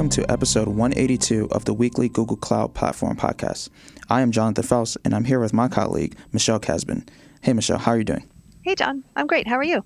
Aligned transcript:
Welcome 0.00 0.24
to 0.24 0.32
episode 0.32 0.66
182 0.66 1.50
of 1.50 1.66
the 1.66 1.74
weekly 1.74 2.08
Google 2.08 2.38
Cloud 2.38 2.72
Platform 2.72 3.18
podcast. 3.18 3.68
I 4.08 4.22
am 4.22 4.32
Jonathan 4.32 4.64
Foust, 4.64 4.96
and 5.04 5.14
I'm 5.14 5.26
here 5.26 5.38
with 5.38 5.52
my 5.52 5.68
colleague, 5.68 6.16
Michelle 6.32 6.58
Casbon. 6.58 7.06
Hey, 7.42 7.52
Michelle, 7.52 7.76
how 7.76 7.90
are 7.90 7.98
you 7.98 8.04
doing? 8.04 8.26
Hey, 8.62 8.74
John. 8.74 9.04
I'm 9.14 9.26
great. 9.26 9.46
How 9.46 9.56
are 9.56 9.62
you? 9.62 9.84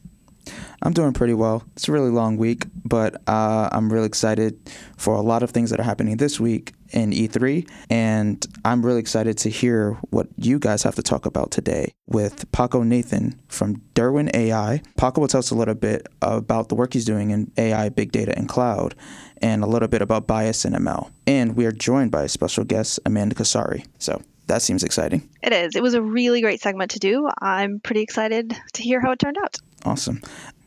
I'm 0.82 0.92
doing 0.92 1.14
pretty 1.14 1.34
well. 1.34 1.64
It's 1.74 1.88
a 1.88 1.92
really 1.92 2.10
long 2.10 2.36
week, 2.36 2.66
but 2.84 3.16
uh, 3.26 3.68
I'm 3.72 3.92
really 3.92 4.06
excited 4.06 4.56
for 4.96 5.16
a 5.16 5.20
lot 5.20 5.42
of 5.42 5.50
things 5.50 5.70
that 5.70 5.80
are 5.80 5.84
happening 5.84 6.16
this 6.16 6.38
week 6.38 6.74
in 6.90 7.10
E3. 7.10 7.68
And 7.90 8.46
I'm 8.64 8.84
really 8.84 9.00
excited 9.00 9.36
to 9.38 9.50
hear 9.50 9.98
what 10.10 10.28
you 10.36 10.58
guys 10.58 10.82
have 10.84 10.94
to 10.94 11.02
talk 11.02 11.26
about 11.26 11.50
today 11.50 11.92
with 12.06 12.50
Paco 12.52 12.82
Nathan 12.82 13.40
from 13.48 13.82
Derwen 13.94 14.34
AI. 14.34 14.80
Paco 14.96 15.22
will 15.22 15.28
tell 15.28 15.40
us 15.40 15.50
a 15.50 15.54
little 15.54 15.74
bit 15.74 16.06
about 16.22 16.68
the 16.68 16.74
work 16.74 16.92
he's 16.92 17.04
doing 17.04 17.30
in 17.30 17.50
AI, 17.56 17.88
big 17.88 18.12
data, 18.12 18.36
and 18.38 18.48
cloud, 18.48 18.94
and 19.42 19.62
a 19.62 19.66
little 19.66 19.88
bit 19.88 20.02
about 20.02 20.26
bias 20.26 20.64
in 20.64 20.72
ML. 20.72 21.10
And 21.26 21.56
we 21.56 21.66
are 21.66 21.72
joined 21.72 22.10
by 22.10 22.24
a 22.24 22.28
special 22.28 22.64
guest, 22.64 23.00
Amanda 23.06 23.34
Casari. 23.34 23.86
So 23.98 24.22
that 24.46 24.62
seems 24.62 24.82
exciting. 24.82 25.28
It 25.42 25.52
is. 25.52 25.74
It 25.74 25.82
was 25.82 25.94
a 25.94 26.02
really 26.02 26.40
great 26.40 26.60
segment 26.60 26.90
to 26.92 26.98
do. 26.98 27.28
I'm 27.40 27.80
pretty 27.80 28.02
excited 28.02 28.54
to 28.74 28.82
hear 28.82 29.00
how 29.00 29.12
it 29.12 29.18
turned 29.18 29.38
out. 29.38 29.56
Awesome. 29.84 30.20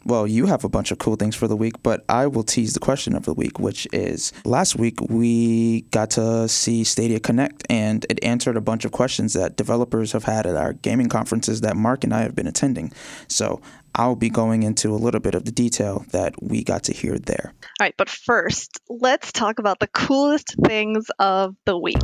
Well, 0.07 0.25
you 0.25 0.45
have 0.45 0.63
a 0.63 0.69
bunch 0.69 0.91
of 0.91 0.99
cool 0.99 1.17
things 1.17 1.35
for 1.35 1.49
the 1.49 1.57
week, 1.57 1.83
but 1.83 2.05
I 2.07 2.27
will 2.27 2.43
tease 2.43 2.73
the 2.73 2.79
question 2.79 3.13
of 3.13 3.25
the 3.25 3.33
week, 3.33 3.59
which 3.59 3.85
is 3.91 4.31
last 4.45 4.77
week 4.77 5.01
we 5.01 5.81
got 5.91 6.11
to 6.11 6.47
see 6.47 6.85
Stadia 6.85 7.19
Connect 7.19 7.65
and 7.69 8.05
it 8.09 8.23
answered 8.23 8.55
a 8.55 8.61
bunch 8.61 8.85
of 8.85 8.93
questions 8.93 9.33
that 9.33 9.57
developers 9.57 10.13
have 10.13 10.23
had 10.23 10.45
at 10.45 10.55
our 10.55 10.71
gaming 10.71 11.09
conferences 11.09 11.59
that 11.59 11.75
Mark 11.75 12.05
and 12.05 12.13
I 12.13 12.21
have 12.21 12.35
been 12.35 12.47
attending. 12.47 12.93
So 13.27 13.61
I'll 13.97 14.15
be 14.15 14.29
going 14.29 14.61
into 14.61 14.91
a 14.91 14.95
little 14.95 15.19
bit 15.19 15.33
of 15.33 15.45
the 15.45 15.51
detail 15.51 16.05
that 16.11 16.35
we 16.41 16.63
got 16.63 16.83
to 16.83 16.93
hear 16.93 17.17
there. 17.17 17.51
All 17.63 17.85
right, 17.85 17.95
but 17.97 18.07
first, 18.07 18.79
let's 18.89 19.31
talk 19.31 19.57
about 19.57 19.79
the 19.79 19.87
coolest 19.87 20.55
things 20.63 21.07
of 21.17 21.55
the 21.65 21.75
week. 21.75 21.97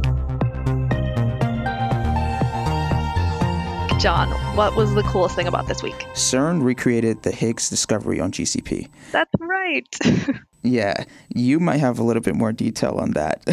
John, 4.00 4.32
what 4.58 4.76
was 4.76 4.96
the 4.96 5.04
coolest 5.04 5.36
thing 5.36 5.48
about 5.48 5.68
this 5.68 5.84
week? 5.84 5.96
CERN 6.14 6.64
recreated 6.64 7.22
the 7.22 7.32
Higgs 7.32 7.70
discovery 7.70 8.20
on 8.20 8.32
GCP. 8.32 8.90
That's 9.12 9.32
right. 9.64 10.40
Yeah, 10.66 11.04
you 11.28 11.60
might 11.60 11.82
have 11.82 12.00
a 12.00 12.04
little 12.04 12.22
bit 12.22 12.36
more 12.36 12.54
detail 12.54 12.96
on 12.98 13.12
that. 13.12 13.44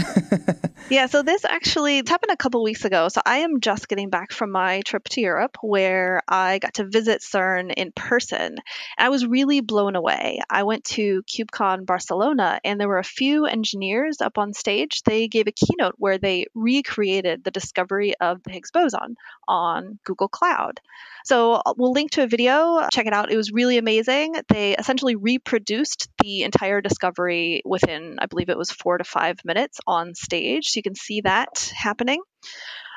yeah, 0.91 1.07
so 1.07 1.25
this 1.25 1.45
actually 1.45 1.97
happened 1.97 2.31
a 2.31 2.37
couple 2.37 2.63
weeks 2.63 2.85
ago. 2.85 3.09
So 3.09 3.21
I 3.27 3.39
am 3.39 3.61
just 3.61 3.89
getting 3.89 4.11
back 4.11 4.31
from 4.31 4.53
my 4.53 4.83
trip 4.83 5.09
to 5.09 5.21
Europe 5.21 5.57
where 5.61 6.23
I 6.29 6.61
got 6.61 6.75
to 6.75 6.85
visit 6.85 7.21
CERN 7.21 7.75
in 7.77 7.91
person. 7.91 8.59
I 8.97 9.09
was 9.09 9.27
really 9.27 9.61
blown 9.61 9.97
away. 9.97 10.39
I 10.49 10.63
went 10.63 10.85
to 10.85 11.25
KubeCon 11.25 11.85
Barcelona 11.85 12.61
and 12.63 12.81
there 12.81 12.89
were 12.89 12.99
a 12.99 13.05
few 13.05 13.45
engineers 13.45 14.21
up 14.21 14.39
on 14.39 14.55
stage. 14.55 15.03
They 15.03 15.27
gave 15.27 15.49
a 15.49 15.53
keynote 15.53 15.97
where 15.99 16.19
they 16.19 16.47
recreated 16.55 17.43
the 17.43 17.51
discovery 17.51 18.15
of 18.21 18.41
the 18.45 18.53
Higgs 18.53 18.71
boson 18.71 19.17
on 19.49 19.99
Google 20.05 20.29
Cloud. 20.29 20.79
So 21.25 21.55
uh, 21.55 21.75
we'll 21.77 21.93
link 21.93 22.13
to 22.13 22.23
a 22.23 22.27
video. 22.27 22.87
Check 22.93 23.07
it 23.07 23.13
out. 23.13 23.31
It 23.31 23.37
was 23.37 23.53
really 23.53 23.79
amazing. 23.79 24.35
They 24.49 24.77
essentially 24.77 25.17
reproduced 25.17 26.09
the 26.23 26.43
entire 26.43 26.81
discovery 26.81 27.63
within, 27.65 28.17
I 28.19 28.27
believe 28.27 28.49
it 28.49 28.59
was 28.59 28.71
four 28.71 28.99
to 28.99 29.05
five 29.05 29.39
minutes 29.45 29.79
on 29.87 30.15
stage. 30.15 30.69
So 30.69 30.79
you 30.79 30.83
can 30.83 30.95
see 30.95 31.23
that 31.23 31.73
happening. 31.75 32.23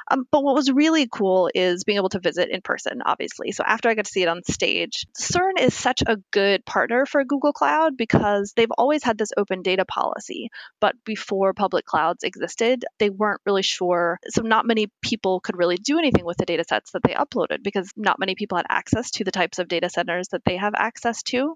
Um, 0.10 0.26
but 0.32 0.44
what 0.44 0.56
was 0.56 0.72
really 0.72 1.08
cool 1.12 1.50
is 1.54 1.84
being 1.84 1.98
able 1.98 2.10
to 2.10 2.20
visit 2.20 2.50
in 2.50 2.62
person, 2.62 3.02
obviously. 3.06 3.52
So 3.52 3.64
after 3.66 3.90
I 3.90 3.96
got 3.96 4.06
to 4.06 4.12
see 4.12 4.24
it 4.24 4.28
on 4.28 4.44
stage, 4.44 5.06
CERN 5.20 5.60
is 5.60 5.74
such 5.74 6.02
a 6.06 6.18
good 6.32 6.66
partner 6.66 7.06
for 7.06 7.24
Google 7.24 7.54
Cloud 7.54 7.98
because 7.98 8.54
they've 8.56 8.72
always 8.78 9.04
had 9.04 9.18
this 9.18 9.32
open 9.38 9.62
data 9.62 9.86
policy. 9.86 10.50
But 10.80 10.96
before 11.06 11.54
public 11.54 11.86
clouds 11.86 12.24
existed, 12.24 12.86
they 13.00 13.10
weren't 13.10 13.42
really 13.46 13.64
sure. 13.64 14.20
So 14.30 14.42
not 14.42 14.66
many 14.66 14.88
people 15.02 15.40
could 15.40 15.58
really 15.58 15.78
do 15.78 16.00
anything 16.00 16.26
with 16.26 16.38
the 16.38 16.46
data 16.46 16.64
sets 16.68 16.92
that 16.92 17.04
they 17.04 17.14
uploaded 17.14 17.64
because 17.64 17.92
not 17.96 18.20
many 18.20 18.36
people 18.36 18.58
had 18.58 18.68
access 18.70 19.12
to 19.12 19.24
the 19.24 19.32
types 19.32 19.60
of 19.60 19.68
data 19.68 19.90
centers 19.90 20.30
that 20.30 20.44
they 20.46 20.58
have 20.58 20.74
access 20.76 21.24
to. 21.24 21.56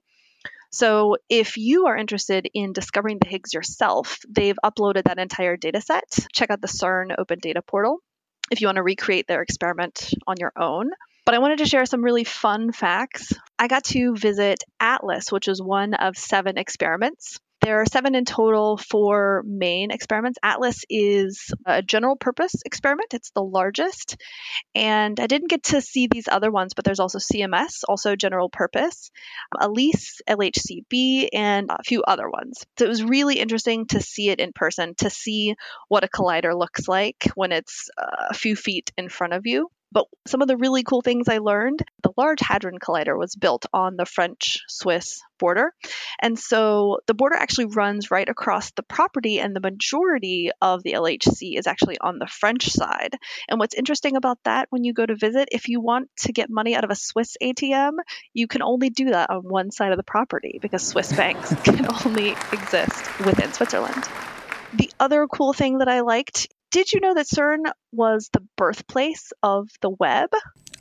So, 0.70 1.16
if 1.30 1.58
you 1.58 1.88
are 1.88 1.96
interested 1.98 2.50
in 2.54 2.74
discovering 2.74 3.20
the 3.20 3.28
Higgs 3.28 3.54
yourself, 3.54 4.20
they've 4.30 4.58
uploaded 4.64 5.04
that 5.04 5.18
entire 5.18 5.56
data 5.56 5.80
set. 5.80 6.04
Check 6.34 6.50
out 6.50 6.62
the 6.62 6.68
CERN 6.68 7.16
Open 7.18 7.40
Data 7.40 7.62
Portal 7.62 8.00
if 8.52 8.62
you 8.62 8.68
want 8.68 8.78
to 8.78 8.84
recreate 8.84 9.28
their 9.28 9.42
experiment 9.42 10.14
on 10.26 10.38
your 10.40 10.54
own. 10.58 10.92
But 11.26 11.36
I 11.36 11.40
wanted 11.40 11.58
to 11.58 11.66
share 11.66 11.86
some 11.86 12.04
really 12.04 12.24
fun 12.24 12.72
facts. 12.72 13.34
I 13.60 13.68
got 13.68 13.84
to 13.86 14.16
visit 14.16 14.64
Atlas, 14.80 15.32
which 15.32 15.48
is 15.48 15.62
one 15.62 15.94
of 15.94 16.18
seven 16.18 16.58
experiments. 16.58 17.40
There 17.62 17.82
are 17.82 17.86
seven 17.86 18.16
in 18.16 18.24
total 18.24 18.78
for 18.78 19.44
main 19.46 19.92
experiments. 19.92 20.38
Atlas 20.44 20.86
is 20.90 21.52
a 21.66 21.82
general 21.82 22.16
purpose 22.16 22.54
experiment, 22.66 23.14
it's 23.14 23.32
the 23.32 23.44
largest. 23.44 24.16
And 24.76 25.20
I 25.20 25.28
didn't 25.28 25.50
get 25.50 25.64
to 25.64 25.82
see 25.82 26.08
these 26.08 26.28
other 26.28 26.52
ones, 26.52 26.74
but 26.74 26.86
there's 26.86 27.00
also 27.00 27.20
CMS, 27.20 27.84
also 27.88 28.16
general 28.16 28.50
purpose, 28.50 29.12
um, 29.52 29.70
ALICE, 29.70 30.22
LHCb, 30.30 31.30
and 31.34 31.70
a 31.70 31.84
few 31.84 32.04
other 32.04 32.30
ones. 32.30 32.64
So 32.78 32.86
it 32.86 32.90
was 32.90 33.04
really 33.04 33.40
interesting 33.40 33.88
to 33.88 34.02
see 34.02 34.30
it 34.30 34.40
in 34.40 34.54
person, 34.54 34.94
to 35.00 35.10
see 35.10 35.56
what 35.88 36.04
a 36.04 36.08
collider 36.08 36.58
looks 36.58 36.88
like 36.88 37.28
when 37.36 37.52
it's 37.52 37.90
uh, 37.98 38.28
a 38.30 38.34
few 38.34 38.56
feet 38.56 38.92
in 38.98 39.10
front 39.10 39.34
of 39.34 39.46
you. 39.46 39.70
But 39.92 40.06
some 40.28 40.42
of 40.42 40.48
the 40.48 40.58
really 40.58 40.84
cool 40.84 41.02
things 41.02 41.28
I 41.30 41.38
learned 41.38 41.84
the 42.04 42.12
Large 42.18 42.42
Hadron 42.42 42.80
Collider 42.80 43.18
was 43.18 43.36
built 43.36 43.66
on 43.74 43.96
the 43.96 44.06
French 44.06 44.60
Swiss 44.68 45.22
border. 45.40 45.74
And 46.22 46.38
so 46.38 47.00
the 47.08 47.14
border 47.14 47.36
actually 47.36 47.66
runs 47.66 48.12
right 48.12 48.28
across 48.28 48.72
the 48.72 48.84
property, 48.84 49.40
and 49.40 49.56
the 49.56 49.62
majority 49.62 50.52
of 50.62 50.84
the 50.84 50.94
LHC 50.94 51.58
is 51.58 51.68
actually 51.68 51.98
on 52.00 52.20
the 52.20 52.28
French 52.28 52.70
side. 52.70 53.16
And 53.48 53.60
what's 53.60 53.76
interesting 53.76 54.16
about 54.16 54.40
that 54.44 54.68
when 54.70 54.84
you 54.84 54.94
go 54.94 55.06
to 55.06 55.16
visit, 55.16 55.50
if 55.52 55.68
you 55.68 55.80
want 55.80 56.10
to 56.20 56.34
get 56.34 56.50
money 56.50 56.76
out 56.76 56.84
of 56.84 56.92
a 56.92 56.96
Swiss 56.96 57.38
ATM, 57.42 57.94
you 58.34 58.48
can 58.48 58.62
only 58.62 58.90
do 58.90 59.12
that 59.12 59.30
on 59.30 59.42
one 59.42 59.72
side 59.72 59.92
of 59.92 59.98
the 59.98 60.04
property 60.04 60.60
because 60.62 60.84
Swiss 60.84 61.14
banks 61.14 61.54
can 61.64 61.88
only 62.06 62.32
exist 62.52 63.20
within 63.20 63.54
Switzerland. 63.54 64.04
The 64.74 64.92
other 65.00 65.28
cool 65.28 65.54
thing 65.54 65.80
that 65.80 65.88
I 65.88 66.02
liked 66.02 66.48
did 66.72 66.92
you 66.92 67.00
know 67.00 67.14
that 67.14 67.28
CERN 67.28 67.72
was 67.92 68.30
the 68.34 68.44
birthplace 68.58 69.32
of 69.42 69.70
the 69.82 69.90
web? 69.90 70.30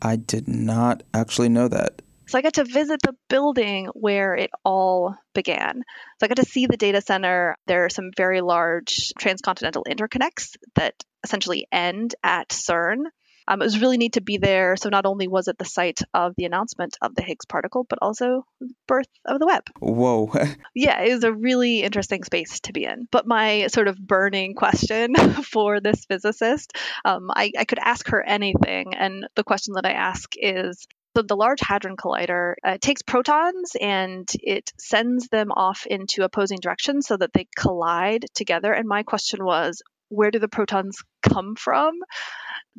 I 0.03 0.17
did 0.17 0.49
not 0.49 1.03
actually 1.15 1.49
know 1.49 1.69
that. 1.69 2.03
So 2.29 2.39
I 2.39 2.43
got 2.43 2.55
to 2.55 2.65
visit 2.65 3.01
the 3.03 3.15
building 3.29 3.87
where 3.95 4.35
it 4.35 4.51
all 4.65 5.17
began. 5.33 5.83
So 6.19 6.25
I 6.25 6.29
got 6.29 6.39
to 6.39 6.45
see 6.45 6.67
the 6.67 6.77
data 6.77 7.01
center. 7.01 7.57
There 7.67 7.85
are 7.85 7.89
some 7.89 8.11
very 8.17 8.41
large 8.41 9.13
transcontinental 9.19 9.85
interconnects 9.89 10.57
that 10.75 10.95
essentially 11.23 11.69
end 11.71 12.17
at 12.25 12.49
CERN. 12.49 13.05
Um, 13.49 13.62
it 13.62 13.65
was 13.65 13.81
really 13.81 13.97
neat 13.97 14.15
to 14.15 14.21
be 14.21 14.39
there. 14.39 14.77
So 14.77 14.89
not 14.89 15.07
only 15.07 15.29
was 15.29 15.49
it 15.49 15.59
the 15.59 15.65
site 15.65 16.01
of 16.15 16.34
the 16.37 16.45
announcement 16.45 16.97
of 17.01 17.15
the 17.15 17.23
Higgs 17.23 17.47
particle, 17.47 17.84
but 17.89 17.99
also 18.03 18.45
birth 18.87 19.09
of 19.25 19.39
the 19.39 19.47
web. 19.47 19.65
Whoa. 19.79 20.33
yeah, 20.75 21.03
it 21.03 21.12
was 21.12 21.25
a 21.25 21.33
really 21.33 21.83
interesting 21.83 22.25
space 22.25 22.61
to 22.61 22.73
be 22.73 22.84
in. 22.84 23.09
But 23.11 23.27
my 23.27 23.69
sort 23.69 23.89
of 23.89 23.99
burning 23.99 24.55
question 24.55 25.15
for 25.45 25.81
this 25.81 26.05
physicist, 26.05 26.73
um, 27.05 27.31
I, 27.34 27.53
I 27.59 27.65
could 27.65 27.79
ask 27.79 28.09
her 28.09 28.23
anything. 28.23 28.95
And 28.95 29.27
the 29.34 29.45
question 29.45 29.75
that 29.75 29.87
I 29.87 29.93
ask 29.93 30.33
is 30.37 30.87
so 31.17 31.23
the 31.23 31.34
Large 31.34 31.61
Hadron 31.63 31.97
Collider 31.97 32.57
uh, 32.63 32.77
takes 32.78 33.01
protons 33.01 33.73
and 33.81 34.31
it 34.43 34.71
sends 34.78 35.28
them 35.28 35.51
off 35.51 35.87
into 35.87 36.25
opposing 36.25 36.59
directions 36.60 37.07
so 37.07 37.16
that 37.16 37.33
they 37.33 37.48
collide 37.57 38.27
together. 38.34 38.71
And 38.71 38.87
my 38.87 39.03
question 39.03 39.43
was, 39.43 39.81
where 40.10 40.31
do 40.31 40.39
the 40.39 40.48
protons 40.48 40.98
come 41.22 41.57
from? 41.57 41.95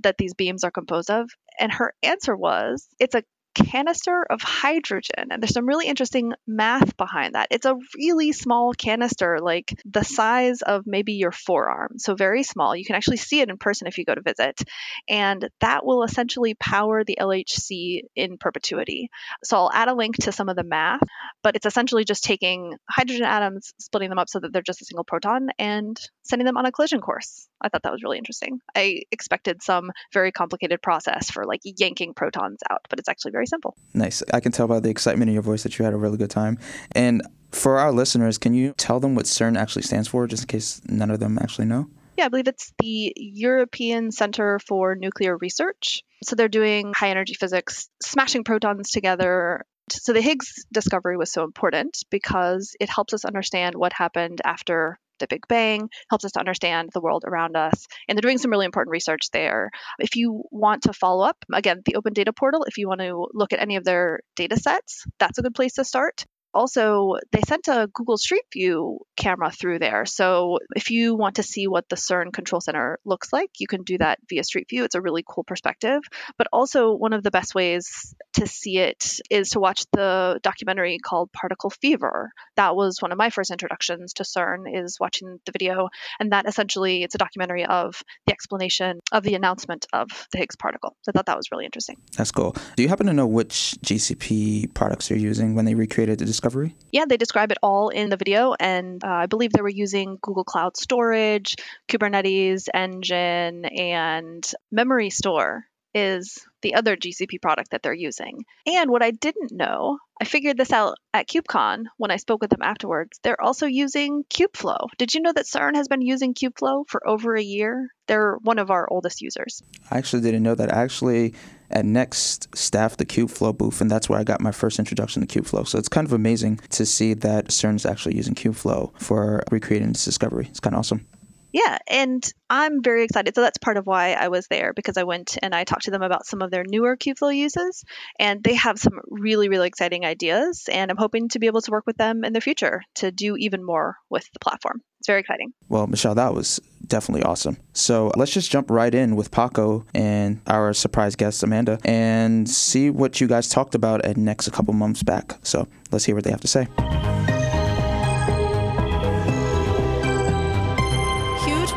That 0.03 0.17
these 0.17 0.33
beams 0.33 0.63
are 0.63 0.71
composed 0.71 1.09
of? 1.09 1.29
And 1.59 1.71
her 1.71 1.93
answer 2.03 2.35
was 2.35 2.87
it's 2.99 3.15
a 3.15 3.23
canister 3.57 4.25
of 4.29 4.41
hydrogen. 4.41 5.27
And 5.31 5.41
there's 5.41 5.53
some 5.53 5.67
really 5.67 5.87
interesting 5.87 6.33
math 6.45 6.95
behind 6.97 7.35
that. 7.35 7.47
It's 7.51 7.65
a 7.65 7.75
really 7.97 8.31
small 8.31 8.73
canister, 8.73 9.39
like 9.41 9.73
the 9.85 10.03
size 10.03 10.61
of 10.61 10.83
maybe 10.85 11.13
your 11.13 11.31
forearm. 11.31 11.97
So 11.97 12.15
very 12.15 12.43
small. 12.43 12.75
You 12.75 12.85
can 12.85 12.95
actually 12.95 13.17
see 13.17 13.41
it 13.41 13.49
in 13.49 13.57
person 13.57 13.87
if 13.87 13.97
you 13.97 14.05
go 14.05 14.15
to 14.15 14.21
visit. 14.21 14.61
And 15.09 15.49
that 15.61 15.85
will 15.85 16.03
essentially 16.03 16.53
power 16.55 17.03
the 17.03 17.17
LHC 17.19 18.01
in 18.15 18.37
perpetuity. 18.37 19.09
So 19.43 19.57
I'll 19.57 19.71
add 19.73 19.87
a 19.87 19.95
link 19.95 20.17
to 20.17 20.31
some 20.31 20.49
of 20.49 20.55
the 20.55 20.63
math, 20.63 21.01
but 21.43 21.55
it's 21.55 21.65
essentially 21.65 22.05
just 22.05 22.23
taking 22.23 22.75
hydrogen 22.89 23.25
atoms, 23.25 23.73
splitting 23.79 24.09
them 24.09 24.19
up 24.19 24.29
so 24.29 24.39
that 24.39 24.53
they're 24.53 24.61
just 24.61 24.81
a 24.81 24.85
single 24.85 25.03
proton, 25.03 25.49
and 25.57 25.99
sending 26.23 26.45
them 26.45 26.57
on 26.57 26.65
a 26.65 26.71
collision 26.71 27.01
course. 27.01 27.47
I 27.61 27.69
thought 27.69 27.83
that 27.83 27.91
was 27.91 28.03
really 28.03 28.17
interesting. 28.17 28.59
I 28.75 29.03
expected 29.11 29.63
some 29.63 29.91
very 30.13 30.31
complicated 30.31 30.81
process 30.81 31.31
for 31.31 31.45
like 31.45 31.61
yanking 31.63 32.13
protons 32.13 32.59
out, 32.69 32.81
but 32.89 32.99
it's 32.99 33.09
actually 33.09 33.31
very 33.31 33.47
simple. 33.47 33.75
Nice. 33.93 34.23
I 34.33 34.39
can 34.39 34.51
tell 34.51 34.67
by 34.67 34.79
the 34.79 34.89
excitement 34.89 35.29
in 35.29 35.33
your 35.33 35.43
voice 35.43 35.63
that 35.63 35.77
you 35.77 35.85
had 35.85 35.93
a 35.93 35.97
really 35.97 36.17
good 36.17 36.29
time. 36.29 36.59
And 36.91 37.21
for 37.51 37.79
our 37.79 37.91
listeners, 37.91 38.37
can 38.37 38.53
you 38.53 38.73
tell 38.77 38.99
them 38.99 39.15
what 39.15 39.25
CERN 39.25 39.57
actually 39.57 39.83
stands 39.83 40.07
for, 40.07 40.27
just 40.27 40.43
in 40.43 40.47
case 40.47 40.81
none 40.87 41.11
of 41.11 41.19
them 41.19 41.37
actually 41.41 41.65
know? 41.65 41.87
Yeah, 42.17 42.25
I 42.25 42.29
believe 42.29 42.47
it's 42.47 42.73
the 42.79 43.13
European 43.15 44.11
Center 44.11 44.59
for 44.59 44.95
Nuclear 44.95 45.37
Research. 45.37 46.01
So 46.23 46.35
they're 46.35 46.47
doing 46.47 46.91
high 46.95 47.09
energy 47.09 47.35
physics, 47.35 47.89
smashing 48.01 48.43
protons 48.43 48.89
together 48.89 49.65
So 49.89 50.13
the 50.13 50.21
Higgs 50.21 50.65
discovery 50.71 51.17
was 51.17 51.31
so 51.31 51.43
important 51.43 51.97
because 52.09 52.75
it 52.79 52.89
helps 52.89 53.13
us 53.13 53.23
understand 53.23 53.75
what 53.75 53.93
happened 53.93 54.41
after 54.43 54.99
the 55.19 55.27
Big 55.27 55.47
Bang, 55.47 55.89
helps 56.09 56.25
us 56.25 56.31
to 56.33 56.39
understand 56.39 56.89
the 56.93 57.01
world 57.01 57.23
around 57.25 57.55
us. 57.55 57.85
And 58.07 58.17
they're 58.17 58.21
doing 58.21 58.37
some 58.37 58.51
really 58.51 58.65
important 58.65 58.91
research 58.91 59.29
there. 59.31 59.69
If 59.99 60.15
you 60.15 60.43
want 60.51 60.83
to 60.83 60.93
follow 60.93 61.25
up, 61.25 61.37
again, 61.53 61.81
the 61.85 61.95
Open 61.95 62.13
Data 62.13 62.33
Portal, 62.33 62.65
if 62.67 62.77
you 62.77 62.87
want 62.87 63.01
to 63.01 63.27
look 63.33 63.53
at 63.53 63.61
any 63.61 63.75
of 63.75 63.83
their 63.83 64.19
data 64.35 64.57
sets, 64.57 65.03
that's 65.19 65.37
a 65.37 65.41
good 65.41 65.55
place 65.55 65.73
to 65.73 65.83
start 65.83 66.25
also 66.53 67.15
they 67.31 67.41
sent 67.47 67.67
a 67.67 67.89
Google 67.93 68.17
Street 68.17 68.43
View 68.53 68.99
camera 69.15 69.51
through 69.51 69.79
there. 69.79 70.05
So 70.05 70.59
if 70.75 70.91
you 70.91 71.15
want 71.15 71.35
to 71.35 71.43
see 71.43 71.67
what 71.67 71.87
the 71.89 71.95
CERN 71.95 72.33
Control 72.33 72.61
Center 72.61 72.99
looks 73.05 73.31
like, 73.33 73.51
you 73.59 73.67
can 73.67 73.83
do 73.83 73.97
that 73.97 74.19
via 74.29 74.43
Street 74.43 74.67
View. 74.69 74.83
It's 74.83 74.95
a 74.95 75.01
really 75.01 75.23
cool 75.27 75.43
perspective. 75.43 76.01
But 76.37 76.47
also 76.51 76.93
one 76.93 77.13
of 77.13 77.23
the 77.23 77.31
best 77.31 77.55
ways 77.55 78.15
to 78.35 78.47
see 78.47 78.77
it 78.77 79.19
is 79.29 79.51
to 79.51 79.59
watch 79.59 79.85
the 79.91 80.39
documentary 80.43 80.99
called 80.99 81.31
Particle 81.31 81.69
Fever. 81.69 82.31
That 82.55 82.75
was 82.75 83.01
one 83.01 83.11
of 83.11 83.17
my 83.17 83.29
first 83.29 83.51
introductions 83.51 84.13
to 84.13 84.23
CERN 84.23 84.63
is 84.71 84.97
watching 84.99 85.39
the 85.45 85.51
video 85.51 85.89
and 86.19 86.31
that 86.31 86.47
essentially 86.47 87.03
it's 87.03 87.15
a 87.15 87.17
documentary 87.17 87.65
of 87.65 88.01
the 88.25 88.33
explanation 88.33 88.99
of 89.11 89.23
the 89.23 89.35
announcement 89.35 89.85
of 89.93 90.07
the 90.31 90.37
Higgs 90.37 90.55
particle. 90.55 90.95
So 91.01 91.09
I 91.09 91.11
thought 91.13 91.25
that 91.27 91.37
was 91.37 91.51
really 91.51 91.65
interesting. 91.65 91.97
That's 92.15 92.31
cool. 92.31 92.55
Do 92.75 92.83
you 92.83 92.89
happen 92.89 93.07
to 93.07 93.13
know 93.13 93.27
which 93.27 93.75
GCP 93.83 94.73
products 94.73 95.07
they're 95.07 95.17
using 95.17 95.55
when 95.55 95.65
they 95.65 95.75
recreated 95.75 96.19
the 96.19 96.25
discovery? 96.37 96.75
Yeah, 96.91 97.05
they 97.09 97.17
describe 97.17 97.51
it 97.51 97.57
all 97.63 97.89
in 97.89 98.09
the 98.09 98.17
video, 98.17 98.53
and 98.59 99.03
uh, 99.03 99.07
I 99.07 99.25
believe 99.25 99.51
they 99.51 99.61
were 99.61 99.69
using 99.69 100.19
Google 100.21 100.43
Cloud 100.43 100.77
Storage, 100.77 101.55
Kubernetes 101.89 102.69
Engine, 102.73 103.65
and 103.65 104.49
Memory 104.71 105.09
Store 105.09 105.66
is 105.97 106.37
the 106.61 106.75
other 106.75 106.95
GCP 106.95 107.41
product 107.41 107.71
that 107.71 107.81
they're 107.81 107.93
using. 107.93 108.45
And 108.65 108.91
what 108.91 109.01
I 109.01 109.11
didn't 109.11 109.51
know, 109.51 109.97
I 110.21 110.25
figured 110.25 110.57
this 110.57 110.71
out 110.71 110.95
at 111.13 111.27
KubeCon 111.27 111.85
when 111.97 112.11
I 112.11 112.17
spoke 112.17 112.41
with 112.41 112.51
them 112.51 112.61
afterwards. 112.61 113.19
They're 113.23 113.41
also 113.41 113.65
using 113.65 114.23
Kubeflow. 114.29 114.89
Did 114.97 115.13
you 115.13 115.21
know 115.21 115.33
that 115.33 115.45
CERN 115.45 115.75
has 115.75 115.87
been 115.87 116.01
using 116.01 116.33
Kubeflow 116.33 116.87
for 116.87 117.07
over 117.07 117.35
a 117.35 117.41
year? 117.41 117.87
They're 118.07 118.37
one 118.41 118.59
of 118.59 118.69
our 118.69 118.87
oldest 118.91 119.21
users. 119.21 119.61
I 119.89 119.97
actually 119.97 120.21
didn't 120.21 120.43
know 120.43 120.55
that. 120.55 120.69
Actually, 120.69 121.33
at 121.69 121.85
Next 121.85 122.55
staffed 122.55 122.99
the 122.99 123.05
Kubeflow 123.05 123.57
booth, 123.57 123.81
and 123.81 123.89
that's 123.89 124.07
where 124.07 124.19
I 124.19 124.23
got 124.23 124.41
my 124.41 124.51
first 124.51 124.79
introduction 124.79 125.25
to 125.25 125.27
Kubeflow. 125.27 125.67
So 125.67 125.77
it's 125.79 125.89
kind 125.89 126.05
of 126.05 126.13
amazing 126.13 126.59
to 126.71 126.85
see 126.85 127.13
that 127.15 127.47
CERN 127.47 127.75
is 127.75 127.85
actually 127.85 128.15
using 128.15 128.35
Kubeflow 128.35 128.99
for 128.99 129.43
recreating 129.51 129.89
this 129.89 130.05
discovery. 130.05 130.47
It's 130.49 130.59
kind 130.59 130.75
of 130.75 130.79
awesome. 130.79 131.07
Yeah, 131.51 131.77
and 131.87 132.23
I'm 132.49 132.83
very 132.83 133.03
excited. 133.03 133.35
So 133.35 133.41
that's 133.41 133.57
part 133.57 133.77
of 133.77 133.85
why 133.85 134.13
I 134.13 134.27
was 134.27 134.47
there 134.47 134.73
because 134.73 134.97
I 134.97 135.03
went 135.03 135.37
and 135.41 135.55
I 135.55 135.63
talked 135.63 135.83
to 135.83 135.91
them 135.91 136.01
about 136.01 136.25
some 136.25 136.41
of 136.41 136.51
their 136.51 136.63
newer 136.67 136.97
Kubeflow 136.97 137.35
uses, 137.35 137.83
and 138.19 138.43
they 138.43 138.53
have 138.55 138.79
some 138.79 138.99
really, 139.07 139.49
really 139.49 139.67
exciting 139.67 140.05
ideas. 140.05 140.65
And 140.71 140.91
I'm 140.91 140.97
hoping 140.97 141.29
to 141.29 141.39
be 141.39 141.47
able 141.47 141.61
to 141.61 141.71
work 141.71 141.85
with 141.87 141.97
them 141.97 142.23
in 142.23 142.33
the 142.33 142.41
future 142.41 142.81
to 142.95 143.11
do 143.11 143.35
even 143.37 143.63
more 143.63 143.95
with 144.09 144.29
the 144.33 144.39
platform. 144.39 144.81
It's 144.99 145.07
very 145.07 145.19
exciting. 145.19 145.53
Well, 145.69 145.87
Michelle, 145.87 146.15
that 146.15 146.33
was 146.33 146.59
definitely 146.85 147.23
awesome. 147.23 147.57
So 147.73 148.11
let's 148.15 148.31
just 148.31 148.51
jump 148.51 148.71
right 148.71 148.93
in 148.93 149.15
with 149.15 149.31
Paco 149.31 149.85
and 149.93 150.41
our 150.47 150.73
surprise 150.73 151.15
guest, 151.15 151.43
Amanda, 151.43 151.79
and 151.85 152.49
see 152.49 152.89
what 152.89 153.21
you 153.21 153.27
guys 153.27 153.47
talked 153.47 153.75
about 153.75 154.03
at 154.05 154.17
Next 154.17 154.47
a 154.47 154.51
couple 154.51 154.73
months 154.73 155.03
back. 155.03 155.37
So 155.43 155.67
let's 155.91 156.05
hear 156.05 156.15
what 156.15 156.23
they 156.23 156.31
have 156.31 156.41
to 156.41 156.47
say. 156.47 156.67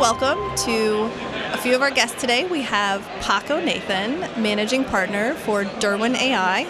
Welcome 0.01 0.57
to 0.65 1.11
a 1.53 1.59
few 1.59 1.75
of 1.75 1.83
our 1.83 1.91
guests 1.91 2.19
today. 2.19 2.47
We 2.47 2.63
have 2.63 3.07
Paco 3.21 3.61
Nathan, 3.61 4.21
managing 4.43 4.83
partner 4.87 5.35
for 5.35 5.65
Derwen 5.65 6.15
AI. 6.15 6.61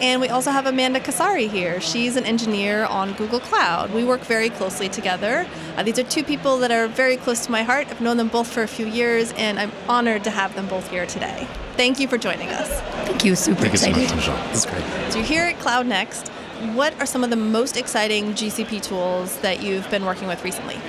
And 0.00 0.20
we 0.20 0.28
also 0.28 0.50
have 0.50 0.66
Amanda 0.66 0.98
Casari 0.98 1.48
here. 1.48 1.80
She's 1.80 2.16
an 2.16 2.24
engineer 2.24 2.86
on 2.86 3.12
Google 3.12 3.38
Cloud. 3.38 3.94
We 3.94 4.02
work 4.02 4.22
very 4.22 4.50
closely 4.50 4.88
together. 4.88 5.46
Uh, 5.76 5.84
these 5.84 6.00
are 6.00 6.02
two 6.02 6.24
people 6.24 6.58
that 6.58 6.72
are 6.72 6.88
very 6.88 7.16
close 7.16 7.46
to 7.46 7.52
my 7.52 7.62
heart. 7.62 7.86
I've 7.88 8.00
known 8.00 8.16
them 8.16 8.26
both 8.26 8.48
for 8.48 8.64
a 8.64 8.68
few 8.68 8.86
years, 8.86 9.32
and 9.36 9.60
I'm 9.60 9.70
honored 9.88 10.24
to 10.24 10.30
have 10.32 10.56
them 10.56 10.66
both 10.66 10.90
here 10.90 11.06
today. 11.06 11.46
Thank 11.76 12.00
you 12.00 12.08
for 12.08 12.18
joining 12.18 12.48
us. 12.48 12.68
Thank 13.06 13.24
you. 13.24 13.36
Super 13.36 13.68
Thank 13.68 13.74
excited. 13.74 14.00
you 14.00 14.08
so 14.08 14.16
much, 14.16 14.28
Michelle. 14.28 14.48
This 14.48 14.66
great. 14.66 15.12
So 15.12 15.18
you're 15.18 15.26
here 15.28 15.44
at 15.44 15.60
Cloud 15.60 15.86
Next. 15.86 16.26
What 16.74 16.98
are 17.00 17.06
some 17.06 17.22
of 17.22 17.30
the 17.30 17.36
most 17.36 17.76
exciting 17.76 18.32
GCP 18.32 18.82
tools 18.82 19.38
that 19.42 19.62
you've 19.62 19.88
been 19.90 20.04
working 20.04 20.26
with 20.26 20.42
recently? 20.42 20.80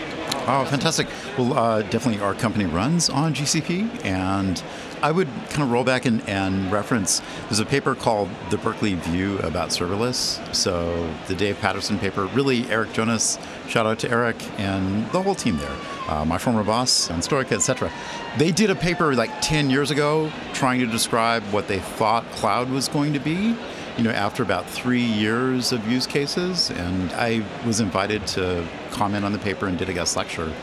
Oh, 0.47 0.65
fantastic. 0.65 1.07
Well, 1.37 1.53
uh, 1.53 1.81
definitely 1.83 2.19
our 2.19 2.33
company 2.33 2.65
runs 2.65 3.11
on 3.11 3.35
GCP, 3.35 4.03
and 4.03 4.61
I 5.03 5.11
would 5.11 5.27
kind 5.49 5.61
of 5.61 5.71
roll 5.71 5.83
back 5.83 6.05
and, 6.05 6.27
and, 6.27 6.71
reference 6.71 7.21
there's 7.43 7.59
a 7.59 7.65
paper 7.65 7.93
called 7.93 8.27
The 8.49 8.57
Berkeley 8.57 8.95
View 8.95 9.37
about 9.39 9.69
serverless. 9.69 10.53
So, 10.53 11.13
the 11.27 11.35
Dave 11.35 11.59
Patterson 11.59 11.99
paper, 11.99 12.25
really, 12.27 12.69
Eric 12.71 12.91
Jonas, 12.93 13.37
shout 13.67 13.85
out 13.85 13.99
to 13.99 14.09
Eric 14.09 14.35
and 14.59 15.05
the 15.11 15.21
whole 15.21 15.35
team 15.35 15.57
there, 15.57 15.75
uh, 16.07 16.25
my 16.25 16.39
former 16.39 16.63
boss, 16.63 17.11
and 17.11 17.21
Stoica, 17.21 17.51
etc. 17.51 17.91
They 18.37 18.51
did 18.51 18.71
a 18.71 18.75
paper 18.75 19.13
like 19.13 19.29
10 19.41 19.69
years 19.69 19.91
ago 19.91 20.31
trying 20.53 20.79
to 20.79 20.87
describe 20.87 21.43
what 21.51 21.67
they 21.67 21.79
thought 21.79 22.25
cloud 22.31 22.69
was 22.69 22.87
going 22.87 23.13
to 23.13 23.19
be 23.19 23.55
you 23.97 24.03
know, 24.03 24.11
after 24.11 24.43
about 24.43 24.69
three 24.69 25.03
years 25.03 25.71
of 25.71 25.89
use 25.89 26.07
cases, 26.07 26.69
and 26.71 27.11
I 27.13 27.43
was 27.65 27.79
invited 27.79 28.25
to 28.27 28.67
comment 28.91 29.25
on 29.25 29.31
the 29.31 29.39
paper 29.39 29.67
and 29.67 29.77
did 29.77 29.89
a 29.89 29.93
guest 29.93 30.15
lecture. 30.15 30.53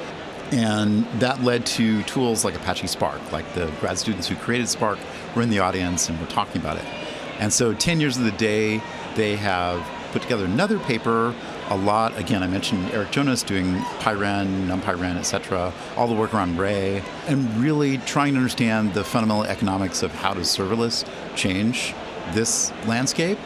And 0.50 1.04
that 1.20 1.42
led 1.42 1.66
to 1.66 2.02
tools 2.04 2.44
like 2.44 2.54
Apache 2.54 2.86
Spark, 2.86 3.32
like 3.32 3.52
the 3.54 3.70
grad 3.80 3.98
students 3.98 4.28
who 4.28 4.36
created 4.36 4.68
Spark 4.68 4.98
were 5.36 5.42
in 5.42 5.50
the 5.50 5.58
audience 5.58 6.08
and 6.08 6.18
were 6.18 6.26
talking 6.26 6.60
about 6.60 6.78
it. 6.78 6.84
And 7.38 7.52
so 7.52 7.74
10 7.74 8.00
years 8.00 8.16
of 8.16 8.24
the 8.24 8.32
day, 8.32 8.82
they 9.14 9.36
have 9.36 9.86
put 10.12 10.22
together 10.22 10.46
another 10.46 10.78
paper 10.78 11.34
a 11.68 11.76
lot. 11.76 12.16
Again, 12.16 12.42
I 12.42 12.46
mentioned 12.46 12.90
Eric 12.92 13.10
Jonas 13.10 13.42
doing 13.42 13.74
PyWren, 14.00 14.66
NumPyWren, 14.66 15.16
etc., 15.16 15.72
all 15.96 16.08
the 16.08 16.14
work 16.14 16.32
around 16.32 16.58
Ray, 16.58 17.02
and 17.26 17.54
really 17.58 17.98
trying 17.98 18.32
to 18.32 18.38
understand 18.38 18.94
the 18.94 19.04
fundamental 19.04 19.44
economics 19.44 20.02
of 20.02 20.12
how 20.12 20.32
does 20.32 20.46
serverless 20.48 21.06
change 21.36 21.94
this 22.32 22.72
landscape. 22.86 23.38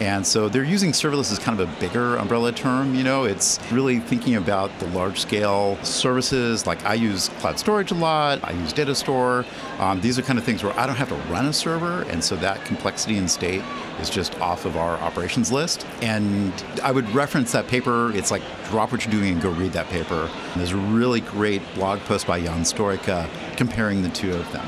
And 0.00 0.26
so 0.26 0.48
they're 0.48 0.64
using 0.64 0.90
serverless 0.90 1.30
as 1.30 1.38
kind 1.38 1.60
of 1.60 1.68
a 1.68 1.80
bigger 1.80 2.16
umbrella 2.16 2.50
term. 2.50 2.94
You 2.96 3.04
know, 3.04 3.24
it's 3.24 3.60
really 3.70 4.00
thinking 4.00 4.34
about 4.34 4.76
the 4.80 4.86
large 4.88 5.20
scale 5.20 5.78
services. 5.84 6.66
Like 6.66 6.84
I 6.84 6.94
use 6.94 7.28
cloud 7.38 7.58
storage 7.60 7.92
a 7.92 7.94
lot, 7.94 8.40
I 8.42 8.52
use 8.52 8.72
data 8.72 8.94
store. 8.94 9.44
Um, 9.78 10.00
these 10.00 10.18
are 10.18 10.22
kind 10.22 10.38
of 10.38 10.44
things 10.44 10.64
where 10.64 10.76
I 10.78 10.86
don't 10.86 10.96
have 10.96 11.10
to 11.10 11.14
run 11.32 11.46
a 11.46 11.52
server. 11.52 12.02
And 12.08 12.22
so 12.24 12.34
that 12.36 12.64
complexity 12.64 13.18
and 13.18 13.30
state 13.30 13.62
is 14.00 14.10
just 14.10 14.38
off 14.40 14.64
of 14.64 14.76
our 14.76 14.96
operations 14.96 15.52
list. 15.52 15.86
And 16.02 16.52
I 16.82 16.90
would 16.90 17.08
reference 17.14 17.52
that 17.52 17.68
paper. 17.68 18.12
It's 18.16 18.32
like 18.32 18.42
drop 18.70 18.90
what 18.90 19.04
you're 19.04 19.12
doing 19.12 19.34
and 19.34 19.40
go 19.42 19.50
read 19.50 19.72
that 19.72 19.86
paper. 19.88 20.28
And 20.52 20.60
there's 20.60 20.72
a 20.72 20.76
really 20.76 21.20
great 21.20 21.62
blog 21.74 22.00
post 22.00 22.26
by 22.26 22.38
Ion 22.38 22.62
Stoica 22.62 23.28
comparing 23.56 24.02
the 24.02 24.08
two 24.08 24.34
of 24.34 24.50
them. 24.52 24.66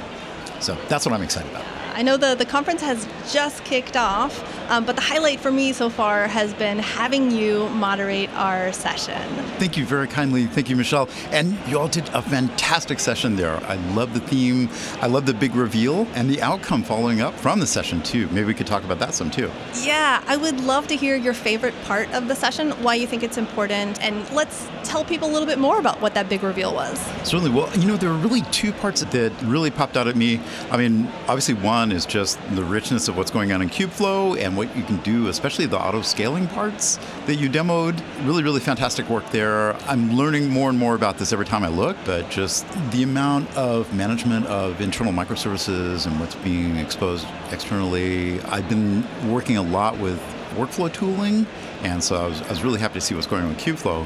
So 0.60 0.78
that's 0.88 1.04
what 1.04 1.12
I'm 1.12 1.22
excited 1.22 1.50
about. 1.50 1.75
I 1.96 2.02
know 2.02 2.18
the, 2.18 2.34
the 2.34 2.44
conference 2.44 2.82
has 2.82 3.08
just 3.32 3.64
kicked 3.64 3.96
off, 3.96 4.44
um, 4.70 4.84
but 4.84 4.96
the 4.96 5.00
highlight 5.00 5.40
for 5.40 5.50
me 5.50 5.72
so 5.72 5.88
far 5.88 6.28
has 6.28 6.52
been 6.52 6.78
having 6.78 7.30
you 7.30 7.70
moderate 7.70 8.28
our 8.34 8.70
session. 8.74 9.22
Thank 9.56 9.78
you 9.78 9.86
very 9.86 10.06
kindly. 10.06 10.44
Thank 10.44 10.68
you, 10.68 10.76
Michelle. 10.76 11.08
And 11.30 11.56
you 11.66 11.78
all 11.78 11.88
did 11.88 12.06
a 12.10 12.20
fantastic 12.20 13.00
session 13.00 13.34
there. 13.34 13.56
I 13.64 13.76
love 13.94 14.12
the 14.12 14.20
theme. 14.20 14.68
I 15.00 15.06
love 15.06 15.24
the 15.24 15.32
big 15.32 15.54
reveal 15.54 16.06
and 16.12 16.28
the 16.28 16.42
outcome 16.42 16.82
following 16.82 17.22
up 17.22 17.32
from 17.32 17.60
the 17.60 17.66
session, 17.66 18.02
too. 18.02 18.28
Maybe 18.28 18.44
we 18.44 18.52
could 18.52 18.66
talk 18.66 18.84
about 18.84 18.98
that 18.98 19.14
some, 19.14 19.30
too. 19.30 19.50
Yeah, 19.80 20.22
I 20.26 20.36
would 20.36 20.60
love 20.60 20.86
to 20.88 20.96
hear 20.96 21.16
your 21.16 21.32
favorite 21.32 21.74
part 21.84 22.12
of 22.12 22.28
the 22.28 22.34
session, 22.34 22.72
why 22.82 22.96
you 22.96 23.06
think 23.06 23.22
it's 23.22 23.38
important, 23.38 24.02
and 24.02 24.30
let's 24.32 24.68
tell 24.84 25.02
people 25.02 25.30
a 25.30 25.32
little 25.32 25.48
bit 25.48 25.58
more 25.58 25.78
about 25.78 26.02
what 26.02 26.12
that 26.12 26.28
big 26.28 26.42
reveal 26.42 26.74
was. 26.74 26.98
Certainly. 27.24 27.52
Well, 27.52 27.74
you 27.78 27.86
know, 27.86 27.96
there 27.96 28.10
were 28.10 28.18
really 28.18 28.42
two 28.52 28.74
parts 28.74 29.00
that 29.00 29.32
really 29.44 29.70
popped 29.70 29.96
out 29.96 30.08
at 30.08 30.16
me. 30.16 30.42
I 30.70 30.76
mean, 30.76 31.06
obviously, 31.26 31.54
one 31.54 31.85
one 31.86 31.96
is 31.96 32.04
just 32.04 32.40
the 32.56 32.64
richness 32.64 33.06
of 33.06 33.16
what's 33.16 33.30
going 33.30 33.52
on 33.52 33.62
in 33.62 33.68
Kubeflow 33.68 34.36
and 34.40 34.56
what 34.56 34.74
you 34.76 34.82
can 34.82 34.96
do, 35.02 35.28
especially 35.28 35.66
the 35.66 35.78
auto 35.78 36.02
scaling 36.02 36.48
parts 36.48 36.98
that 37.26 37.36
you 37.36 37.48
demoed. 37.48 38.02
Really, 38.26 38.42
really 38.42 38.58
fantastic 38.58 39.08
work 39.08 39.28
there. 39.30 39.74
I'm 39.88 40.16
learning 40.16 40.48
more 40.48 40.68
and 40.68 40.76
more 40.76 40.96
about 40.96 41.16
this 41.16 41.32
every 41.32 41.46
time 41.46 41.62
I 41.62 41.68
look, 41.68 41.96
but 42.04 42.28
just 42.28 42.66
the 42.90 43.04
amount 43.04 43.56
of 43.56 43.92
management 43.94 44.46
of 44.46 44.80
internal 44.80 45.12
microservices 45.12 46.06
and 46.08 46.18
what's 46.18 46.34
being 46.34 46.76
exposed 46.76 47.24
externally. 47.52 48.40
I've 48.42 48.68
been 48.68 49.04
working 49.30 49.56
a 49.56 49.62
lot 49.62 49.96
with 49.98 50.20
workflow 50.56 50.92
tooling, 50.92 51.46
and 51.82 52.02
so 52.02 52.16
I 52.16 52.26
was, 52.26 52.42
I 52.42 52.48
was 52.48 52.64
really 52.64 52.80
happy 52.80 52.94
to 52.94 53.00
see 53.00 53.14
what's 53.14 53.28
going 53.28 53.44
on 53.44 53.50
with 53.50 53.58
Kubeflow. 53.58 54.04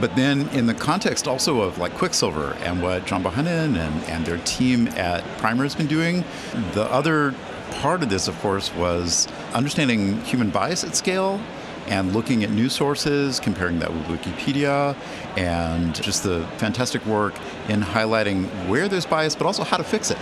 But 0.00 0.14
then, 0.14 0.48
in 0.50 0.66
the 0.66 0.74
context 0.74 1.26
also 1.26 1.60
of 1.60 1.78
like 1.78 1.94
Quicksilver 1.94 2.56
and 2.60 2.82
what 2.82 3.06
John 3.06 3.22
Bohannon 3.22 3.76
and, 3.76 4.04
and 4.04 4.26
their 4.26 4.38
team 4.38 4.88
at 4.88 5.24
Primer 5.38 5.62
has 5.62 5.74
been 5.74 5.86
doing, 5.86 6.24
the 6.72 6.84
other 6.84 7.34
part 7.72 8.02
of 8.02 8.08
this, 8.08 8.28
of 8.28 8.38
course, 8.40 8.72
was 8.74 9.26
understanding 9.54 10.20
human 10.22 10.50
bias 10.50 10.84
at 10.84 10.94
scale 10.94 11.40
and 11.86 12.12
looking 12.12 12.42
at 12.42 12.50
news 12.50 12.74
sources, 12.74 13.38
comparing 13.38 13.78
that 13.78 13.92
with 13.92 14.02
Wikipedia, 14.06 14.96
and 15.36 15.94
just 15.94 16.24
the 16.24 16.46
fantastic 16.56 17.04
work 17.06 17.34
in 17.68 17.80
highlighting 17.80 18.46
where 18.68 18.88
there's 18.88 19.06
bias, 19.06 19.36
but 19.36 19.46
also 19.46 19.62
how 19.62 19.76
to 19.76 19.84
fix 19.84 20.10
it. 20.10 20.18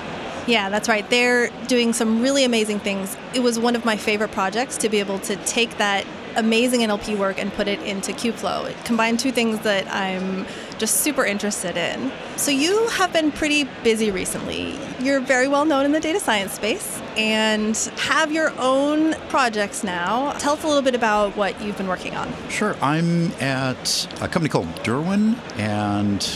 Yeah, 0.47 0.69
that's 0.69 0.91
right. 0.91 1.09
They're 1.09 1.49
doing 1.69 1.95
some 1.95 2.21
really 2.21 2.45
amazing 2.45 2.81
things. 2.81 3.17
It 3.33 3.41
was 3.41 3.59
one 3.59 3.75
of 3.77 3.85
my 3.85 3.97
favorite 3.97 4.31
projects 4.33 4.77
to 4.79 4.91
be 4.91 5.01
able 5.01 5.19
to 5.21 5.37
take 5.37 5.79
that 5.79 6.05
amazing 6.37 6.81
NLP 6.81 7.19
work 7.19 7.39
and 7.39 7.53
put 7.53 7.69
it 7.69 7.81
into 7.83 8.13
Kubeflow. 8.13 8.69
It 8.69 8.85
combined 8.85 9.21
two 9.21 9.33
things 9.33 9.61
that 9.61 9.87
I'm 9.93 10.47
just 10.79 11.01
super 11.01 11.25
interested 11.25 11.77
in. 11.77 12.11
So 12.37 12.51
you 12.51 12.89
have 12.89 13.13
been 13.13 13.31
pretty 13.33 13.65
busy 13.83 14.11
recently. 14.11 14.79
You're 15.01 15.21
very 15.21 15.49
well 15.49 15.65
known 15.65 15.85
in 15.85 15.93
the 15.93 16.01
data 16.01 16.21
science 16.21 16.53
space 16.53 17.01
and 17.17 17.77
have 17.97 18.33
your 18.33 18.53
own 18.59 19.15
projects 19.29 19.85
now. 19.85 20.33
Tell 20.33 20.55
us 20.55 20.65
a 20.65 20.67
little 20.67 20.83
bit 20.83 20.95
about 20.95 21.37
what 21.37 21.61
you've 21.63 21.77
been 21.77 21.89
working 21.89 22.15
on. 22.17 22.33
Sure. 22.49 22.77
I'm 22.83 23.33
at 23.35 24.09
a 24.21 24.29
company 24.29 24.49
called 24.49 24.67
Derwen 24.83 25.39
and 25.59 26.29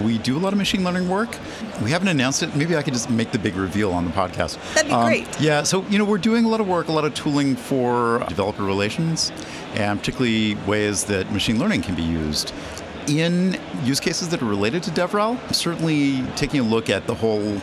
we 0.00 0.18
do 0.18 0.36
a 0.36 0.40
lot 0.40 0.52
of 0.52 0.58
machine 0.58 0.84
learning 0.84 1.08
work. 1.08 1.36
We 1.82 1.90
haven't 1.90 2.08
announced 2.08 2.42
it. 2.42 2.56
Maybe 2.56 2.76
I 2.76 2.82
could 2.82 2.94
just 2.94 3.10
make 3.10 3.32
the 3.32 3.38
big 3.38 3.54
reveal 3.54 3.92
on 3.92 4.04
the 4.04 4.10
podcast. 4.10 4.58
That'd 4.74 4.88
be 4.88 4.94
um, 4.94 5.06
great. 5.06 5.40
Yeah. 5.40 5.62
So, 5.62 5.84
you 5.86 5.98
know, 5.98 6.04
we're 6.04 6.18
doing 6.18 6.44
a 6.44 6.48
lot 6.48 6.60
of 6.60 6.68
work, 6.68 6.88
a 6.88 6.92
lot 6.92 7.04
of 7.04 7.14
tooling 7.14 7.54
for 7.54 8.24
developer 8.28 8.62
relations, 8.62 9.30
and 9.74 9.98
particularly 9.98 10.54
ways 10.66 11.04
that 11.04 11.30
machine 11.32 11.58
learning 11.58 11.82
can 11.82 11.94
be 11.94 12.02
used 12.02 12.54
in 13.08 13.58
use 13.84 14.00
cases 14.00 14.28
that 14.30 14.42
are 14.42 14.46
related 14.46 14.82
to 14.84 14.90
DevRel, 14.90 15.38
certainly 15.54 16.22
taking 16.34 16.60
a 16.60 16.62
look 16.62 16.90
at 16.90 17.06
the 17.06 17.14
whole 17.14 17.60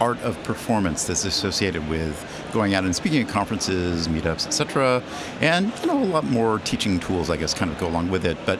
art 0.00 0.20
of 0.22 0.40
performance 0.44 1.04
that's 1.06 1.24
associated 1.24 1.86
with 1.88 2.24
going 2.52 2.74
out 2.74 2.84
and 2.84 2.94
speaking 2.94 3.22
at 3.22 3.28
conferences, 3.28 4.08
meetups, 4.08 4.46
etc., 4.46 5.02
and 5.40 5.72
you 5.80 5.86
know 5.86 6.02
a 6.02 6.04
lot 6.04 6.24
more 6.24 6.60
teaching 6.60 7.00
tools, 7.00 7.30
I 7.30 7.36
guess, 7.36 7.52
kind 7.52 7.70
of 7.70 7.78
go 7.78 7.88
along 7.88 8.10
with 8.10 8.24
it, 8.24 8.38
but 8.46 8.58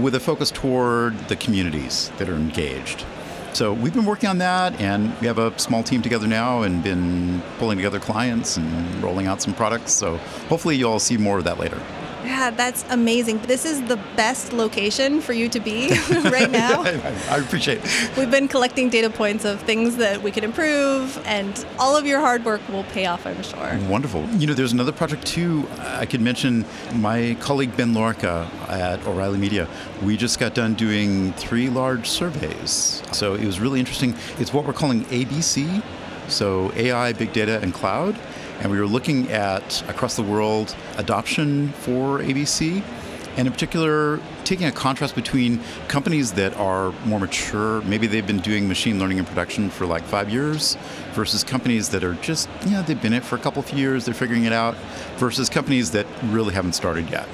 with 0.00 0.14
a 0.14 0.20
focus 0.20 0.50
toward 0.50 1.18
the 1.28 1.36
communities 1.36 2.12
that 2.18 2.28
are 2.28 2.36
engaged. 2.36 3.04
So 3.52 3.72
we've 3.72 3.92
been 3.92 4.06
working 4.06 4.28
on 4.28 4.38
that, 4.38 4.80
and 4.80 5.12
we 5.20 5.26
have 5.26 5.38
a 5.38 5.58
small 5.58 5.82
team 5.82 6.02
together 6.02 6.26
now, 6.26 6.62
and 6.62 6.82
been 6.82 7.42
pulling 7.58 7.76
together 7.76 7.98
clients 8.00 8.56
and 8.56 9.02
rolling 9.02 9.26
out 9.26 9.42
some 9.42 9.54
products. 9.54 9.92
So 9.92 10.16
hopefully 10.48 10.76
you'll 10.76 11.00
see 11.00 11.16
more 11.16 11.38
of 11.38 11.44
that 11.44 11.58
later. 11.58 11.80
Yeah, 12.24 12.50
that's 12.50 12.84
amazing. 12.90 13.38
This 13.42 13.64
is 13.64 13.82
the 13.82 13.96
best 14.16 14.52
location 14.52 15.20
for 15.20 15.32
you 15.32 15.48
to 15.48 15.60
be 15.60 15.90
right 16.10 16.50
now. 16.50 16.82
I 17.30 17.38
appreciate 17.38 17.80
it. 17.82 18.16
We've 18.16 18.30
been 18.30 18.48
collecting 18.48 18.88
data 18.88 19.10
points 19.10 19.44
of 19.44 19.60
things 19.62 19.96
that 19.96 20.22
we 20.22 20.30
could 20.30 20.44
improve, 20.44 21.20
and 21.26 21.64
all 21.78 21.96
of 21.96 22.06
your 22.06 22.20
hard 22.20 22.44
work 22.44 22.60
will 22.68 22.84
pay 22.84 23.06
off, 23.06 23.26
I'm 23.26 23.42
sure. 23.42 23.78
Wonderful. 23.88 24.26
You 24.30 24.46
know, 24.46 24.54
there's 24.54 24.72
another 24.72 24.92
project 24.92 25.26
too. 25.26 25.66
I 25.78 26.06
could 26.06 26.20
mention 26.20 26.64
my 26.94 27.36
colleague 27.40 27.76
Ben 27.76 27.94
Lorica 27.94 28.48
at 28.68 29.04
O'Reilly 29.06 29.38
Media. 29.38 29.68
We 30.02 30.16
just 30.16 30.38
got 30.38 30.54
done 30.54 30.74
doing 30.74 31.32
three 31.34 31.68
large 31.68 32.08
surveys. 32.08 33.02
So 33.12 33.34
it 33.34 33.44
was 33.44 33.60
really 33.60 33.80
interesting. 33.80 34.14
It's 34.38 34.52
what 34.52 34.64
we're 34.64 34.72
calling 34.72 35.04
ABC. 35.06 35.82
So 36.28 36.72
AI, 36.76 37.12
big 37.12 37.32
data, 37.32 37.60
and 37.60 37.74
cloud 37.74 38.16
and 38.60 38.70
we 38.70 38.78
were 38.78 38.86
looking 38.86 39.30
at 39.30 39.82
across 39.88 40.16
the 40.16 40.22
world 40.22 40.76
adoption 40.96 41.68
for 41.70 42.20
ABC, 42.20 42.82
and 43.36 43.46
in 43.46 43.52
particular, 43.52 44.20
taking 44.44 44.66
a 44.66 44.72
contrast 44.72 45.14
between 45.14 45.60
companies 45.88 46.32
that 46.32 46.54
are 46.56 46.92
more 47.06 47.20
mature, 47.20 47.80
maybe 47.82 48.06
they've 48.06 48.26
been 48.26 48.40
doing 48.40 48.68
machine 48.68 48.98
learning 48.98 49.18
in 49.18 49.24
production 49.24 49.70
for 49.70 49.86
like 49.86 50.02
five 50.02 50.28
years, 50.28 50.76
versus 51.12 51.44
companies 51.44 51.88
that 51.90 52.04
are 52.04 52.14
just, 52.14 52.48
yeah, 52.66 52.82
they've 52.82 53.00
been 53.00 53.12
it 53.12 53.24
for 53.24 53.36
a 53.36 53.38
couple 53.38 53.62
of 53.62 53.72
years, 53.72 54.04
they're 54.04 54.14
figuring 54.14 54.44
it 54.44 54.52
out, 54.52 54.74
versus 55.16 55.48
companies 55.48 55.92
that 55.92 56.06
really 56.24 56.52
haven't 56.52 56.72
started 56.72 57.08
yet. 57.10 57.28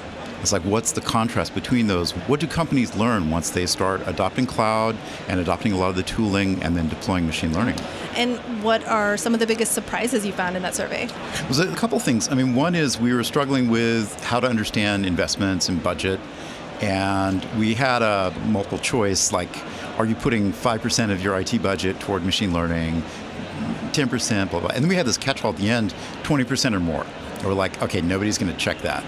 It's 0.47 0.53
like, 0.53 0.63
what's 0.63 0.93
the 0.93 1.01
contrast 1.01 1.53
between 1.53 1.87
those? 1.87 2.11
What 2.11 2.39
do 2.39 2.47
companies 2.47 2.95
learn 2.95 3.29
once 3.29 3.49
they 3.49 3.65
start 3.65 4.01
adopting 4.05 4.45
cloud 4.45 4.95
and 5.27 5.41
adopting 5.41 5.73
a 5.73 5.77
lot 5.77 5.89
of 5.89 5.97
the 5.97 6.03
tooling 6.03 6.63
and 6.63 6.73
then 6.73 6.87
deploying 6.87 7.25
machine 7.25 7.53
learning? 7.53 7.75
And 8.15 8.37
what 8.63 8.81
are 8.87 9.17
some 9.17 9.33
of 9.33 9.41
the 9.41 9.45
biggest 9.45 9.73
surprises 9.73 10.25
you 10.25 10.31
found 10.31 10.55
in 10.55 10.61
that 10.61 10.73
survey? 10.73 11.09
It 11.33 11.47
was 11.49 11.59
a 11.59 11.75
couple 11.75 11.99
things. 11.99 12.29
I 12.29 12.35
mean, 12.35 12.55
one 12.55 12.75
is 12.75 12.97
we 12.97 13.13
were 13.13 13.25
struggling 13.25 13.67
with 13.67 14.23
how 14.23 14.39
to 14.39 14.47
understand 14.47 15.05
investments 15.05 15.67
and 15.67 15.83
budget. 15.83 16.21
And 16.79 17.43
we 17.59 17.73
had 17.73 18.01
a 18.01 18.33
multiple 18.45 18.77
choice 18.77 19.33
like, 19.33 19.49
are 19.99 20.05
you 20.05 20.15
putting 20.15 20.53
5% 20.53 21.11
of 21.11 21.21
your 21.21 21.37
IT 21.37 21.61
budget 21.61 21.99
toward 21.99 22.23
machine 22.23 22.53
learning, 22.53 23.03
10%, 23.91 24.49
blah, 24.49 24.61
blah. 24.61 24.69
And 24.69 24.81
then 24.81 24.87
we 24.87 24.95
had 24.95 25.07
this 25.07 25.17
catch 25.17 25.43
all 25.43 25.51
at 25.51 25.57
the 25.57 25.69
end 25.69 25.93
20% 26.23 26.73
or 26.73 26.79
more. 26.79 27.05
And 27.33 27.45
we're 27.45 27.53
like, 27.53 27.81
okay, 27.81 27.99
nobody's 27.99 28.37
going 28.37 28.51
to 28.51 28.57
check 28.57 28.77
that. 28.83 29.03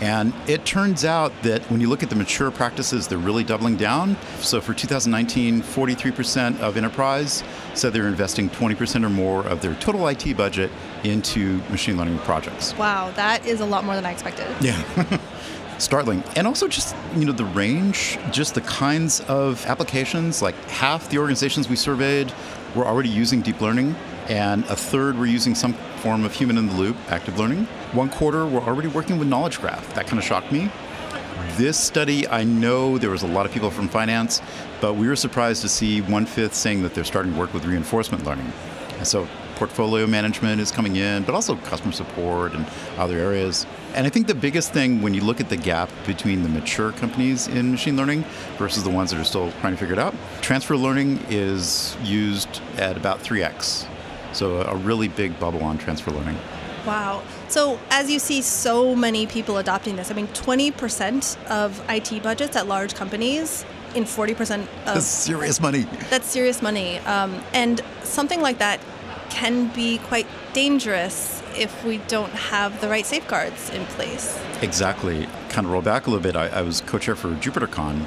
And 0.00 0.32
it 0.46 0.64
turns 0.64 1.04
out 1.04 1.32
that 1.42 1.62
when 1.70 1.80
you 1.80 1.88
look 1.88 2.02
at 2.02 2.10
the 2.10 2.16
mature 2.16 2.50
practices, 2.50 3.06
they're 3.06 3.18
really 3.18 3.44
doubling 3.44 3.76
down. 3.76 4.16
So 4.38 4.60
for 4.60 4.72
2019, 4.72 5.62
43% 5.62 6.58
of 6.60 6.76
enterprise 6.76 7.44
said 7.74 7.92
they're 7.92 8.08
investing 8.08 8.48
20% 8.50 9.04
or 9.04 9.10
more 9.10 9.46
of 9.46 9.60
their 9.60 9.74
total 9.74 10.08
IT 10.08 10.36
budget 10.36 10.70
into 11.04 11.58
machine 11.70 11.96
learning 11.96 12.18
projects. 12.20 12.76
Wow, 12.76 13.10
that 13.12 13.44
is 13.44 13.60
a 13.60 13.66
lot 13.66 13.84
more 13.84 13.94
than 13.94 14.06
I 14.06 14.12
expected. 14.12 14.46
Yeah. 14.60 15.18
startling. 15.78 16.22
And 16.36 16.46
also 16.46 16.68
just, 16.68 16.94
you 17.16 17.24
know, 17.24 17.32
the 17.32 17.46
range, 17.46 18.18
just 18.30 18.54
the 18.54 18.60
kinds 18.62 19.20
of 19.20 19.64
applications, 19.66 20.42
like 20.42 20.54
half 20.68 21.08
the 21.08 21.18
organizations 21.18 21.68
we 21.68 21.76
surveyed 21.76 22.32
were 22.74 22.86
already 22.86 23.08
using 23.08 23.40
deep 23.40 23.60
learning 23.60 23.96
and 24.30 24.64
a 24.66 24.76
third 24.76 25.18
were 25.18 25.26
using 25.26 25.56
some 25.56 25.74
form 25.96 26.24
of 26.24 26.32
human 26.32 26.56
in 26.56 26.68
the 26.68 26.74
loop, 26.74 26.96
active 27.08 27.36
learning. 27.36 27.64
One 27.92 28.08
quarter 28.08 28.46
were 28.46 28.60
already 28.60 28.86
working 28.86 29.18
with 29.18 29.26
Knowledge 29.26 29.60
Graph. 29.60 29.92
That 29.94 30.06
kind 30.06 30.18
of 30.18 30.24
shocked 30.24 30.52
me. 30.52 30.70
This 31.56 31.76
study, 31.76 32.28
I 32.28 32.44
know 32.44 32.96
there 32.96 33.10
was 33.10 33.24
a 33.24 33.26
lot 33.26 33.44
of 33.44 33.50
people 33.50 33.72
from 33.72 33.88
finance, 33.88 34.40
but 34.80 34.94
we 34.94 35.08
were 35.08 35.16
surprised 35.16 35.62
to 35.62 35.68
see 35.68 36.00
one 36.00 36.26
fifth 36.26 36.54
saying 36.54 36.82
that 36.82 36.94
they're 36.94 37.02
starting 37.02 37.32
to 37.32 37.38
work 37.38 37.52
with 37.52 37.64
reinforcement 37.64 38.24
learning. 38.24 38.52
And 38.98 39.06
so 39.06 39.26
portfolio 39.56 40.06
management 40.06 40.60
is 40.60 40.70
coming 40.70 40.94
in, 40.94 41.24
but 41.24 41.34
also 41.34 41.56
customer 41.56 41.92
support 41.92 42.54
and 42.54 42.64
other 42.98 43.18
areas. 43.18 43.66
And 43.94 44.06
I 44.06 44.10
think 44.10 44.28
the 44.28 44.34
biggest 44.34 44.72
thing 44.72 45.02
when 45.02 45.12
you 45.12 45.22
look 45.22 45.40
at 45.40 45.48
the 45.48 45.56
gap 45.56 45.90
between 46.06 46.44
the 46.44 46.48
mature 46.48 46.92
companies 46.92 47.48
in 47.48 47.72
machine 47.72 47.96
learning 47.96 48.24
versus 48.58 48.84
the 48.84 48.90
ones 48.90 49.10
that 49.10 49.20
are 49.20 49.24
still 49.24 49.50
trying 49.60 49.72
to 49.72 49.76
figure 49.76 49.94
it 49.94 49.98
out, 49.98 50.14
transfer 50.40 50.76
learning 50.76 51.18
is 51.28 51.96
used 52.04 52.60
at 52.76 52.96
about 52.96 53.18
3x 53.18 53.88
so 54.32 54.62
a 54.62 54.76
really 54.76 55.08
big 55.08 55.38
bubble 55.38 55.62
on 55.62 55.78
transfer 55.78 56.10
learning. 56.10 56.38
Wow. 56.86 57.22
So 57.48 57.78
as 57.90 58.10
you 58.10 58.18
see 58.18 58.42
so 58.42 58.94
many 58.94 59.26
people 59.26 59.58
adopting 59.58 59.96
this, 59.96 60.10
I 60.10 60.14
mean, 60.14 60.28
20% 60.28 61.46
of 61.46 61.82
IT 61.90 62.22
budgets 62.22 62.56
at 62.56 62.66
large 62.66 62.94
companies 62.94 63.64
in 63.94 64.04
40% 64.04 64.60
of... 64.60 64.66
That's 64.84 65.04
serious 65.04 65.60
money. 65.60 65.82
That's 66.08 66.26
serious 66.26 66.62
money. 66.62 66.98
Um, 67.00 67.42
and 67.52 67.80
something 68.02 68.40
like 68.40 68.58
that 68.58 68.80
can 69.28 69.68
be 69.68 69.98
quite 69.98 70.26
dangerous 70.52 71.42
if 71.56 71.84
we 71.84 71.98
don't 72.08 72.32
have 72.32 72.80
the 72.80 72.88
right 72.88 73.06
safeguards 73.06 73.70
in 73.70 73.84
place. 73.86 74.40
Exactly. 74.62 75.26
Kind 75.48 75.66
of 75.66 75.72
roll 75.72 75.82
back 75.82 76.06
a 76.06 76.10
little 76.10 76.22
bit. 76.22 76.36
I, 76.36 76.48
I 76.48 76.62
was 76.62 76.80
co-chair 76.80 77.16
for 77.16 77.30
JupyterCon, 77.30 78.04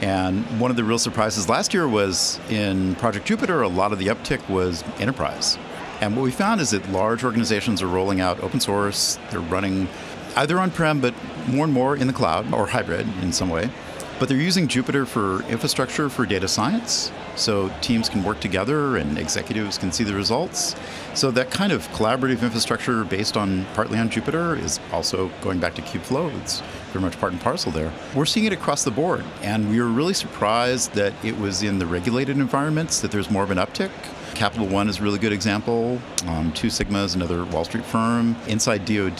and 0.00 0.44
one 0.60 0.70
of 0.70 0.76
the 0.76 0.84
real 0.84 0.98
surprises 0.98 1.48
last 1.48 1.74
year 1.74 1.88
was 1.88 2.38
in 2.50 2.94
Project 2.96 3.26
Jupyter, 3.26 3.64
a 3.64 3.68
lot 3.68 3.92
of 3.92 3.98
the 3.98 4.06
uptick 4.06 4.48
was 4.48 4.84
enterprise. 4.98 5.58
And 6.00 6.16
what 6.16 6.22
we 6.22 6.30
found 6.30 6.60
is 6.60 6.70
that 6.70 6.88
large 6.90 7.24
organizations 7.24 7.82
are 7.82 7.88
rolling 7.88 8.20
out 8.20 8.40
open 8.42 8.60
source, 8.60 9.18
they're 9.30 9.40
running 9.40 9.88
either 10.36 10.60
on 10.60 10.70
prem, 10.70 11.00
but 11.00 11.14
more 11.48 11.64
and 11.64 11.72
more 11.72 11.96
in 11.96 12.06
the 12.06 12.12
cloud 12.12 12.52
or 12.52 12.68
hybrid 12.68 13.06
in 13.22 13.32
some 13.32 13.48
way. 13.48 13.70
But 14.18 14.28
they're 14.28 14.36
using 14.36 14.66
Jupyter 14.66 15.06
for 15.06 15.44
infrastructure 15.44 16.08
for 16.08 16.26
data 16.26 16.48
science. 16.48 17.12
So 17.36 17.70
teams 17.80 18.08
can 18.08 18.24
work 18.24 18.40
together 18.40 18.96
and 18.96 19.16
executives 19.16 19.78
can 19.78 19.92
see 19.92 20.02
the 20.02 20.12
results. 20.12 20.74
So 21.14 21.30
that 21.30 21.52
kind 21.52 21.70
of 21.70 21.86
collaborative 21.90 22.42
infrastructure 22.42 23.04
based 23.04 23.36
on 23.36 23.64
partly 23.74 23.96
on 23.96 24.10
Jupyter 24.10 24.60
is 24.60 24.80
also 24.92 25.30
going 25.40 25.60
back 25.60 25.74
to 25.76 25.82
Kubeflow. 25.82 26.36
It's 26.40 26.62
very 26.92 27.04
much 27.04 27.18
part 27.20 27.32
and 27.32 27.40
parcel 27.40 27.70
there. 27.70 27.92
We're 28.12 28.26
seeing 28.26 28.46
it 28.46 28.52
across 28.52 28.82
the 28.82 28.90
board, 28.90 29.24
and 29.42 29.70
we 29.70 29.80
were 29.80 29.86
really 29.86 30.14
surprised 30.14 30.94
that 30.94 31.12
it 31.24 31.38
was 31.38 31.62
in 31.62 31.78
the 31.78 31.86
regulated 31.86 32.38
environments 32.38 33.00
that 33.00 33.12
there's 33.12 33.30
more 33.30 33.44
of 33.44 33.52
an 33.52 33.58
uptick. 33.58 33.90
Capital 34.38 34.68
One 34.68 34.88
is 34.88 35.00
a 35.00 35.02
really 35.02 35.18
good 35.18 35.32
example. 35.32 36.00
Um, 36.28 36.52
Two 36.52 36.70
Sigma 36.70 37.02
is 37.02 37.16
another 37.16 37.44
Wall 37.46 37.64
Street 37.64 37.84
firm. 37.84 38.36
Inside 38.46 38.84
DoD, 38.84 39.18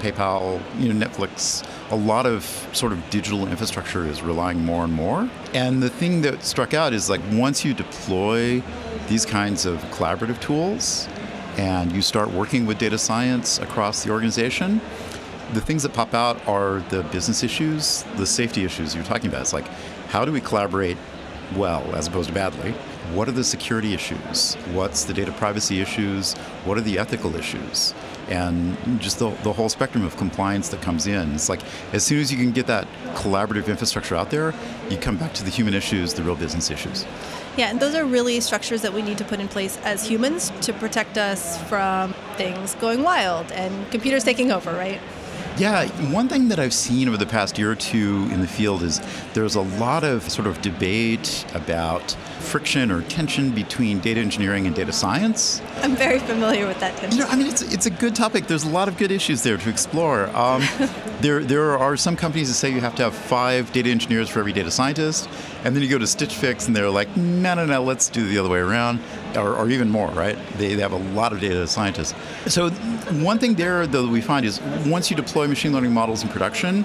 PayPal, 0.00 0.62
you 0.80 0.90
know, 0.90 1.06
Netflix. 1.06 1.62
A 1.90 1.94
lot 1.94 2.24
of 2.24 2.42
sort 2.72 2.92
of 2.92 3.10
digital 3.10 3.46
infrastructure 3.46 4.06
is 4.06 4.22
relying 4.22 4.64
more 4.64 4.84
and 4.84 4.94
more. 4.94 5.28
And 5.52 5.82
the 5.82 5.90
thing 5.90 6.22
that 6.22 6.42
struck 6.42 6.72
out 6.72 6.94
is 6.94 7.10
like 7.10 7.20
once 7.32 7.66
you 7.66 7.74
deploy 7.74 8.62
these 9.08 9.26
kinds 9.26 9.66
of 9.66 9.78
collaborative 9.90 10.40
tools 10.40 11.06
and 11.58 11.92
you 11.92 12.00
start 12.00 12.30
working 12.30 12.64
with 12.64 12.78
data 12.78 12.96
science 12.96 13.58
across 13.58 14.04
the 14.04 14.10
organization, 14.10 14.80
the 15.52 15.60
things 15.60 15.82
that 15.82 15.92
pop 15.92 16.14
out 16.14 16.40
are 16.48 16.80
the 16.88 17.02
business 17.12 17.42
issues, 17.42 18.04
the 18.16 18.26
safety 18.26 18.64
issues 18.64 18.94
you're 18.94 19.04
talking 19.04 19.28
about. 19.28 19.42
It's 19.42 19.52
like, 19.52 19.68
how 20.08 20.24
do 20.24 20.32
we 20.32 20.40
collaborate 20.40 20.96
well 21.54 21.94
as 21.94 22.06
opposed 22.06 22.28
to 22.28 22.34
badly? 22.34 22.74
What 23.12 23.28
are 23.28 23.32
the 23.32 23.44
security 23.44 23.94
issues? 23.94 24.54
What's 24.72 25.04
the 25.04 25.14
data 25.14 25.32
privacy 25.32 25.80
issues? 25.80 26.34
What 26.64 26.78
are 26.78 26.82
the 26.82 26.98
ethical 26.98 27.34
issues? 27.36 27.94
and 28.28 29.00
just 29.00 29.18
the, 29.18 29.30
the 29.42 29.52
whole 29.52 29.68
spectrum 29.68 30.04
of 30.04 30.16
compliance 30.16 30.68
that 30.70 30.82
comes 30.82 31.06
in. 31.06 31.34
It's 31.34 31.48
like 31.48 31.60
as 31.92 32.04
soon 32.04 32.20
as 32.20 32.32
you 32.32 32.38
can 32.38 32.50
get 32.50 32.66
that 32.66 32.86
collaborative 33.14 33.68
infrastructure 33.68 34.16
out 34.16 34.30
there, 34.30 34.54
you 34.90 34.96
come 34.96 35.16
back 35.16 35.32
to 35.34 35.44
the 35.44 35.50
human 35.50 35.74
issues, 35.74 36.14
the 36.14 36.22
real 36.22 36.36
business 36.36 36.70
issues. 36.70 37.04
Yeah, 37.56 37.68
and 37.68 37.80
those 37.80 37.94
are 37.94 38.04
really 38.04 38.40
structures 38.40 38.82
that 38.82 38.92
we 38.92 39.02
need 39.02 39.18
to 39.18 39.24
put 39.24 39.40
in 39.40 39.48
place 39.48 39.78
as 39.84 40.06
humans 40.06 40.52
to 40.62 40.72
protect 40.72 41.16
us 41.16 41.62
from 41.68 42.14
things 42.36 42.74
going 42.76 43.02
wild 43.02 43.50
and 43.52 43.90
computers 43.90 44.24
taking 44.24 44.50
over, 44.50 44.72
right? 44.72 45.00
Yeah, 45.58 45.86
one 46.12 46.28
thing 46.28 46.48
that 46.48 46.58
I've 46.58 46.74
seen 46.74 47.08
over 47.08 47.16
the 47.16 47.24
past 47.24 47.56
year 47.56 47.72
or 47.72 47.76
two 47.76 48.28
in 48.30 48.42
the 48.42 48.46
field 48.46 48.82
is 48.82 49.00
there's 49.32 49.54
a 49.54 49.62
lot 49.62 50.04
of 50.04 50.28
sort 50.28 50.46
of 50.46 50.60
debate 50.60 51.46
about 51.54 52.14
friction 52.40 52.90
or 52.90 53.02
tension 53.02 53.50
between 53.50 53.98
data 54.00 54.20
engineering 54.20 54.66
and 54.66 54.76
data 54.76 54.92
science. 54.92 55.62
I'm 55.76 55.96
very 55.96 56.18
familiar 56.18 56.66
with 56.66 56.78
that 56.80 56.96
tension. 56.96 57.18
You 57.18 57.24
know, 57.24 57.30
I 57.30 57.36
mean, 57.36 57.46
it's, 57.48 57.62
it's 57.62 57.86
a 57.86 57.90
good 57.90 58.14
topic. 58.14 58.46
There's 58.46 58.64
a 58.64 58.68
lot 58.68 58.86
of 58.86 58.96
good 58.98 59.10
issues 59.10 59.42
there 59.42 59.56
to 59.56 59.68
explore. 59.68 60.28
Um, 60.36 60.62
there, 61.20 61.42
there 61.42 61.76
are 61.76 61.96
some 61.96 62.16
companies 62.16 62.48
that 62.48 62.54
say 62.54 62.70
you 62.70 62.80
have 62.80 62.94
to 62.96 63.04
have 63.04 63.14
five 63.14 63.72
data 63.72 63.90
engineers 63.90 64.28
for 64.28 64.40
every 64.40 64.52
data 64.52 64.70
scientist, 64.70 65.28
and 65.64 65.74
then 65.74 65.82
you 65.82 65.88
go 65.88 65.98
to 65.98 66.06
Stitch 66.06 66.34
Fix 66.34 66.66
and 66.66 66.76
they're 66.76 66.90
like, 66.90 67.14
no, 67.16 67.54
no, 67.54 67.66
no, 67.66 67.82
let's 67.82 68.08
do 68.08 68.26
the 68.28 68.38
other 68.38 68.48
way 68.48 68.58
around, 68.58 69.00
or, 69.34 69.56
or 69.56 69.70
even 69.70 69.90
more, 69.90 70.08
right? 70.10 70.38
They, 70.58 70.74
they 70.74 70.82
have 70.82 70.92
a 70.92 71.14
lot 71.14 71.32
of 71.32 71.40
data 71.40 71.66
scientists. 71.66 72.14
So 72.46 72.70
one 72.70 73.38
thing 73.38 73.54
there, 73.54 73.86
though, 73.86 74.02
that 74.02 74.12
we 74.12 74.20
find 74.20 74.46
is 74.46 74.60
once 74.86 75.10
you 75.10 75.16
deploy 75.16 75.45
machine 75.48 75.72
learning 75.72 75.92
models 75.92 76.22
in 76.22 76.28
production, 76.28 76.84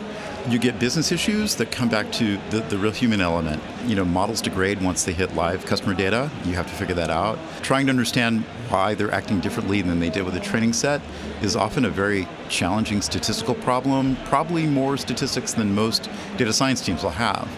you 0.50 0.58
get 0.58 0.80
business 0.80 1.12
issues 1.12 1.56
that 1.56 1.72
come 1.72 1.89
back 1.89 2.12
to 2.13 2.38
the, 2.50 2.62
the 2.62 2.77
real 2.77 2.91
human 2.91 3.22
element. 3.22 3.62
You 3.86 3.96
know, 3.96 4.06
models 4.06 4.41
degrade 4.41 4.82
once 4.82 5.03
they 5.03 5.13
hit 5.13 5.36
live 5.36 5.65
customer 5.65 5.94
data. 5.94 6.32
You 6.46 6.53
have 6.53 6.68
to 6.68 6.74
figure 6.74 6.96
that 6.96 7.10
out. 7.10 7.38
Trying 7.62 7.86
to 7.88 7.91
understand 7.91 8.41
why 8.70 8.96
they're 8.96 9.13
acting 9.13 9.39
differently 9.39 9.82
than 9.82 10.00
they 10.00 10.10
did 10.10 10.24
with 10.24 10.36
a 10.36 10.39
training 10.39 10.74
set 10.74 11.01
is 11.41 11.56
often 11.56 11.86
a 11.86 11.89
very 11.89 12.27
challenging 12.50 13.01
statistical 13.01 13.56
problem, 13.56 14.15
probably 14.25 14.65
more 14.65 14.98
statistics 14.98 15.53
than 15.53 15.75
most 15.75 16.10
data 16.38 16.53
science 16.53 16.82
teams 16.82 17.03
will 17.03 17.12
have. 17.12 17.50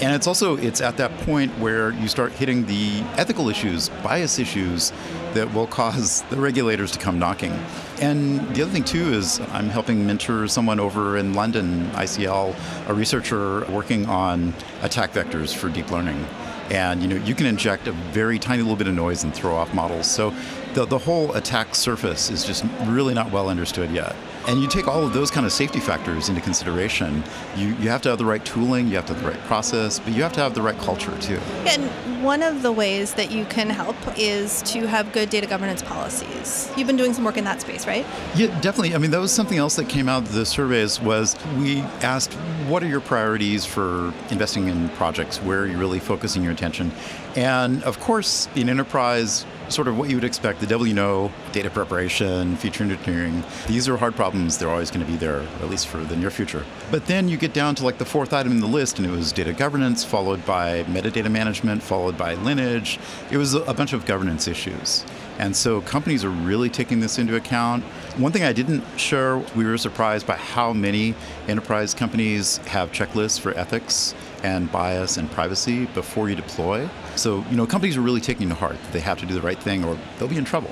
And 0.00 0.14
it's 0.14 0.26
also 0.26 0.56
it's 0.56 0.80
at 0.80 0.96
that 0.96 1.16
point 1.18 1.52
where 1.58 1.92
you 1.92 2.08
start 2.08 2.32
hitting 2.32 2.66
the 2.66 3.00
ethical 3.16 3.48
issues, 3.48 3.88
bias 4.02 4.38
issues 4.38 4.92
that 5.34 5.52
will 5.54 5.66
cause 5.66 6.22
the 6.22 6.36
regulators 6.36 6.90
to 6.92 6.98
come 6.98 7.18
knocking. 7.18 7.52
And 8.00 8.40
the 8.54 8.62
other 8.62 8.72
thing 8.72 8.84
too 8.84 9.12
is 9.12 9.40
I'm 9.52 9.68
helping 9.68 10.06
mentor 10.06 10.48
someone 10.48 10.80
over 10.80 11.16
in 11.16 11.34
London, 11.34 11.88
ICL, 11.92 12.88
a 12.88 12.94
researcher 12.94 13.64
working 13.70 14.06
on 14.06 14.54
attack 14.82 15.12
vectors 15.12 15.54
for 15.54 15.68
deep 15.68 15.90
learning. 15.90 16.26
And 16.70 17.02
you 17.02 17.08
know 17.08 17.16
you 17.16 17.34
can 17.34 17.46
inject 17.46 17.86
a 17.86 17.92
very 17.92 18.38
tiny 18.38 18.62
little 18.62 18.76
bit 18.76 18.88
of 18.88 18.94
noise 18.94 19.24
and 19.24 19.34
throw 19.34 19.54
off 19.54 19.72
models. 19.74 20.10
So 20.10 20.34
the, 20.74 20.84
the 20.84 20.98
whole 20.98 21.32
attack 21.34 21.74
surface 21.74 22.30
is 22.30 22.44
just 22.44 22.64
really 22.84 23.14
not 23.14 23.30
well 23.30 23.48
understood 23.48 23.90
yet. 23.90 24.16
And 24.48 24.60
you 24.60 24.68
take 24.68 24.88
all 24.88 25.04
of 25.04 25.12
those 25.12 25.30
kind 25.30 25.46
of 25.46 25.52
safety 25.52 25.78
factors 25.78 26.28
into 26.28 26.40
consideration. 26.40 27.22
You, 27.56 27.68
you 27.76 27.88
have 27.88 28.02
to 28.02 28.08
have 28.08 28.18
the 28.18 28.24
right 28.24 28.44
tooling, 28.44 28.88
you 28.88 28.96
have 28.96 29.06
to 29.06 29.14
have 29.14 29.22
the 29.22 29.30
right 29.30 29.40
process, 29.44 30.00
but 30.00 30.12
you 30.12 30.22
have 30.22 30.32
to 30.32 30.40
have 30.40 30.54
the 30.54 30.62
right 30.62 30.76
culture 30.78 31.16
too. 31.20 31.38
And 31.66 31.84
one 32.24 32.42
of 32.42 32.62
the 32.62 32.72
ways 32.72 33.14
that 33.14 33.30
you 33.30 33.44
can 33.46 33.70
help 33.70 33.96
is 34.16 34.62
to 34.62 34.86
have 34.86 35.12
good 35.12 35.30
data 35.30 35.46
governance 35.46 35.82
policies. 35.82 36.70
You've 36.76 36.86
been 36.86 36.96
doing 36.96 37.14
some 37.14 37.24
work 37.24 37.36
in 37.36 37.44
that 37.44 37.60
space, 37.60 37.86
right? 37.86 38.06
Yeah, 38.34 38.46
definitely. 38.60 38.94
I 38.94 38.98
mean, 38.98 39.10
that 39.12 39.20
was 39.20 39.32
something 39.32 39.58
else 39.58 39.76
that 39.76 39.88
came 39.88 40.08
out 40.08 40.22
of 40.22 40.32
the 40.32 40.44
surveys 40.44 41.00
was 41.00 41.36
we 41.56 41.80
asked, 42.02 42.32
what 42.68 42.82
are 42.82 42.88
your 42.88 43.00
priorities 43.00 43.64
for 43.64 44.12
investing 44.30 44.68
in 44.68 44.88
projects? 44.90 45.38
Where 45.38 45.60
are 45.60 45.66
you 45.66 45.78
really 45.78 45.98
focusing 45.98 46.42
your 46.42 46.52
attention? 46.52 46.92
And 47.36 47.82
of 47.84 47.98
course, 48.00 48.48
in 48.54 48.68
enterprise, 48.68 49.46
sort 49.68 49.88
of 49.88 49.96
what 49.96 50.08
you 50.10 50.16
would 50.16 50.24
expect 50.24 50.60
the 50.60 50.66
devil 50.66 50.86
you 50.86 50.94
know, 50.94 51.32
data 51.52 51.70
preparation, 51.70 52.56
feature 52.56 52.84
engineering. 52.84 53.42
These 53.66 53.88
are 53.88 53.96
hard 53.96 54.14
problems. 54.14 54.58
They're 54.58 54.70
always 54.70 54.90
going 54.90 55.04
to 55.04 55.10
be 55.10 55.18
there, 55.18 55.40
at 55.60 55.70
least 55.70 55.88
for 55.88 55.98
the 55.98 56.16
near 56.16 56.30
future. 56.30 56.64
But 56.90 57.06
then 57.06 57.28
you 57.28 57.36
get 57.36 57.52
down 57.52 57.74
to 57.76 57.84
like 57.84 57.98
the 57.98 58.04
fourth 58.04 58.32
item 58.32 58.52
in 58.52 58.60
the 58.60 58.66
list, 58.66 58.98
and 58.98 59.06
it 59.06 59.10
was 59.10 59.32
data 59.32 59.52
governance, 59.52 60.04
followed 60.04 60.44
by 60.44 60.84
metadata 60.84 61.30
management, 61.30 61.82
followed 61.82 62.16
by 62.18 62.34
lineage. 62.34 62.98
It 63.30 63.36
was 63.36 63.54
a 63.54 63.74
bunch 63.74 63.92
of 63.92 64.06
governance 64.06 64.48
issues. 64.48 65.04
And 65.38 65.56
so 65.56 65.80
companies 65.80 66.24
are 66.24 66.30
really 66.30 66.68
taking 66.68 67.00
this 67.00 67.18
into 67.18 67.36
account. 67.36 67.82
One 68.16 68.32
thing 68.32 68.42
I 68.42 68.52
didn't 68.52 68.84
share, 68.96 69.38
we 69.56 69.64
were 69.64 69.78
surprised 69.78 70.26
by 70.26 70.36
how 70.36 70.72
many 70.72 71.14
enterprise 71.48 71.94
companies 71.94 72.58
have 72.58 72.92
checklists 72.92 73.40
for 73.40 73.56
ethics 73.56 74.14
and 74.42 74.70
bias 74.70 75.16
and 75.16 75.30
privacy 75.30 75.86
before 75.86 76.28
you 76.28 76.34
deploy. 76.34 76.88
So, 77.16 77.44
you 77.50 77.56
know, 77.56 77.66
companies 77.66 77.96
are 77.96 78.00
really 78.00 78.20
taking 78.20 78.48
to 78.48 78.54
heart 78.54 78.76
that 78.82 78.92
they 78.92 79.00
have 79.00 79.18
to 79.20 79.26
do 79.26 79.34
the 79.34 79.42
right 79.42 79.58
thing 79.58 79.84
or 79.84 79.98
they'll 80.18 80.28
be 80.28 80.36
in 80.36 80.44
trouble. 80.44 80.70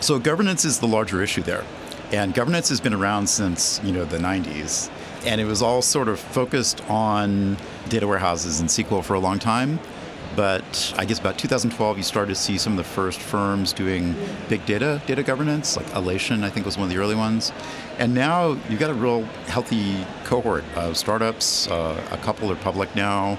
So, 0.00 0.18
governance 0.18 0.64
is 0.64 0.78
the 0.78 0.86
larger 0.86 1.22
issue 1.22 1.42
there. 1.42 1.64
And 2.12 2.32
governance 2.32 2.70
has 2.70 2.80
been 2.80 2.94
around 2.94 3.28
since, 3.28 3.80
you 3.84 3.92
know, 3.92 4.04
the 4.04 4.18
90s. 4.18 4.90
And 5.26 5.40
it 5.40 5.44
was 5.44 5.60
all 5.60 5.82
sort 5.82 6.08
of 6.08 6.18
focused 6.18 6.82
on 6.88 7.58
data 7.88 8.06
warehouses 8.06 8.60
and 8.60 8.68
SQL 8.68 9.04
for 9.04 9.14
a 9.14 9.20
long 9.20 9.38
time. 9.38 9.78
But 10.38 10.94
I 10.96 11.04
guess 11.04 11.18
about 11.18 11.36
2012, 11.36 11.96
you 11.96 12.04
started 12.04 12.28
to 12.28 12.40
see 12.40 12.58
some 12.58 12.74
of 12.74 12.76
the 12.76 12.84
first 12.84 13.18
firms 13.18 13.72
doing 13.72 14.14
big 14.48 14.64
data, 14.66 15.02
data 15.04 15.24
governance, 15.24 15.76
like 15.76 15.86
Alation, 15.86 16.44
I 16.44 16.48
think 16.48 16.64
was 16.64 16.78
one 16.78 16.84
of 16.84 16.94
the 16.94 17.00
early 17.00 17.16
ones. 17.16 17.50
And 17.98 18.14
now 18.14 18.56
you've 18.68 18.78
got 18.78 18.90
a 18.90 18.94
real 18.94 19.24
healthy 19.48 20.06
cohort 20.22 20.62
of 20.76 20.96
startups. 20.96 21.66
Uh, 21.66 22.00
a 22.12 22.18
couple 22.18 22.52
are 22.52 22.54
public 22.54 22.94
now. 22.94 23.36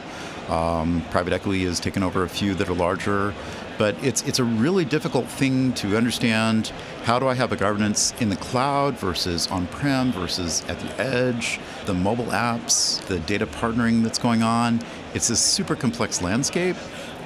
Um, 0.50 1.02
private 1.10 1.32
equity 1.32 1.64
has 1.64 1.80
taken 1.80 2.04
over 2.04 2.24
a 2.24 2.30
few 2.30 2.54
that 2.56 2.68
are 2.68 2.74
larger. 2.74 3.34
But 3.80 3.96
it's, 4.04 4.24
it's 4.24 4.40
a 4.40 4.44
really 4.44 4.84
difficult 4.84 5.26
thing 5.26 5.72
to 5.76 5.96
understand. 5.96 6.68
How 7.06 7.18
do 7.18 7.30
I 7.30 7.34
have 7.34 7.54
a 7.54 7.56
governance 7.56 8.14
in 8.20 8.28
the 8.28 8.36
cloud 8.36 9.00
versus 9.00 9.48
on 9.48 9.68
prem 9.68 10.12
versus 10.12 10.66
at 10.68 10.78
the 10.82 11.02
edge, 11.02 11.62
the 11.86 11.94
mobile 11.94 12.26
apps, 12.26 13.00
the 13.08 13.20
data 13.20 13.48
partnering 13.48 14.04
that's 14.04 14.20
going 14.20 14.44
on? 14.44 14.82
It's 15.14 15.30
a 15.30 15.36
super 15.38 15.78
complex 15.78 16.22
landscape, 16.22 16.76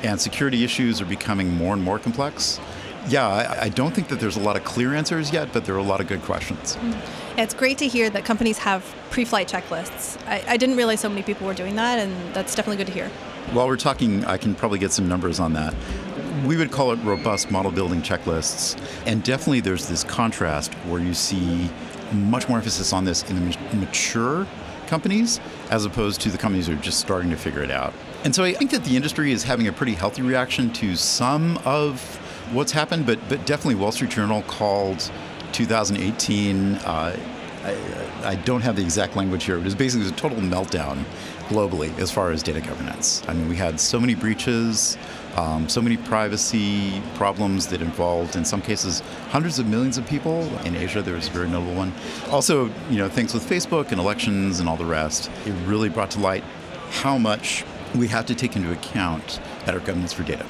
and 0.04 0.22
security 0.22 0.64
issues 0.64 1.02
are 1.02 1.06
becoming 1.06 1.50
more 1.50 1.74
and 1.74 1.82
more 1.82 1.98
complex. 1.98 2.60
Yeah, 3.08 3.28
I, 3.28 3.64
I 3.64 3.70
don't 3.70 3.94
think 3.94 4.08
that 4.10 4.20
there's 4.20 4.38
a 4.38 4.40
lot 4.40 4.56
of 4.56 4.64
clear 4.64 4.94
answers 4.94 5.34
yet, 5.34 5.52
but 5.54 5.66
there 5.66 5.74
are 5.74 5.80
a 5.80 5.84
lot 5.84 6.02
of 6.02 6.08
good 6.08 6.22
questions. 6.22 6.76
Mm-hmm. 6.76 7.40
It's 7.40 7.56
great 7.56 7.80
to 7.80 7.88
hear 7.88 8.12
that 8.12 8.26
companies 8.26 8.60
have 8.60 8.86
pre 9.10 9.26
flight 9.26 9.48
checklists. 9.48 10.24
I, 10.28 10.44
I 10.48 10.58
didn't 10.58 10.78
realize 10.78 11.00
so 11.00 11.10
many 11.10 11.24
people 11.24 11.48
were 11.48 11.56
doing 11.56 11.76
that, 11.78 11.98
and 11.98 12.36
that's 12.36 12.54
definitely 12.54 12.78
good 12.78 12.88
to 12.88 12.94
hear. 12.94 13.10
While 13.54 13.68
we're 13.68 13.76
talking, 13.76 14.24
I 14.26 14.38
can 14.38 14.54
probably 14.54 14.78
get 14.78 14.92
some 14.92 15.08
numbers 15.08 15.40
on 15.40 15.54
that 15.54 15.74
we 16.46 16.58
would 16.58 16.72
call 16.72 16.92
it 16.92 16.98
robust 16.98 17.52
model 17.52 17.72
building 17.72 18.02
checklists. 18.02 18.80
And 19.06 19.24
definitely 19.24 19.62
there's 19.62 19.88
this 19.88 20.04
contrast 20.04 20.74
where 20.86 21.02
you 21.02 21.14
see 21.14 21.70
much 22.12 22.48
more 22.48 22.58
emphasis 22.58 22.94
on 22.94 23.06
this 23.06 23.24
in 23.30 23.50
the 23.50 23.76
mature 23.76 24.48
companies 24.88 25.40
as 25.72 25.86
opposed 25.86 26.22
to 26.22 26.30
the 26.30 26.38
companies 26.38 26.68
that 26.68 26.78
are 26.78 26.82
just 26.82 27.00
starting 27.00 27.30
to 27.32 27.38
figure 27.38 27.64
it 27.64 27.72
out. 27.72 27.94
And 28.24 28.34
so 28.34 28.44
I 28.44 28.54
think 28.54 28.72
that 28.72 28.84
the 28.84 28.96
industry 28.96 29.32
is 29.32 29.44
having 29.44 29.68
a 29.68 29.74
pretty 29.74 29.94
healthy 29.94 30.22
reaction 30.22 30.72
to 30.74 30.96
some 30.96 31.58
of 31.66 32.00
what's 32.54 32.72
happened, 32.72 33.06
but, 33.06 33.20
but 33.28 33.46
definitely 33.46 33.76
Wall 33.76 33.92
Street 33.92 34.12
Journal 34.12 34.44
called 34.44 35.12
2018. 35.52 36.76
Uh, 36.76 37.18
I, 37.64 38.30
I, 38.32 38.36
don't 38.36 38.62
have 38.62 38.76
the 38.76 38.82
exact 38.82 39.16
language 39.16 39.46
here. 39.46 39.56
But 39.56 39.62
it 39.62 39.66
was 39.66 39.76
basically 39.76 40.08
a 40.08 40.12
total 40.12 40.38
meltdown 40.40 41.04
globally 41.48 41.98
as 41.98 42.12
far 42.12 42.32
as 42.32 42.44
data 42.44 42.62
governance. 42.62 43.24
I 43.28 43.34
mean, 43.34 43.48
we 43.48 43.56
had 43.56 43.80
so 43.80 44.00
many 44.00 44.16
breaches. 44.16 44.98
Um, 45.36 45.68
so 45.68 45.82
many 45.82 45.98
privacy 45.98 47.02
problems 47.16 47.68
that 47.68 47.82
involved, 47.82 48.36
in 48.36 48.46
some 48.46 48.62
cases, 48.62 49.02
hundreds 49.30 49.58
of 49.58 49.68
millions 49.68 49.98
of 49.98 50.06
people. 50.06 50.42
In 50.66 50.76
Asia, 50.76 51.02
there 51.02 51.16
was 51.16 51.28
a 51.28 51.32
very 51.32 51.48
notable 51.48 51.74
one. 51.74 51.92
Also, 52.30 52.66
you 52.90 52.98
know, 52.98 53.10
things 53.10 53.34
with 53.34 53.48
Facebook 53.48 53.92
and 53.92 54.00
elections 54.00 54.60
and 54.60 54.70
all 54.70 54.78
the 54.78 54.86
rest. 54.86 55.32
It 55.46 55.54
really 55.66 55.90
brought 55.90 56.12
to 56.12 56.20
light 56.20 56.44
how 56.92 57.18
much 57.18 57.66
we 57.96 58.08
have 58.10 58.26
to 58.28 58.36
take 58.36 58.56
into 58.56 58.72
account 58.72 59.40
at 59.66 59.74
our 59.74 59.80
governance 59.80 60.14
for 60.14 60.24
data. 60.24 60.46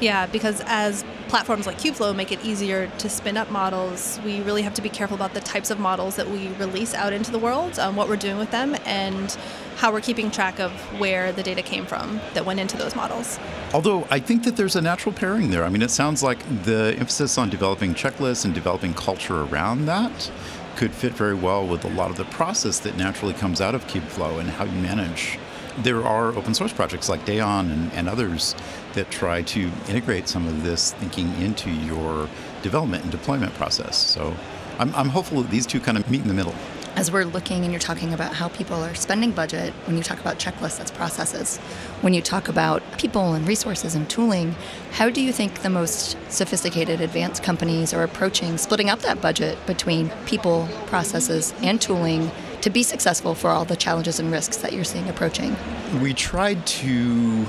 Yeah, 0.00 0.26
because 0.26 0.62
as 0.66 1.04
platforms 1.28 1.66
like 1.66 1.78
Kubeflow 1.78 2.14
make 2.14 2.30
it 2.30 2.44
easier 2.44 2.90
to 2.98 3.08
spin 3.08 3.36
up 3.36 3.50
models, 3.50 4.20
we 4.24 4.40
really 4.42 4.62
have 4.62 4.74
to 4.74 4.82
be 4.82 4.90
careful 4.90 5.14
about 5.14 5.32
the 5.34 5.40
types 5.40 5.70
of 5.70 5.78
models 5.78 6.16
that 6.16 6.28
we 6.28 6.48
release 6.54 6.94
out 6.94 7.12
into 7.12 7.30
the 7.30 7.38
world, 7.38 7.78
um, 7.78 7.96
what 7.96 8.08
we're 8.08 8.16
doing 8.16 8.36
with 8.36 8.50
them, 8.50 8.76
and 8.84 9.36
how 9.76 9.92
we're 9.92 10.00
keeping 10.00 10.30
track 10.30 10.58
of 10.58 10.72
where 10.98 11.32
the 11.32 11.42
data 11.42 11.62
came 11.62 11.86
from 11.86 12.20
that 12.34 12.44
went 12.44 12.58
into 12.58 12.76
those 12.76 12.96
models. 12.96 13.38
Although 13.74 14.06
I 14.10 14.18
think 14.18 14.44
that 14.44 14.56
there's 14.56 14.74
a 14.74 14.80
natural 14.80 15.14
pairing 15.14 15.50
there. 15.50 15.64
I 15.64 15.68
mean, 15.68 15.82
it 15.82 15.90
sounds 15.90 16.22
like 16.22 16.38
the 16.64 16.96
emphasis 16.98 17.38
on 17.38 17.50
developing 17.50 17.94
checklists 17.94 18.44
and 18.44 18.54
developing 18.54 18.94
culture 18.94 19.42
around 19.42 19.86
that 19.86 20.30
could 20.76 20.92
fit 20.92 21.12
very 21.12 21.34
well 21.34 21.66
with 21.66 21.84
a 21.84 21.88
lot 21.88 22.10
of 22.10 22.16
the 22.16 22.24
process 22.26 22.78
that 22.80 22.96
naturally 22.96 23.32
comes 23.32 23.60
out 23.60 23.74
of 23.74 23.86
Kubeflow 23.86 24.38
and 24.38 24.50
how 24.50 24.64
you 24.64 24.78
manage 24.80 25.38
there 25.78 26.04
are 26.04 26.28
open 26.36 26.54
source 26.54 26.72
projects 26.72 27.08
like 27.08 27.24
Dayon 27.26 27.70
and, 27.70 27.92
and, 27.92 28.08
others 28.08 28.54
that 28.94 29.10
try 29.10 29.42
to 29.42 29.70
integrate 29.88 30.28
some 30.28 30.46
of 30.46 30.62
this 30.62 30.92
thinking 30.94 31.30
into 31.40 31.70
your 31.70 32.28
development 32.62 33.02
and 33.02 33.12
deployment 33.12 33.52
process. 33.54 33.96
So 33.96 34.34
I'm, 34.78 34.94
I'm 34.94 35.10
hopeful 35.10 35.42
that 35.42 35.50
these 35.50 35.66
two 35.66 35.80
kind 35.80 35.98
of 35.98 36.10
meet 36.10 36.22
in 36.22 36.28
the 36.28 36.34
middle. 36.34 36.54
As 36.96 37.12
we're 37.12 37.24
looking 37.24 37.62
and 37.62 37.72
you're 37.72 37.78
talking 37.78 38.14
about 38.14 38.34
how 38.34 38.48
people 38.48 38.82
are 38.82 38.94
spending 38.94 39.30
budget, 39.30 39.72
when 39.84 39.98
you 39.98 40.02
talk 40.02 40.18
about 40.18 40.38
checklists, 40.38 40.78
that's 40.78 40.90
processes. 40.90 41.58
When 42.00 42.14
you 42.14 42.22
talk 42.22 42.48
about 42.48 42.82
people 42.98 43.34
and 43.34 43.46
resources 43.46 43.94
and 43.94 44.08
tooling, 44.08 44.54
how 44.92 45.10
do 45.10 45.20
you 45.20 45.30
think 45.30 45.60
the 45.60 45.68
most 45.68 46.16
sophisticated, 46.30 47.02
advanced 47.02 47.42
companies 47.42 47.92
are 47.92 48.02
approaching 48.02 48.56
splitting 48.56 48.88
up 48.88 49.00
that 49.00 49.20
budget 49.20 49.58
between 49.66 50.08
people, 50.24 50.68
processes, 50.86 51.52
and 51.60 51.80
tooling 51.80 52.30
to 52.62 52.70
be 52.70 52.82
successful 52.82 53.34
for 53.34 53.50
all 53.50 53.66
the 53.66 53.76
challenges 53.76 54.18
and 54.18 54.32
risks 54.32 54.56
that 54.56 54.72
you're 54.72 54.82
seeing 54.82 55.08
approaching? 55.10 55.54
We 56.00 56.14
tried 56.14 56.66
to 56.66 57.46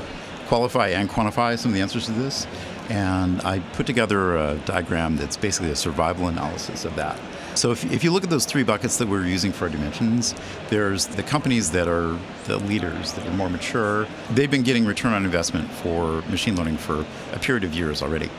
qualify 0.48 0.90
and 0.90 1.10
quantify 1.10 1.58
some 1.58 1.72
of 1.72 1.76
the 1.76 1.82
answers 1.82 2.06
to 2.06 2.12
this, 2.12 2.48
and 2.90 3.42
I 3.42 3.60
put 3.60 3.86
together 3.86 4.38
a 4.38 4.56
diagram 4.66 5.18
that's 5.18 5.38
basically 5.38 5.72
a 5.72 5.76
survival 5.76 6.28
analysis 6.28 6.86
of 6.86 6.96
that. 6.96 7.20
So 7.56 7.72
if, 7.72 7.92
if 7.92 8.04
you 8.04 8.12
look 8.12 8.24
at 8.24 8.30
those 8.30 8.46
three 8.46 8.64
buckets 8.64 8.98
that 8.98 9.08
we're 9.08 9.26
using 9.26 9.52
for 9.52 9.66
our 9.66 9.72
dimensions, 9.72 10.36
there's 10.70 11.08
the 11.08 11.24
companies 11.24 11.72
that 11.72 11.88
are 11.88 12.18
the 12.46 12.58
leaders, 12.58 13.14
that 13.14 13.26
are 13.26 13.32
more 13.32 13.50
mature. 13.50 14.08
They've 14.32 14.50
been 14.50 14.64
getting 14.64 14.86
return 14.86 15.14
on 15.14 15.26
investment 15.26 15.70
for 15.72 16.22
machine 16.30 16.56
learning 16.56 16.78
for 16.78 17.04
a 17.34 17.40
period 17.40 17.64
of 17.64 17.74
years 17.74 18.02
already. 18.02 18.30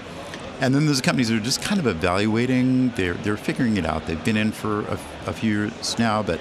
And 0.60 0.74
then 0.74 0.86
there's 0.86 1.00
companies 1.00 1.28
that 1.28 1.36
are 1.36 1.40
just 1.40 1.62
kind 1.62 1.80
of 1.80 1.86
evaluating, 1.86 2.90
they're, 2.90 3.14
they're 3.14 3.36
figuring 3.36 3.76
it 3.76 3.84
out. 3.84 4.06
They've 4.06 4.24
been 4.24 4.36
in 4.36 4.52
for 4.52 4.82
a, 4.82 4.98
a 5.26 5.32
few 5.32 5.50
years 5.50 5.98
now, 5.98 6.22
but 6.22 6.40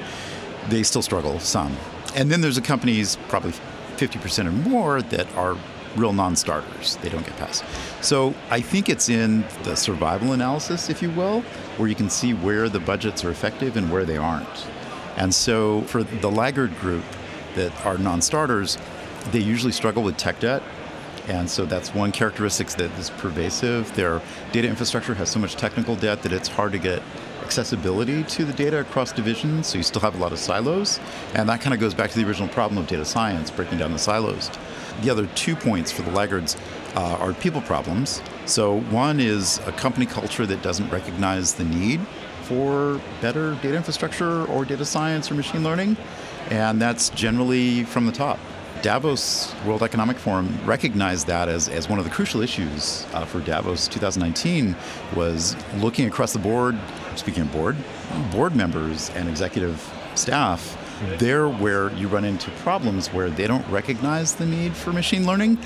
they 0.69 0.84
still 0.84 1.01
struggle 1.01 1.39
some. 1.39 1.75
And 2.15 2.32
then 2.32 2.41
there's 2.41 2.56
the 2.56 2.62
companies, 2.62 3.17
probably 3.27 3.53
50% 3.98 4.46
or 4.46 4.52
more, 4.52 5.02
that 5.02 5.34
are 5.36 5.58
real 5.96 6.14
non-starters. 6.14 6.98
They 6.98 7.10
don't 7.10 7.26
get 7.26 7.36
past. 7.38 7.64
So 8.02 8.34
I 8.50 8.62
think 8.62 8.88
it's 8.90 9.10
in 9.10 9.44
the 9.64 9.76
survival 9.76 10.34
analysis, 10.34 10.90
if 10.90 11.02
you 11.02 11.10
will, 11.12 11.42
where 11.78 11.90
you 11.90 11.96
can 11.96 12.10
see 12.10 12.34
where 12.34 12.70
the 12.70 12.80
budgets 12.80 13.26
are 13.26 13.32
effective 13.32 13.78
and 13.78 13.92
where 13.92 14.06
they 14.06 14.18
aren't. 14.18 14.68
And 15.18 15.34
so 15.34 15.82
for 15.84 16.04
the 16.04 16.30
laggard 16.30 16.78
group 16.80 17.04
that 17.56 17.86
are 17.86 17.98
non-starters, 17.98 18.78
they 19.32 19.40
usually 19.40 19.72
struggle 19.72 20.04
with 20.04 20.18
tech 20.18 20.40
debt. 20.40 20.62
And 21.28 21.50
so 21.50 21.66
that's 21.66 21.94
one 21.94 22.12
characteristic 22.12 22.70
that 22.70 22.92
is 23.00 23.10
pervasive. 23.10 23.94
Their 23.96 24.22
data 24.54 24.68
infrastructure 24.70 25.14
has 25.16 25.30
so 25.30 25.40
much 25.40 25.56
technical 25.56 25.96
debt 25.96 26.22
that 26.24 26.32
it's 26.32 26.48
hard 26.48 26.72
to 26.72 26.78
get 26.78 27.02
accessibility 27.43 28.23
to 28.23 28.45
the 28.45 28.54
data 28.54 28.80
across 28.80 29.12
divisions, 29.12 29.67
so 29.67 29.78
you 29.78 29.84
still 29.84 30.02
have 30.02 30.15
a 30.15 30.17
lot 30.17 30.32
of 30.32 30.39
silos. 30.39 31.00
And 31.34 31.47
that 31.50 31.62
kind 31.62 31.73
of 31.73 31.80
goes 31.80 31.93
back 31.93 32.12
to 32.12 32.19
the 32.19 32.28
original 32.28 32.47
problem 32.50 32.78
of 32.78 32.88
data 32.88 33.06
science, 33.06 33.52
breaking 33.52 33.78
down 33.78 33.91
the 33.91 34.00
silos. 34.00 34.52
The 35.02 35.10
other 35.10 35.28
two 35.28 35.56
points 35.56 35.91
for 35.91 36.02
the 36.02 36.12
laggards 36.12 36.58
uh, 36.95 37.17
are 37.19 37.34
people 37.34 37.62
problems. 37.62 38.21
So, 38.45 38.80
one 38.82 39.19
is 39.19 39.60
a 39.65 39.71
company 39.71 40.06
culture 40.06 40.45
that 40.45 40.62
doesn't 40.62 40.89
recognize 40.89 41.54
the 41.54 41.65
need 41.65 42.02
for 42.43 43.02
better 43.21 43.56
data 43.56 43.76
infrastructure 43.76 44.45
or 44.45 44.63
data 44.63 44.86
science 44.86 45.30
or 45.30 45.36
machine 45.36 45.63
learning, 45.63 45.97
and 46.50 46.82
that's 46.82 47.10
generally 47.10 47.84
from 47.84 48.06
the 48.06 48.12
top. 48.12 48.39
Davos 48.82 49.54
World 49.65 49.82
Economic 49.82 50.17
Forum 50.17 50.56
recognized 50.63 51.28
that 51.28 51.50
as, 51.50 51.67
as 51.67 51.89
one 51.89 51.97
of 51.97 52.06
the 52.06 52.12
crucial 52.12 52.41
issues 52.41 53.06
uh, 53.13 53.26
for 53.26 53.39
Davos 53.41 53.88
2019 53.88 54.76
was 55.15 55.56
looking 55.78 56.08
across 56.08 56.32
the 56.32 56.39
board, 56.39 56.78
speaking 57.17 57.43
of 57.43 57.51
board, 57.51 57.75
board 58.32 58.56
members 58.56 59.10
and 59.12 59.27
executive 59.27 59.93
staff 60.15 60.77
they're 61.17 61.47
where 61.47 61.91
you 61.93 62.08
run 62.08 62.25
into 62.25 62.49
problems 62.51 63.10
where 63.10 63.30
they 63.30 63.47
don't 63.47 63.67
recognize 63.69 64.36
the 64.36 64.45
need 64.45 64.75
for 64.75 64.91
machine 64.91 65.25
learning. 65.25 65.58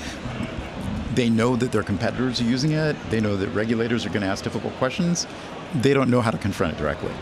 They 1.14 1.30
know 1.30 1.56
that 1.56 1.72
their 1.72 1.82
competitors 1.82 2.40
are 2.40 2.44
using 2.44 2.72
it. 2.72 2.96
They 3.10 3.20
know 3.20 3.36
that 3.36 3.48
regulators 3.48 4.04
are 4.04 4.08
going 4.08 4.22
to 4.22 4.28
ask 4.28 4.44
difficult 4.44 4.74
questions. 4.74 5.26
They 5.74 5.94
don't 5.94 6.10
know 6.10 6.20
how 6.20 6.30
to 6.30 6.38
confront 6.38 6.74
it 6.74 6.78
directly. 6.78 7.12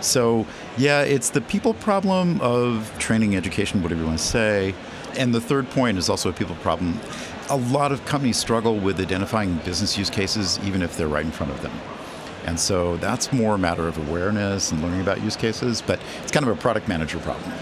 So, 0.00 0.46
yeah, 0.76 1.02
it's 1.02 1.30
the 1.30 1.40
people 1.40 1.74
problem 1.74 2.40
of 2.40 2.92
training, 2.98 3.36
education, 3.36 3.82
whatever 3.82 4.00
you 4.00 4.06
want 4.06 4.18
to 4.18 4.24
say. 4.24 4.74
And 5.16 5.32
the 5.32 5.40
third 5.40 5.70
point 5.70 5.98
is 5.98 6.08
also 6.08 6.30
a 6.30 6.32
people 6.32 6.56
problem. 6.56 6.98
A 7.50 7.56
lot 7.56 7.92
of 7.92 8.04
companies 8.06 8.36
struggle 8.36 8.78
with 8.78 8.98
identifying 8.98 9.56
business 9.58 9.96
use 9.96 10.10
cases, 10.10 10.58
even 10.64 10.82
if 10.82 10.96
they're 10.96 11.08
right 11.08 11.24
in 11.24 11.30
front 11.30 11.52
of 11.52 11.62
them. 11.62 11.72
And 12.46 12.58
so 12.58 12.96
that's 12.96 13.32
more 13.32 13.54
a 13.54 13.58
matter 13.58 13.86
of 13.86 13.96
awareness 14.08 14.72
and 14.72 14.82
learning 14.82 15.00
about 15.00 15.22
use 15.22 15.36
cases, 15.36 15.82
but 15.82 16.00
it's 16.22 16.32
kind 16.32 16.46
of 16.46 16.56
a 16.56 16.60
product 16.60 16.88
manager 16.88 17.18
problem. 17.18 17.52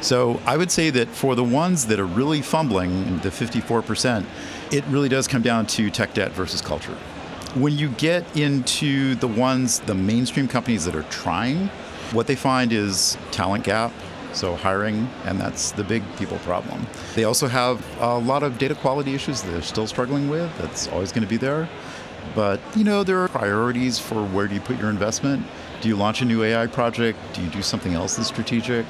So 0.00 0.40
I 0.44 0.56
would 0.56 0.70
say 0.70 0.90
that 0.90 1.08
for 1.08 1.34
the 1.34 1.44
ones 1.44 1.86
that 1.86 1.98
are 1.98 2.06
really 2.06 2.42
fumbling, 2.42 3.18
the 3.20 3.30
54%, 3.30 4.24
it 4.70 4.84
really 4.88 5.08
does 5.08 5.26
come 5.26 5.42
down 5.42 5.66
to 5.68 5.90
tech 5.90 6.12
debt 6.14 6.32
versus 6.32 6.60
culture. 6.60 6.94
When 7.54 7.78
you 7.78 7.88
get 7.90 8.36
into 8.36 9.14
the 9.14 9.28
ones, 9.28 9.80
the 9.80 9.94
mainstream 9.94 10.48
companies 10.48 10.84
that 10.84 10.94
are 10.94 11.04
trying, 11.04 11.68
what 12.12 12.26
they 12.26 12.36
find 12.36 12.72
is 12.72 13.16
talent 13.30 13.64
gap, 13.64 13.92
so 14.32 14.56
hiring, 14.56 15.08
and 15.24 15.40
that's 15.40 15.70
the 15.72 15.84
big 15.84 16.02
people 16.16 16.38
problem. 16.38 16.86
They 17.14 17.24
also 17.24 17.46
have 17.46 17.84
a 18.00 18.18
lot 18.18 18.42
of 18.42 18.58
data 18.58 18.74
quality 18.74 19.14
issues 19.14 19.42
that 19.42 19.50
they're 19.52 19.62
still 19.62 19.86
struggling 19.86 20.28
with. 20.28 20.50
That's 20.58 20.88
always 20.88 21.12
going 21.12 21.22
to 21.22 21.28
be 21.28 21.36
there. 21.36 21.68
But, 22.34 22.60
you 22.76 22.84
know, 22.84 23.04
there 23.04 23.18
are 23.20 23.28
priorities 23.28 23.98
for 23.98 24.24
where 24.24 24.48
do 24.48 24.54
you 24.54 24.60
put 24.60 24.78
your 24.78 24.90
investment? 24.90 25.46
Do 25.80 25.88
you 25.88 25.96
launch 25.96 26.22
a 26.22 26.24
new 26.24 26.42
AI 26.42 26.66
project? 26.66 27.18
Do 27.34 27.42
you 27.42 27.48
do 27.50 27.62
something 27.62 27.94
else 27.94 28.16
that's 28.16 28.28
strategic? 28.28 28.86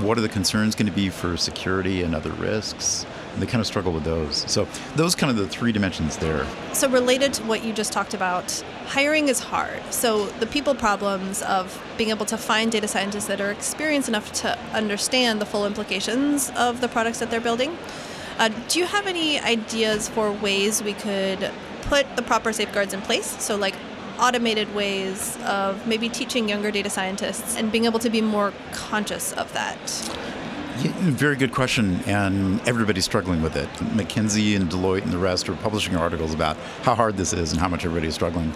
What 0.00 0.16
are 0.16 0.22
the 0.22 0.28
concerns 0.28 0.74
going 0.74 0.86
to 0.86 0.92
be 0.92 1.10
for 1.10 1.36
security 1.36 2.02
and 2.02 2.14
other 2.14 2.32
risks? 2.32 3.04
And 3.34 3.42
they 3.42 3.46
kind 3.46 3.60
of 3.60 3.66
struggle 3.66 3.92
with 3.92 4.04
those. 4.04 4.50
So 4.50 4.66
those 4.96 5.14
kind 5.14 5.30
of 5.30 5.36
the 5.36 5.46
three 5.46 5.72
dimensions 5.72 6.16
there. 6.16 6.46
So 6.72 6.88
related 6.88 7.34
to 7.34 7.42
what 7.44 7.62
you 7.62 7.72
just 7.72 7.92
talked 7.92 8.14
about, 8.14 8.50
hiring 8.86 9.28
is 9.28 9.40
hard. 9.40 9.82
So 9.92 10.26
the 10.26 10.46
people 10.46 10.74
problems 10.74 11.42
of 11.42 11.80
being 11.98 12.10
able 12.10 12.26
to 12.26 12.38
find 12.38 12.72
data 12.72 12.88
scientists 12.88 13.26
that 13.26 13.40
are 13.40 13.50
experienced 13.50 14.08
enough 14.08 14.32
to 14.32 14.58
understand 14.72 15.40
the 15.40 15.46
full 15.46 15.66
implications 15.66 16.50
of 16.56 16.80
the 16.80 16.88
products 16.88 17.18
that 17.18 17.30
they're 17.30 17.40
building. 17.40 17.76
Uh, 18.38 18.48
do 18.68 18.78
you 18.78 18.86
have 18.86 19.06
any 19.06 19.38
ideas 19.40 20.08
for 20.08 20.32
ways 20.32 20.82
we 20.82 20.94
could 20.94 21.50
put 21.92 22.16
the 22.16 22.22
proper 22.22 22.54
safeguards 22.54 22.94
in 22.94 23.02
place? 23.02 23.26
So, 23.42 23.54
like 23.54 23.74
automated 24.18 24.74
ways 24.74 25.36
of 25.44 25.86
maybe 25.86 26.08
teaching 26.08 26.48
younger 26.48 26.70
data 26.70 26.88
scientists 26.88 27.54
and 27.54 27.70
being 27.70 27.84
able 27.84 27.98
to 27.98 28.08
be 28.08 28.22
more 28.22 28.54
conscious 28.72 29.32
of 29.34 29.52
that? 29.52 29.78
Very 30.76 31.36
good 31.36 31.52
question, 31.52 32.00
and 32.06 32.66
everybody's 32.66 33.04
struggling 33.04 33.42
with 33.42 33.56
it. 33.56 33.68
McKinsey 33.98 34.56
and 34.56 34.70
Deloitte 34.70 35.02
and 35.02 35.12
the 35.12 35.18
rest 35.18 35.50
are 35.50 35.54
publishing 35.56 35.94
articles 35.94 36.32
about 36.32 36.56
how 36.80 36.94
hard 36.94 37.18
this 37.18 37.34
is 37.34 37.52
and 37.52 37.60
how 37.60 37.68
much 37.68 37.84
everybody's 37.84 38.14
struggling. 38.14 38.54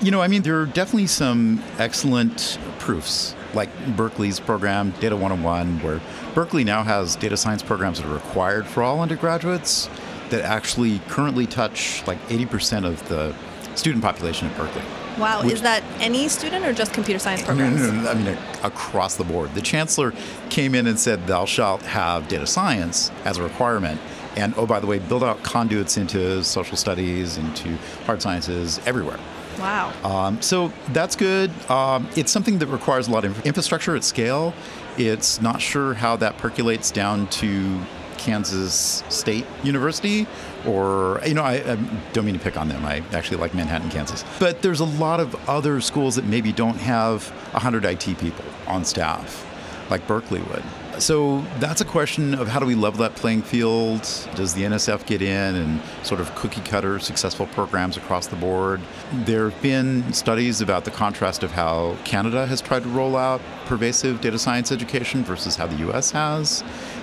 You 0.00 0.10
know, 0.10 0.20
I 0.20 0.26
mean, 0.26 0.42
there 0.42 0.60
are 0.60 0.66
definitely 0.66 1.06
some 1.06 1.62
excellent 1.78 2.58
proofs, 2.80 3.36
like 3.54 3.70
Berkeley's 3.96 4.40
program, 4.40 4.90
Data 4.98 5.16
101, 5.16 5.82
where 5.84 6.00
Berkeley 6.34 6.64
now 6.64 6.82
has 6.82 7.14
data 7.14 7.36
science 7.36 7.62
programs 7.62 8.00
that 8.00 8.08
are 8.08 8.14
required 8.14 8.66
for 8.66 8.82
all 8.82 9.00
undergraduates 9.00 9.88
that 10.32 10.44
actually 10.44 10.98
currently 11.08 11.46
touch 11.46 12.04
like 12.06 12.18
80% 12.28 12.84
of 12.84 13.08
the 13.08 13.34
student 13.76 14.02
population 14.02 14.48
at 14.48 14.56
Berkeley. 14.56 14.82
Wow, 15.18 15.42
Which, 15.42 15.52
is 15.52 15.62
that 15.62 15.82
any 16.00 16.28
student 16.28 16.64
or 16.64 16.72
just 16.72 16.92
computer 16.92 17.18
science 17.18 17.42
programs? 17.42 17.80
No, 17.80 17.90
no, 17.90 18.02
no, 18.02 18.10
I 18.10 18.14
mean 18.14 18.38
across 18.62 19.16
the 19.16 19.24
board. 19.24 19.54
The 19.54 19.60
chancellor 19.60 20.14
came 20.48 20.74
in 20.74 20.86
and 20.86 20.98
said, 20.98 21.26
"Thou 21.26 21.44
shalt 21.44 21.82
have 21.82 22.28
data 22.28 22.46
science 22.46 23.10
as 23.24 23.36
a 23.36 23.42
requirement." 23.42 24.00
And 24.36 24.54
oh, 24.56 24.66
by 24.66 24.80
the 24.80 24.86
way, 24.86 24.98
build 24.98 25.22
out 25.22 25.42
conduits 25.42 25.98
into 25.98 26.42
social 26.42 26.78
studies, 26.78 27.36
into 27.36 27.76
hard 28.06 28.22
sciences, 28.22 28.80
everywhere. 28.86 29.18
Wow. 29.58 29.92
Um, 30.02 30.40
so 30.40 30.72
that's 30.94 31.14
good. 31.14 31.50
Um, 31.70 32.08
it's 32.16 32.32
something 32.32 32.58
that 32.58 32.68
requires 32.68 33.08
a 33.08 33.10
lot 33.10 33.26
of 33.26 33.44
infrastructure 33.44 33.94
at 33.94 34.04
scale. 34.04 34.54
It's 34.96 35.42
not 35.42 35.60
sure 35.60 35.92
how 35.92 36.16
that 36.16 36.38
percolates 36.38 36.90
down 36.90 37.26
to 37.28 37.80
Kansas 38.22 39.02
State 39.08 39.44
University, 39.64 40.28
or, 40.64 41.20
you 41.26 41.34
know, 41.34 41.42
I, 41.42 41.54
I, 41.54 41.76
don't 42.12 42.24
mean 42.24 42.34
to 42.34 42.40
pick 42.40 42.56
on 42.56 42.68
them. 42.68 42.84
I 42.84 43.02
actually 43.12 43.38
like 43.38 43.52
Manhattan, 43.52 43.90
Kansas. 43.90 44.24
But 44.38 44.62
there's 44.62 44.80
a 44.80 44.84
lot 44.84 45.18
of 45.18 45.34
other 45.48 45.80
schools 45.80 46.14
that 46.14 46.24
maybe 46.24 46.52
don't 46.52 46.76
have 46.76 47.28
100 47.52 47.84
IT 47.84 48.18
people 48.18 48.44
on 48.68 48.84
staff, 48.84 49.44
like 49.90 50.06
Berkeley 50.06 50.40
would. 50.40 50.62
So 50.98 51.40
that's 51.58 51.80
a 51.80 51.84
question 51.84 52.34
of 52.34 52.48
how 52.48 52.60
do 52.60 52.66
we 52.66 52.74
level 52.74 53.00
that 53.00 53.14
playing 53.16 53.42
field? 53.42 54.02
Does 54.34 54.52
the 54.54 54.62
NSF 54.62 55.06
get 55.06 55.22
in 55.22 55.56
and 55.56 55.80
sort 56.02 56.20
of 56.20 56.34
cookie 56.34 56.60
cutter 56.60 56.98
successful 56.98 57.46
programs 57.46 57.96
across 57.96 58.26
the 58.26 58.36
board? 58.36 58.80
There 59.12 59.50
have 59.50 59.62
been 59.62 60.12
studies 60.12 60.60
about 60.60 60.84
the 60.84 60.90
contrast 60.90 61.42
of 61.42 61.50
how 61.50 61.96
Canada 62.04 62.46
has 62.46 62.60
tried 62.60 62.82
to 62.82 62.88
roll 62.90 63.16
out 63.16 63.40
pervasive 63.64 64.20
data 64.20 64.38
science 64.38 64.70
education 64.70 65.24
versus 65.24 65.56
how 65.56 65.66
the 65.66 65.88
US 65.88 66.10
has. 66.10 66.62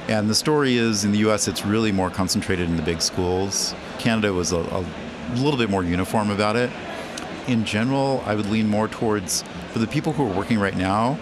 And 0.10 0.28
the 0.28 0.34
story 0.34 0.76
is 0.76 1.06
in 1.06 1.12
the 1.12 1.20
US, 1.20 1.48
it's 1.48 1.64
really 1.64 1.92
more 1.92 2.10
concentrated 2.10 2.68
in 2.68 2.76
the 2.76 2.82
big 2.82 3.00
schools. 3.00 3.76
Canada 4.00 4.34
was 4.34 4.52
a, 4.52 4.58
a 4.58 4.84
little 5.36 5.58
bit 5.58 5.70
more 5.70 5.84
uniform 5.84 6.32
about 6.32 6.56
it. 6.56 6.72
In 7.46 7.64
general, 7.64 8.24
I 8.26 8.34
would 8.34 8.48
lean 8.48 8.68
more 8.68 8.88
towards 8.88 9.44
for 9.72 9.78
the 9.78 9.86
people 9.86 10.12
who 10.14 10.24
are 10.24 10.34
working 10.34 10.58
right 10.58 10.76
now 10.76 11.20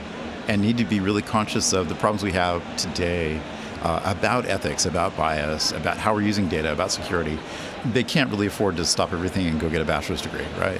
and 0.47 0.61
need 0.61 0.77
to 0.77 0.85
be 0.85 1.01
really 1.01 1.21
conscious 1.21 1.73
of 1.73 1.89
the 1.89 1.95
problems 1.95 2.23
we 2.23 2.31
have 2.31 2.63
today 2.77 3.41
uh, 3.81 3.99
about 4.05 4.45
ethics, 4.45 4.85
about 4.85 5.17
bias, 5.17 5.73
about 5.73 5.97
how 5.97 6.13
we're 6.13 6.21
using 6.21 6.47
data, 6.47 6.71
about 6.71 6.89
security. 6.89 7.37
They 7.91 8.05
can't 8.05 8.31
really 8.31 8.47
afford 8.47 8.77
to 8.77 8.85
stop 8.85 9.11
everything 9.11 9.47
and 9.47 9.59
go 9.59 9.69
get 9.69 9.81
a 9.81 9.85
bachelor's 9.85 10.21
degree, 10.21 10.45
right? 10.57 10.79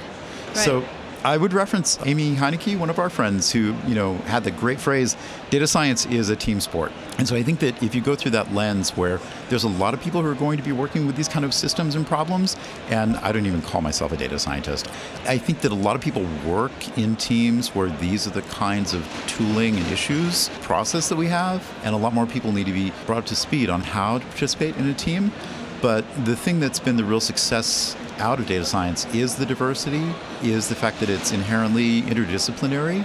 So 0.54 0.82
I 1.24 1.36
would 1.36 1.52
reference 1.52 1.98
Amy 2.06 2.36
Heineike, 2.36 2.78
one 2.78 2.90
of 2.90 2.98
our 3.00 3.10
friends, 3.10 3.50
who 3.50 3.74
you 3.86 3.94
know 3.94 4.14
had 4.26 4.44
the 4.44 4.52
great 4.52 4.80
phrase, 4.80 5.16
"Data 5.50 5.66
science 5.66 6.06
is 6.06 6.30
a 6.30 6.36
team 6.36 6.60
sport." 6.60 6.92
And 7.18 7.26
so 7.26 7.34
I 7.34 7.42
think 7.42 7.58
that 7.58 7.82
if 7.82 7.94
you 7.94 8.00
go 8.00 8.14
through 8.14 8.30
that 8.32 8.54
lens, 8.54 8.96
where 8.96 9.20
there's 9.48 9.64
a 9.64 9.68
lot 9.68 9.94
of 9.94 10.00
people 10.00 10.22
who 10.22 10.28
are 10.28 10.34
going 10.34 10.56
to 10.58 10.62
be 10.62 10.70
working 10.70 11.06
with 11.06 11.16
these 11.16 11.26
kind 11.26 11.44
of 11.44 11.52
systems 11.52 11.96
and 11.96 12.06
problems, 12.06 12.56
and 12.88 13.16
I 13.16 13.32
don't 13.32 13.46
even 13.46 13.62
call 13.62 13.80
myself 13.80 14.12
a 14.12 14.16
data 14.16 14.38
scientist, 14.38 14.88
I 15.26 15.38
think 15.38 15.60
that 15.62 15.72
a 15.72 15.74
lot 15.74 15.96
of 15.96 16.02
people 16.02 16.24
work 16.46 16.96
in 16.96 17.16
teams 17.16 17.74
where 17.74 17.88
these 17.88 18.28
are 18.28 18.30
the 18.30 18.42
kinds 18.42 18.94
of 18.94 19.04
tooling 19.26 19.76
and 19.76 19.86
issues 19.88 20.50
process 20.62 21.08
that 21.08 21.16
we 21.16 21.26
have, 21.26 21.68
and 21.82 21.94
a 21.94 21.98
lot 21.98 22.14
more 22.14 22.26
people 22.26 22.52
need 22.52 22.66
to 22.66 22.72
be 22.72 22.92
brought 23.06 23.26
to 23.26 23.34
speed 23.34 23.70
on 23.70 23.80
how 23.80 24.18
to 24.18 24.24
participate 24.26 24.76
in 24.76 24.86
a 24.88 24.94
team. 24.94 25.32
But 25.80 26.04
the 26.24 26.36
thing 26.36 26.60
that's 26.60 26.80
been 26.80 26.96
the 26.96 27.04
real 27.04 27.20
success 27.20 27.96
out 28.18 28.38
of 28.38 28.46
data 28.46 28.64
science 28.64 29.06
is 29.14 29.36
the 29.36 29.46
diversity, 29.46 30.12
is 30.42 30.68
the 30.68 30.74
fact 30.74 31.00
that 31.00 31.08
it's 31.08 31.32
inherently 31.32 32.02
interdisciplinary, 32.02 33.04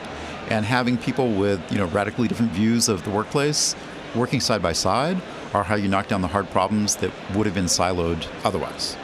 and 0.49 0.65
having 0.65 0.97
people 0.97 1.31
with 1.31 1.59
you 1.71 1.77
know 1.77 1.85
radically 1.87 2.27
different 2.27 2.51
views 2.51 2.89
of 2.89 3.03
the 3.03 3.09
workplace 3.09 3.75
working 4.15 4.39
side 4.39 4.61
by 4.61 4.73
side 4.73 5.19
are 5.53 5.63
how 5.63 5.75
you 5.75 5.87
knock 5.87 6.07
down 6.07 6.21
the 6.21 6.27
hard 6.27 6.49
problems 6.49 6.95
that 6.97 7.11
would 7.35 7.45
have 7.45 7.55
been 7.55 7.65
siloed 7.65 8.27
otherwise. 8.43 8.97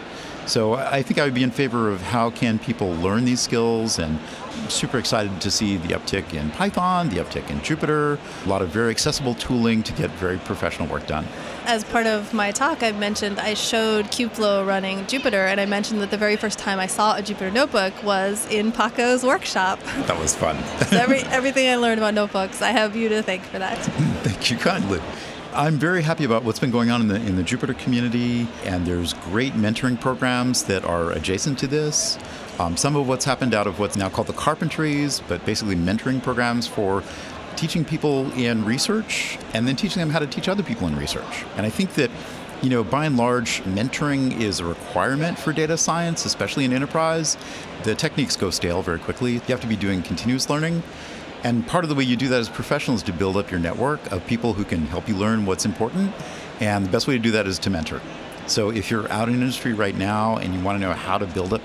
So 0.45 0.73
I 0.73 1.03
think 1.03 1.19
I 1.19 1.25
would 1.25 1.33
be 1.33 1.43
in 1.43 1.51
favor 1.51 1.89
of 1.89 2.01
how 2.01 2.31
can 2.31 2.57
people 2.57 2.91
learn 2.93 3.25
these 3.25 3.39
skills 3.39 3.99
and 3.99 4.19
super 4.69 4.97
excited 4.97 5.39
to 5.41 5.51
see 5.51 5.77
the 5.77 5.89
uptick 5.89 6.33
in 6.33 6.51
Python, 6.51 7.09
the 7.09 7.17
uptick 7.17 7.49
in 7.49 7.59
Jupyter, 7.59 8.19
a 8.45 8.49
lot 8.49 8.61
of 8.61 8.69
very 8.69 8.91
accessible 8.91 9.33
tooling 9.35 9.83
to 9.83 9.93
get 9.93 10.09
very 10.11 10.37
professional 10.37 10.87
work 10.87 11.07
done. 11.07 11.25
As 11.65 11.83
part 11.83 12.07
of 12.07 12.33
my 12.33 12.51
talk, 12.51 12.83
I 12.83 12.91
mentioned 12.91 13.39
I 13.39 13.53
showed 13.53 14.05
Kubeflow 14.05 14.65
running 14.65 14.99
Jupyter, 15.05 15.47
and 15.47 15.59
I 15.59 15.65
mentioned 15.65 16.01
that 16.01 16.11
the 16.11 16.17
very 16.17 16.35
first 16.35 16.59
time 16.59 16.79
I 16.79 16.87
saw 16.87 17.17
a 17.17 17.21
Jupyter 17.21 17.53
notebook 17.53 17.93
was 18.03 18.45
in 18.51 18.71
Paco's 18.71 19.23
workshop. 19.23 19.79
That 20.07 20.19
was 20.19 20.35
fun. 20.35 20.61
so 20.87 20.97
every, 20.97 21.19
everything 21.23 21.69
I 21.69 21.75
learned 21.75 21.99
about 21.99 22.13
notebooks, 22.13 22.61
I 22.61 22.71
have 22.71 22.95
you 22.95 23.09
to 23.09 23.21
thank 23.21 23.43
for 23.43 23.59
that. 23.59 23.77
Thank 24.23 24.51
you 24.51 24.57
kindly. 24.57 24.99
I'm 25.53 25.77
very 25.77 26.03
happy 26.03 26.25
about 26.25 26.43
what's 26.43 26.59
been 26.59 26.69
going 26.69 26.91
on 26.91 27.01
in 27.01 27.07
the 27.07 27.15
in 27.15 27.35
the 27.35 27.41
Jupyter 27.41 27.77
community, 27.77 28.47
and 28.65 28.85
there's 28.85 29.13
great 29.13 29.53
mentoring 29.53 29.99
programs 29.99 30.63
that 30.65 30.85
are 30.85 31.11
adjacent 31.11 31.57
to 31.59 31.67
this. 31.67 32.19
Um, 32.59 32.75
some 32.75 32.97
of 32.97 33.07
what's 33.07 33.23
happened 33.23 33.55
out 33.55 33.67
of 33.67 33.79
what's 33.79 33.95
now 33.95 34.09
called 34.09 34.27
the 34.27 34.33
carpentries, 34.33 35.21
but 35.29 35.45
basically 35.45 35.77
mentoring 35.77 36.21
programs 36.21 36.67
for 36.67 37.01
teaching 37.55 37.85
people 37.85 38.29
in 38.33 38.65
research 38.65 39.39
and 39.53 39.65
then 39.65 39.77
teaching 39.77 40.01
them 40.01 40.09
how 40.09 40.19
to 40.19 40.27
teach 40.27 40.49
other 40.49 40.61
people 40.61 40.85
in 40.87 40.97
research. 40.97 41.45
And 41.55 41.65
I 41.65 41.69
think 41.69 41.93
that 41.93 42.11
you 42.61 42.69
know, 42.69 42.83
by 42.83 43.05
and 43.05 43.15
large, 43.15 43.63
mentoring 43.63 44.37
is 44.37 44.59
a 44.59 44.65
requirement 44.65 45.39
for 45.39 45.53
data 45.53 45.77
science, 45.77 46.25
especially 46.25 46.65
in 46.65 46.73
enterprise. 46.73 47.37
The 47.83 47.95
techniques 47.95 48.35
go 48.35 48.49
stale 48.49 48.81
very 48.81 48.99
quickly. 48.99 49.35
You 49.35 49.39
have 49.47 49.61
to 49.61 49.67
be 49.67 49.77
doing 49.77 50.01
continuous 50.01 50.49
learning. 50.49 50.83
And 51.45 51.65
part 51.65 51.85
of 51.85 51.89
the 51.89 51.95
way 51.95 52.03
you 52.03 52.17
do 52.17 52.27
that 52.27 52.41
as 52.41 52.49
professionals 52.49 53.01
to 53.03 53.13
build 53.13 53.37
up 53.37 53.49
your 53.49 53.61
network 53.61 54.11
of 54.11 54.27
people 54.27 54.51
who 54.51 54.65
can 54.65 54.87
help 54.87 55.07
you 55.07 55.15
learn 55.15 55.45
what's 55.45 55.63
important. 55.63 56.13
And 56.59 56.85
the 56.85 56.89
best 56.89 57.07
way 57.07 57.13
to 57.13 57.23
do 57.23 57.31
that 57.31 57.47
is 57.47 57.57
to 57.59 57.69
mentor. 57.69 58.01
So 58.47 58.71
if 58.71 58.91
you're 58.91 59.09
out 59.09 59.29
in 59.29 59.35
industry 59.35 59.71
right 59.71 59.95
now 59.95 60.35
and 60.35 60.53
you 60.53 60.59
want 60.59 60.81
to 60.81 60.85
know 60.85 60.91
how 60.91 61.17
to 61.17 61.27
build 61.27 61.53
up 61.53 61.61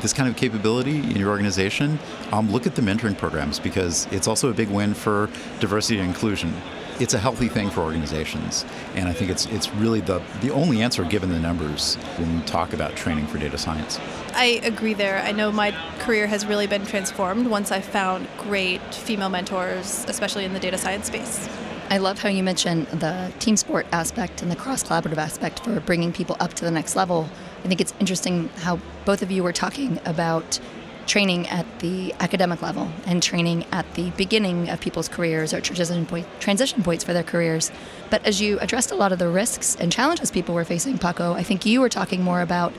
this 0.00 0.12
kind 0.12 0.28
of 0.28 0.36
capability 0.36 0.98
in 0.98 1.16
your 1.16 1.30
organization, 1.30 1.98
um, 2.32 2.50
look 2.50 2.66
at 2.66 2.74
the 2.74 2.82
mentoring 2.82 3.16
programs 3.16 3.58
because 3.58 4.06
it's 4.10 4.28
also 4.28 4.50
a 4.50 4.54
big 4.54 4.68
win 4.68 4.94
for 4.94 5.28
diversity 5.60 5.98
and 5.98 6.08
inclusion. 6.08 6.52
It's 6.98 7.14
a 7.14 7.18
healthy 7.18 7.48
thing 7.48 7.70
for 7.70 7.80
organizations, 7.80 8.66
and 8.94 9.08
I 9.08 9.14
think 9.14 9.30
it's 9.30 9.46
it's 9.46 9.72
really 9.76 10.00
the 10.00 10.20
the 10.42 10.50
only 10.50 10.82
answer 10.82 11.02
given 11.02 11.30
the 11.30 11.38
numbers 11.38 11.94
when 12.18 12.36
we 12.36 12.42
talk 12.44 12.74
about 12.74 12.94
training 12.94 13.26
for 13.26 13.38
data 13.38 13.56
science. 13.56 13.98
I 14.34 14.60
agree 14.64 14.92
there. 14.92 15.22
I 15.22 15.32
know 15.32 15.50
my 15.50 15.70
career 16.00 16.26
has 16.26 16.44
really 16.44 16.66
been 16.66 16.84
transformed 16.84 17.46
once 17.46 17.72
I 17.72 17.80
found 17.80 18.28
great 18.36 18.82
female 18.94 19.30
mentors, 19.30 20.04
especially 20.08 20.44
in 20.44 20.52
the 20.52 20.60
data 20.60 20.76
science 20.76 21.06
space. 21.06 21.48
I 21.92 21.98
love 21.98 22.20
how 22.20 22.28
you 22.28 22.44
mentioned 22.44 22.86
the 22.86 23.32
team 23.40 23.56
sport 23.56 23.84
aspect 23.90 24.42
and 24.42 24.50
the 24.50 24.54
cross 24.54 24.84
collaborative 24.84 25.16
aspect 25.16 25.64
for 25.64 25.80
bringing 25.80 26.12
people 26.12 26.36
up 26.38 26.54
to 26.54 26.64
the 26.64 26.70
next 26.70 26.94
level. 26.94 27.28
I 27.64 27.68
think 27.68 27.80
it's 27.80 27.92
interesting 27.98 28.48
how 28.58 28.78
both 29.04 29.22
of 29.22 29.32
you 29.32 29.42
were 29.42 29.52
talking 29.52 29.98
about 30.04 30.60
training 31.08 31.48
at 31.48 31.66
the 31.80 32.14
academic 32.20 32.62
level 32.62 32.88
and 33.06 33.20
training 33.20 33.64
at 33.72 33.92
the 33.94 34.10
beginning 34.10 34.70
of 34.70 34.80
people's 34.80 35.08
careers 35.08 35.52
or 35.52 35.60
transition, 35.60 36.06
point, 36.06 36.28
transition 36.38 36.84
points 36.84 37.02
for 37.02 37.12
their 37.12 37.24
careers. 37.24 37.72
But 38.08 38.24
as 38.24 38.40
you 38.40 38.60
addressed 38.60 38.92
a 38.92 38.94
lot 38.94 39.10
of 39.10 39.18
the 39.18 39.28
risks 39.28 39.74
and 39.74 39.90
challenges 39.90 40.30
people 40.30 40.54
were 40.54 40.64
facing, 40.64 40.96
Paco, 40.96 41.32
I 41.32 41.42
think 41.42 41.66
you 41.66 41.80
were 41.80 41.88
talking 41.88 42.22
more 42.22 42.40
about 42.40 42.72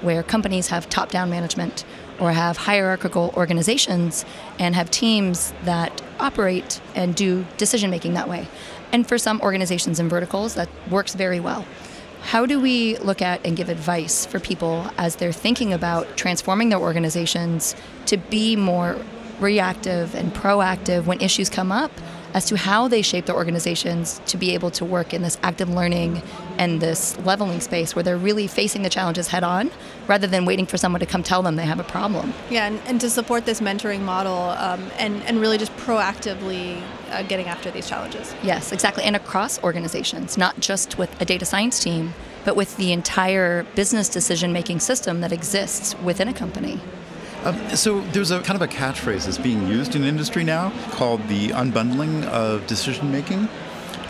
where 0.00 0.24
companies 0.24 0.68
have 0.68 0.88
top 0.88 1.12
down 1.12 1.30
management 1.30 1.84
or 2.18 2.32
have 2.32 2.56
hierarchical 2.56 3.32
organizations 3.36 4.24
and 4.58 4.74
have 4.74 4.90
teams 4.90 5.52
that 5.62 6.02
operate 6.20 6.80
and 6.94 7.14
do 7.14 7.46
decision 7.56 7.90
making 7.90 8.14
that 8.14 8.28
way. 8.28 8.48
And 8.92 9.06
for 9.06 9.18
some 9.18 9.40
organizations 9.40 9.98
and 9.98 10.08
verticals, 10.08 10.54
that 10.54 10.68
works 10.90 11.14
very 11.14 11.40
well. 11.40 11.66
How 12.22 12.46
do 12.46 12.60
we 12.60 12.96
look 12.98 13.22
at 13.22 13.44
and 13.46 13.56
give 13.56 13.68
advice 13.68 14.26
for 14.26 14.40
people 14.40 14.90
as 14.98 15.16
they're 15.16 15.32
thinking 15.32 15.72
about 15.72 16.16
transforming 16.16 16.70
their 16.70 16.80
organizations 16.80 17.76
to 18.06 18.16
be 18.16 18.56
more 18.56 18.98
reactive 19.38 20.14
and 20.14 20.32
proactive 20.34 21.06
when 21.06 21.20
issues 21.20 21.48
come 21.48 21.70
up 21.70 21.92
as 22.34 22.44
to 22.46 22.56
how 22.56 22.88
they 22.88 23.02
shape 23.02 23.26
their 23.26 23.36
organizations 23.36 24.20
to 24.26 24.36
be 24.36 24.54
able 24.54 24.70
to 24.70 24.84
work 24.84 25.14
in 25.14 25.22
this 25.22 25.38
active 25.42 25.68
learning 25.68 26.22
and 26.58 26.80
this 26.80 27.16
leveling 27.18 27.60
space 27.60 27.94
where 27.94 28.02
they're 28.02 28.16
really 28.16 28.46
facing 28.46 28.82
the 28.82 28.90
challenges 28.90 29.28
head 29.28 29.44
on 29.44 29.70
rather 30.06 30.26
than 30.26 30.44
waiting 30.44 30.66
for 30.66 30.76
someone 30.76 31.00
to 31.00 31.06
come 31.06 31.22
tell 31.22 31.42
them 31.42 31.56
they 31.56 31.66
have 31.66 31.80
a 31.80 31.84
problem. 31.84 32.32
Yeah, 32.50 32.66
and, 32.66 32.80
and 32.86 33.00
to 33.00 33.10
support 33.10 33.46
this 33.46 33.60
mentoring 33.60 34.00
model 34.00 34.34
um, 34.34 34.90
and, 34.98 35.22
and 35.24 35.40
really 35.40 35.58
just 35.58 35.74
proactively 35.76 36.82
uh, 37.10 37.22
getting 37.22 37.46
after 37.46 37.70
these 37.70 37.88
challenges. 37.88 38.34
Yes, 38.42 38.72
exactly. 38.72 39.04
And 39.04 39.16
across 39.16 39.62
organizations, 39.62 40.36
not 40.36 40.58
just 40.60 40.98
with 40.98 41.20
a 41.20 41.24
data 41.24 41.44
science 41.44 41.82
team, 41.82 42.14
but 42.44 42.56
with 42.56 42.76
the 42.76 42.92
entire 42.92 43.64
business 43.74 44.08
decision 44.08 44.52
making 44.52 44.80
system 44.80 45.20
that 45.20 45.32
exists 45.32 45.98
within 46.00 46.28
a 46.28 46.32
company. 46.32 46.80
Um, 47.44 47.76
so 47.76 48.00
there's 48.12 48.32
a 48.32 48.40
kind 48.40 48.60
of 48.60 48.62
a 48.62 48.72
catchphrase 48.72 49.24
that's 49.24 49.38
being 49.38 49.68
used 49.68 49.94
in 49.94 50.02
industry 50.04 50.42
now 50.42 50.72
called 50.90 51.26
the 51.28 51.50
unbundling 51.50 52.24
of 52.24 52.66
decision 52.66 53.12
making. 53.12 53.48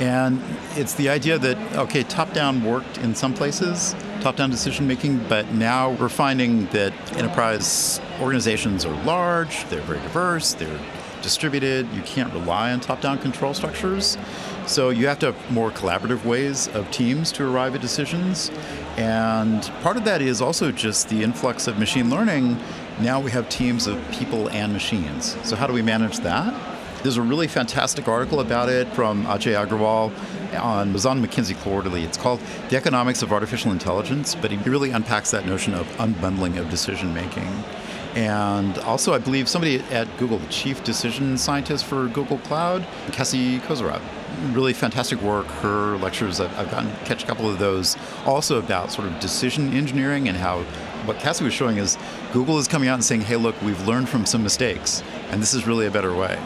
And 0.01 0.43
it's 0.75 0.95
the 0.95 1.09
idea 1.09 1.39
that, 1.39 1.57
okay, 1.77 2.03
top 2.03 2.33
down 2.33 2.63
worked 2.63 2.99
in 2.99 3.15
some 3.15 3.33
places, 3.33 3.95
top 4.21 4.37
down 4.37 4.51
decision 4.51 4.87
making, 4.87 5.19
but 5.29 5.51
now 5.53 5.93
we're 5.93 6.11
finding 6.11 6.67
that 6.67 6.93
enterprise 7.17 8.01
organizations 8.21 8.85
are 8.85 9.05
large, 9.05 9.65
they're 9.69 9.81
very 9.83 10.01
diverse, 10.01 10.53
they're 10.53 10.81
distributed, 11.23 11.91
you 11.93 12.03
can't 12.03 12.33
rely 12.35 12.73
on 12.73 12.81
top 12.81 13.01
down 13.01 13.19
control 13.19 13.55
structures. 13.55 14.19
So 14.67 14.91
you 14.91 15.07
have 15.07 15.19
to 15.21 15.33
have 15.33 15.51
more 15.51 15.71
collaborative 15.71 16.25
ways 16.25 16.69
of 16.69 16.91
teams 16.91 17.33
to 17.33 17.49
arrive 17.49 17.75
at 17.75 17.81
decisions. 17.81 18.51
And 18.97 19.63
part 19.83 19.97
of 19.97 20.05
that 20.05 20.21
is 20.21 20.41
also 20.43 20.73
just 20.73 21.09
the 21.09 21.23
influx 21.23 21.67
of 21.67 21.79
machine 21.79 22.11
learning. 22.11 22.59
Now 23.01 23.21
we 23.21 23.31
have 23.31 23.49
teams 23.49 23.87
of 23.87 23.99
people 24.11 24.49
and 24.51 24.73
machines. 24.73 25.37
So, 25.43 25.57
how 25.57 25.67
do 25.67 25.73
we 25.73 25.83
manage 25.83 26.19
that? 26.19 26.76
There's 27.07 27.19
a 27.19 27.23
really 27.23 27.47
fantastic 27.47 28.09
article 28.09 28.41
about 28.41 28.69
it 28.69 28.89
from 28.89 29.27
Ajay 29.27 29.55
Agrawal 29.55 30.11
on 30.61 30.93
was 30.93 31.07
on 31.07 31.25
McKinsey 31.25 31.57
Quarterly. 31.61 32.03
It's 32.03 32.17
called 32.17 32.41
"The 32.69 32.77
Economics 32.77 33.23
of 33.23 33.33
Artificial 33.33 33.71
Intelligence," 33.71 34.35
but 34.35 34.51
he 34.51 34.57
really 34.69 34.91
unpacks 34.91 35.31
that 35.31 35.47
notion 35.47 35.73
of 35.73 35.87
unbundling 35.99 36.59
of 36.59 36.69
decision 36.69 37.15
making. 37.15 37.47
And 38.17 38.77
also, 38.79 39.15
I 39.15 39.19
believe 39.19 39.49
somebody 39.49 39.79
at 39.93 40.09
Google, 40.17 40.39
the 40.39 40.49
chief 40.49 40.83
decision 40.83 41.39
scientist 41.39 41.85
for 41.85 42.09
Google 42.09 42.39
Cloud, 42.39 42.85
Cassie 43.13 43.61
Kozyrkov, 43.61 44.03
really 44.53 44.73
fantastic 44.73 45.23
work. 45.23 45.47
Her 45.63 45.97
lectures, 45.99 46.41
I've, 46.41 46.59
I've 46.59 46.73
gotten 46.73 46.91
catch 47.05 47.23
a 47.23 47.27
couple 47.29 47.49
of 47.49 47.61
those, 47.61 47.97
also 48.25 48.59
about 48.59 48.91
sort 48.91 49.07
of 49.07 49.21
decision 49.21 49.73
engineering 49.75 50.27
and 50.27 50.37
how 50.37 50.63
what 51.05 51.21
Cassie 51.21 51.45
was 51.45 51.55
showing 51.55 51.77
is 51.77 51.97
Google 52.33 52.59
is 52.59 52.67
coming 52.67 52.89
out 52.89 52.95
and 52.95 53.05
saying, 53.05 53.21
hey, 53.21 53.37
look, 53.37 53.55
we've 53.63 53.87
learned 53.87 54.09
from 54.09 54.27
some 54.27 54.43
mistakes, 54.43 55.05
and 55.31 55.41
this 55.41 55.55
is 55.55 55.69
really 55.69 55.87
a 55.87 55.91
better 55.93 56.13
way. 56.13 56.37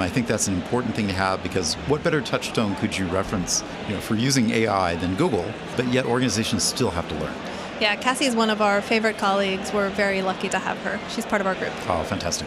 I 0.00 0.08
think 0.08 0.26
that's 0.26 0.48
an 0.48 0.54
important 0.54 0.94
thing 0.94 1.08
to 1.08 1.12
have 1.12 1.42
because 1.42 1.74
what 1.74 2.02
better 2.02 2.22
touchstone 2.22 2.74
could 2.76 2.96
you 2.96 3.06
reference 3.08 3.62
you 3.86 3.94
know, 3.94 4.00
for 4.00 4.14
using 4.14 4.50
AI 4.50 4.96
than 4.96 5.14
Google, 5.14 5.44
but 5.76 5.86
yet 5.88 6.06
organizations 6.06 6.62
still 6.62 6.90
have 6.90 7.06
to 7.08 7.14
learn. 7.16 7.34
Yeah, 7.80 7.96
Cassie 7.96 8.24
is 8.24 8.34
one 8.34 8.50
of 8.50 8.60
our 8.62 8.80
favorite 8.80 9.18
colleagues. 9.18 9.72
We're 9.72 9.90
very 9.90 10.22
lucky 10.22 10.48
to 10.50 10.58
have 10.58 10.78
her. 10.78 10.98
She's 11.10 11.26
part 11.26 11.40
of 11.40 11.46
our 11.46 11.54
group. 11.54 11.72
Oh, 11.88 12.02
fantastic. 12.04 12.46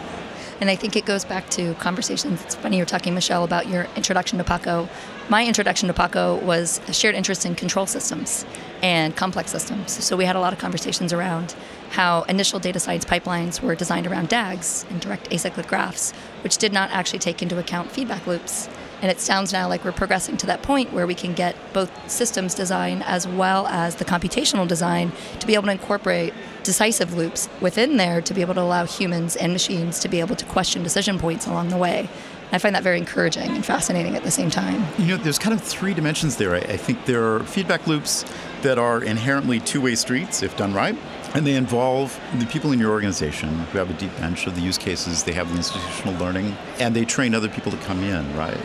And 0.61 0.69
I 0.69 0.75
think 0.75 0.95
it 0.95 1.05
goes 1.05 1.25
back 1.25 1.49
to 1.51 1.73
conversations. 1.75 2.41
It's 2.43 2.55
funny 2.55 2.77
you're 2.77 2.85
talking, 2.85 3.13
Michelle, 3.13 3.43
about 3.43 3.67
your 3.67 3.87
introduction 3.95 4.37
to 4.37 4.43
Paco. 4.43 4.87
My 5.29 5.45
introduction 5.45 5.87
to 5.87 5.93
Paco 5.93 6.37
was 6.37 6.79
a 6.87 6.93
shared 6.93 7.15
interest 7.15 7.45
in 7.45 7.55
control 7.55 7.85
systems 7.85 8.45
and 8.81 9.15
complex 9.15 9.51
systems. 9.51 9.91
So 9.91 10.15
we 10.15 10.25
had 10.25 10.35
a 10.35 10.39
lot 10.39 10.53
of 10.53 10.59
conversations 10.59 11.11
around 11.11 11.55
how 11.93 12.23
initial 12.23 12.59
data 12.59 12.79
science 12.79 13.05
pipelines 13.05 13.61
were 13.61 13.75
designed 13.75 14.07
around 14.07 14.27
DAGs 14.27 14.83
and 14.89 14.99
direct 14.99 15.29
acyclic 15.29 15.67
graphs, 15.67 16.11
which 16.41 16.57
did 16.57 16.73
not 16.73 16.89
actually 16.89 17.19
take 17.19 17.43
into 17.43 17.59
account 17.59 17.91
feedback 17.91 18.25
loops. 18.25 18.67
And 19.03 19.11
it 19.11 19.19
sounds 19.19 19.53
now 19.53 19.67
like 19.67 19.85
we're 19.85 19.91
progressing 19.91 20.35
to 20.37 20.47
that 20.47 20.63
point 20.63 20.91
where 20.91 21.05
we 21.05 21.13
can 21.13 21.33
get 21.33 21.55
both 21.71 22.09
systems 22.09 22.55
design 22.55 23.03
as 23.03 23.27
well 23.27 23.67
as 23.67 23.97
the 23.97 24.05
computational 24.05 24.67
design 24.67 25.11
to 25.39 25.45
be 25.45 25.53
able 25.53 25.65
to 25.65 25.71
incorporate 25.71 26.33
decisive 26.63 27.13
loops 27.13 27.47
within 27.61 27.97
there 27.97 28.21
to 28.21 28.33
be 28.33 28.41
able 28.41 28.55
to 28.55 28.61
allow 28.61 28.85
humans 28.85 29.35
and 29.35 29.53
machines 29.53 29.99
to 29.99 30.07
be 30.07 30.19
able 30.19 30.35
to 30.35 30.45
question 30.45 30.81
decision 30.81 31.19
points 31.19 31.45
along 31.45 31.69
the 31.69 31.77
way. 31.77 32.09
I 32.51 32.57
find 32.59 32.75
that 32.75 32.83
very 32.83 32.97
encouraging 32.97 33.49
and 33.49 33.65
fascinating 33.65 34.15
at 34.15 34.23
the 34.23 34.31
same 34.31 34.49
time. 34.49 34.85
You 34.97 35.07
know, 35.07 35.17
there's 35.17 35.39
kind 35.39 35.53
of 35.53 35.61
three 35.61 35.93
dimensions 35.93 36.37
there. 36.37 36.55
I, 36.55 36.59
I 36.59 36.77
think 36.77 37.05
there 37.05 37.35
are 37.35 37.39
feedback 37.41 37.85
loops 37.87 38.25
that 38.61 38.79
are 38.79 39.03
inherently 39.03 39.59
two 39.59 39.81
way 39.81 39.95
streets 39.95 40.41
if 40.41 40.55
done 40.55 40.73
right. 40.73 40.95
And 41.35 41.47
they 41.47 41.55
involve 41.55 42.19
the 42.37 42.45
people 42.45 42.73
in 42.73 42.79
your 42.79 42.91
organization 42.91 43.49
who 43.49 43.79
have 43.79 43.89
a 43.89 43.93
deep 43.93 44.15
bench 44.17 44.45
of 44.45 44.55
the 44.55 44.61
use 44.61 44.77
cases, 44.77 45.23
they 45.23 45.33
have 45.33 45.49
the 45.49 45.55
institutional 45.55 46.13
learning, 46.19 46.55
and 46.79 46.95
they 46.95 47.05
train 47.05 47.33
other 47.33 47.49
people 47.49 47.71
to 47.71 47.77
come 47.79 48.03
in, 48.03 48.35
right? 48.37 48.55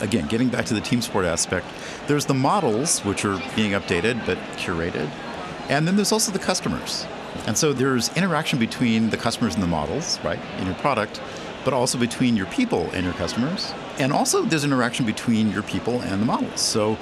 Again, 0.00 0.26
getting 0.28 0.48
back 0.48 0.64
to 0.66 0.74
the 0.74 0.80
team 0.80 1.02
sport 1.02 1.26
aspect, 1.26 1.66
there's 2.06 2.24
the 2.24 2.34
models, 2.34 3.00
which 3.00 3.26
are 3.26 3.38
being 3.54 3.72
updated 3.72 4.24
but 4.24 4.38
curated, 4.56 5.10
and 5.68 5.86
then 5.86 5.96
there's 5.96 6.12
also 6.12 6.32
the 6.32 6.38
customers. 6.38 7.06
And 7.46 7.58
so 7.58 7.74
there's 7.74 8.14
interaction 8.16 8.58
between 8.58 9.10
the 9.10 9.18
customers 9.18 9.54
and 9.54 9.62
the 9.62 9.66
models, 9.66 10.18
right, 10.24 10.38
in 10.58 10.66
your 10.66 10.76
product, 10.76 11.20
but 11.62 11.74
also 11.74 11.98
between 11.98 12.36
your 12.36 12.46
people 12.46 12.90
and 12.92 13.04
your 13.04 13.14
customers. 13.14 13.74
And 13.98 14.12
also 14.12 14.44
there's 14.44 14.64
interaction 14.64 15.04
between 15.04 15.50
your 15.50 15.62
people 15.62 16.00
and 16.00 16.22
the 16.22 16.26
models. 16.26 16.60
So 16.60 16.96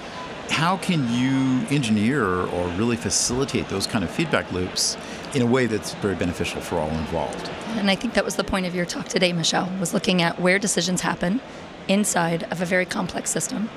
how 0.53 0.77
can 0.77 1.11
you 1.11 1.67
engineer 1.75 2.25
or 2.27 2.69
really 2.77 2.95
facilitate 2.95 3.69
those 3.71 3.87
kind 3.87 4.05
of 4.05 4.11
feedback 4.11 4.53
loops 4.53 4.99
in 5.35 5.41
a 5.41 5.47
way 5.47 5.65
that's 5.65 5.95
very 5.95 6.15
beneficial 6.15 6.61
for 6.61 6.77
all 6.77 6.91
involved? 6.91 7.49
And 7.71 7.91
I 7.91 7.95
think 7.95 8.13
that 8.15 8.25
was 8.25 8.37
the 8.37 8.45
point 8.45 8.67
of 8.67 8.75
your 8.75 8.85
talk 8.85 9.09
today, 9.09 9.33
Michelle, 9.33 9.73
was 9.81 9.95
looking 9.95 10.21
at 10.21 10.39
where 10.39 10.59
decisions 10.59 11.01
happen 11.01 11.41
inside 11.89 12.45
of 12.53 12.61
a 12.61 12.67
very 12.67 12.85
complex 12.85 13.31
system 13.31 13.71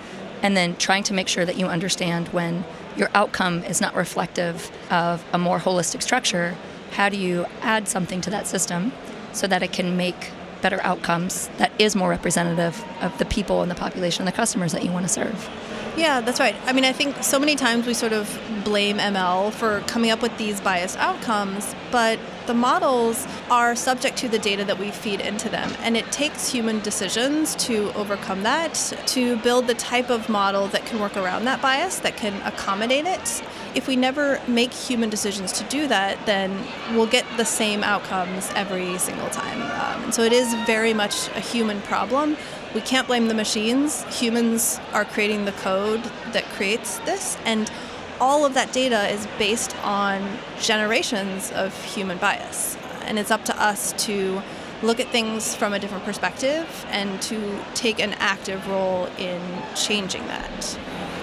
and 0.44 0.56
then 0.58 0.76
trying 0.76 1.04
to 1.04 1.14
make 1.14 1.30
sure 1.30 1.46
that 1.46 1.56
you 1.56 1.66
understand 1.66 2.28
when 2.28 2.66
your 2.98 3.10
outcome 3.16 3.64
is 3.64 3.80
not 3.80 3.96
reflective 3.96 4.70
of 4.92 5.24
a 5.32 5.38
more 5.38 5.60
holistic 5.60 6.04
structure, 6.04 6.56
how 6.92 7.08
do 7.08 7.16
you 7.16 7.46
add 7.62 7.88
something 7.88 8.20
to 8.20 8.30
that 8.30 8.48
system 8.48 8.92
so 9.32 9.48
that 9.48 9.64
it 9.64 9.72
can 9.72 9.96
make 9.96 10.30
better 10.62 10.82
outcomes 10.84 11.48
that 11.58 11.72
is 11.80 11.96
more 11.96 12.10
representative 12.10 12.84
of 13.02 13.18
the 13.18 13.26
people 13.26 13.62
and 13.62 13.72
the 13.72 13.76
population 13.76 14.24
and 14.24 14.28
the 14.28 14.36
customers 14.36 14.74
that 14.74 14.84
you 14.84 14.92
want 14.92 15.06
to 15.08 15.12
serve? 15.12 15.50
Yeah, 15.98 16.20
that's 16.20 16.42
right. 16.42 16.56
I 16.66 16.74
mean, 16.74 16.84
I 16.84 16.92
think 16.92 17.24
so 17.24 17.40
many 17.40 17.56
times 17.56 17.88
we 17.88 17.94
sort 17.94 18.12
of 18.12 18.40
blame 18.66 18.98
ML 18.98 19.54
for 19.54 19.80
coming 19.82 20.12
up 20.12 20.22
with 20.22 20.38
these 20.38 20.60
biased 20.60 20.98
outcomes, 20.98 21.74
but 21.90 22.20
the 22.48 22.54
models 22.54 23.26
are 23.50 23.76
subject 23.76 24.18
to 24.18 24.28
the 24.28 24.38
data 24.38 24.66
that 24.66 24.78
we 24.78 24.92
feed 24.92 25.22
into 25.22 25.48
them. 25.48 25.72
And 25.80 25.96
it 25.96 26.12
takes 26.12 26.52
human 26.52 26.80
decisions 26.82 27.56
to 27.68 27.94
overcome 27.94 28.44
that, 28.44 28.74
to 29.08 29.38
build 29.38 29.68
the 29.68 29.74
type 29.76 30.10
of 30.10 30.28
model 30.28 30.68
that 30.68 30.86
can 30.86 31.00
work 31.00 31.16
around 31.16 31.46
that 31.46 31.62
bias, 31.62 32.00
that 32.00 32.18
can 32.18 32.34
accommodate 32.42 33.06
it. 33.06 33.44
If 33.74 33.88
we 33.88 33.96
never 33.96 34.42
make 34.48 34.74
human 34.74 35.10
decisions 35.10 35.54
to 35.54 35.64
do 35.66 35.88
that, 35.88 36.24
then 36.26 36.58
we'll 36.92 37.08
get 37.08 37.26
the 37.38 37.46
same 37.46 37.84
outcomes 37.84 38.52
every 38.56 38.98
single 38.98 39.30
time. 39.30 39.62
Um, 39.62 40.12
so 40.12 40.24
it 40.24 40.34
is 40.34 40.54
very 40.66 40.94
much 40.94 41.30
a 41.30 41.40
human 41.40 41.82
problem 41.82 42.36
we 42.76 42.82
can't 42.82 43.08
blame 43.08 43.30
the 43.30 43.34
machines. 43.34 44.04
Humans 44.20 44.82
are 44.92 45.06
creating 45.06 45.46
the 45.46 45.54
code 45.54 46.04
that 46.34 46.44
creates 46.52 47.00
this, 47.00 47.38
and 47.46 47.72
all 48.20 48.46
of 48.46 48.54
that 48.54 48.74
data 48.74 49.08
is 49.08 49.26
based 49.40 49.76
on 49.84 50.38
generations 50.60 51.52
of 51.54 51.74
human 51.86 52.18
bias. 52.18 52.78
And 53.06 53.18
it's 53.18 53.32
up 53.32 53.46
to 53.46 53.62
us 53.62 53.94
to 54.06 54.42
look 54.84 55.00
at 55.00 55.08
things 55.08 55.56
from 55.56 55.74
a 55.74 55.80
different 55.80 56.04
perspective 56.04 56.86
and 56.90 57.22
to 57.22 57.60
take 57.76 58.00
an 58.00 58.14
active 58.16 58.68
role 58.68 59.06
in 59.18 59.42
changing 59.76 60.28
that. 60.28 60.80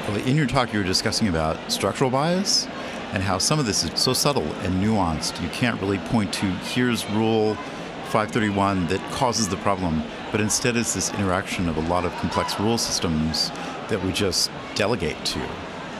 Well, 0.08 0.16
in 0.26 0.36
your 0.36 0.46
talk, 0.46 0.72
you 0.72 0.78
were 0.78 0.84
discussing 0.84 1.28
about 1.28 1.70
structural 1.70 2.10
bias 2.10 2.66
and 3.12 3.22
how 3.22 3.36
some 3.36 3.58
of 3.58 3.66
this 3.66 3.84
is 3.84 4.00
so 4.00 4.14
subtle 4.14 4.50
and 4.62 4.82
nuanced. 4.82 5.40
You 5.42 5.48
can't 5.50 5.78
really 5.82 5.98
point 5.98 6.32
to 6.34 6.46
here's 6.46 7.08
rule 7.10 7.56
531 8.06 8.88
that 8.88 9.00
causes 9.12 9.48
the 9.48 9.56
problem, 9.58 10.02
but 10.32 10.40
instead 10.40 10.76
it's 10.76 10.94
this 10.94 11.12
interaction 11.14 11.68
of 11.68 11.76
a 11.76 11.80
lot 11.82 12.04
of 12.04 12.12
complex 12.16 12.58
rule 12.58 12.78
systems 12.78 13.50
that 13.88 14.02
we 14.02 14.10
just 14.10 14.50
delegate 14.74 15.22
to. 15.24 15.40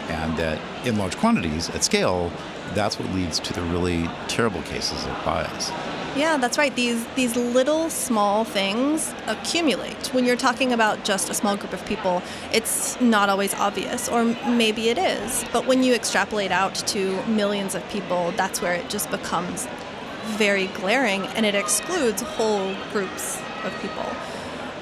And 0.08 0.36
that 0.38 0.60
in 0.84 0.96
large 0.96 1.16
quantities 1.16 1.70
at 1.70 1.84
scale, 1.84 2.32
that's 2.74 2.98
what 2.98 3.08
leads 3.14 3.38
to 3.40 3.52
the 3.52 3.62
really 3.62 4.08
terrible 4.26 4.62
cases 4.62 5.04
of 5.04 5.24
bias. 5.24 5.70
Yeah, 6.16 6.36
that's 6.36 6.58
right. 6.58 6.74
These 6.74 7.06
these 7.14 7.36
little 7.36 7.88
small 7.88 8.44
things 8.44 9.14
accumulate. 9.28 10.12
When 10.12 10.26
you're 10.26 10.36
talking 10.36 10.72
about 10.72 11.04
just 11.04 11.30
a 11.30 11.34
small 11.34 11.56
group 11.56 11.72
of 11.72 11.84
people, 11.86 12.22
it's 12.52 13.00
not 13.00 13.30
always 13.30 13.54
obvious, 13.54 14.10
or 14.10 14.24
maybe 14.46 14.90
it 14.90 14.98
is. 14.98 15.44
But 15.52 15.66
when 15.66 15.82
you 15.82 15.94
extrapolate 15.94 16.50
out 16.50 16.74
to 16.88 17.22
millions 17.26 17.74
of 17.74 17.88
people, 17.88 18.32
that's 18.32 18.60
where 18.60 18.74
it 18.74 18.90
just 18.90 19.10
becomes 19.10 19.66
very 20.24 20.66
glaring 20.68 21.26
and 21.28 21.44
it 21.44 21.54
excludes 21.54 22.22
whole 22.22 22.74
groups 22.92 23.40
of 23.64 23.72
people. 23.80 24.06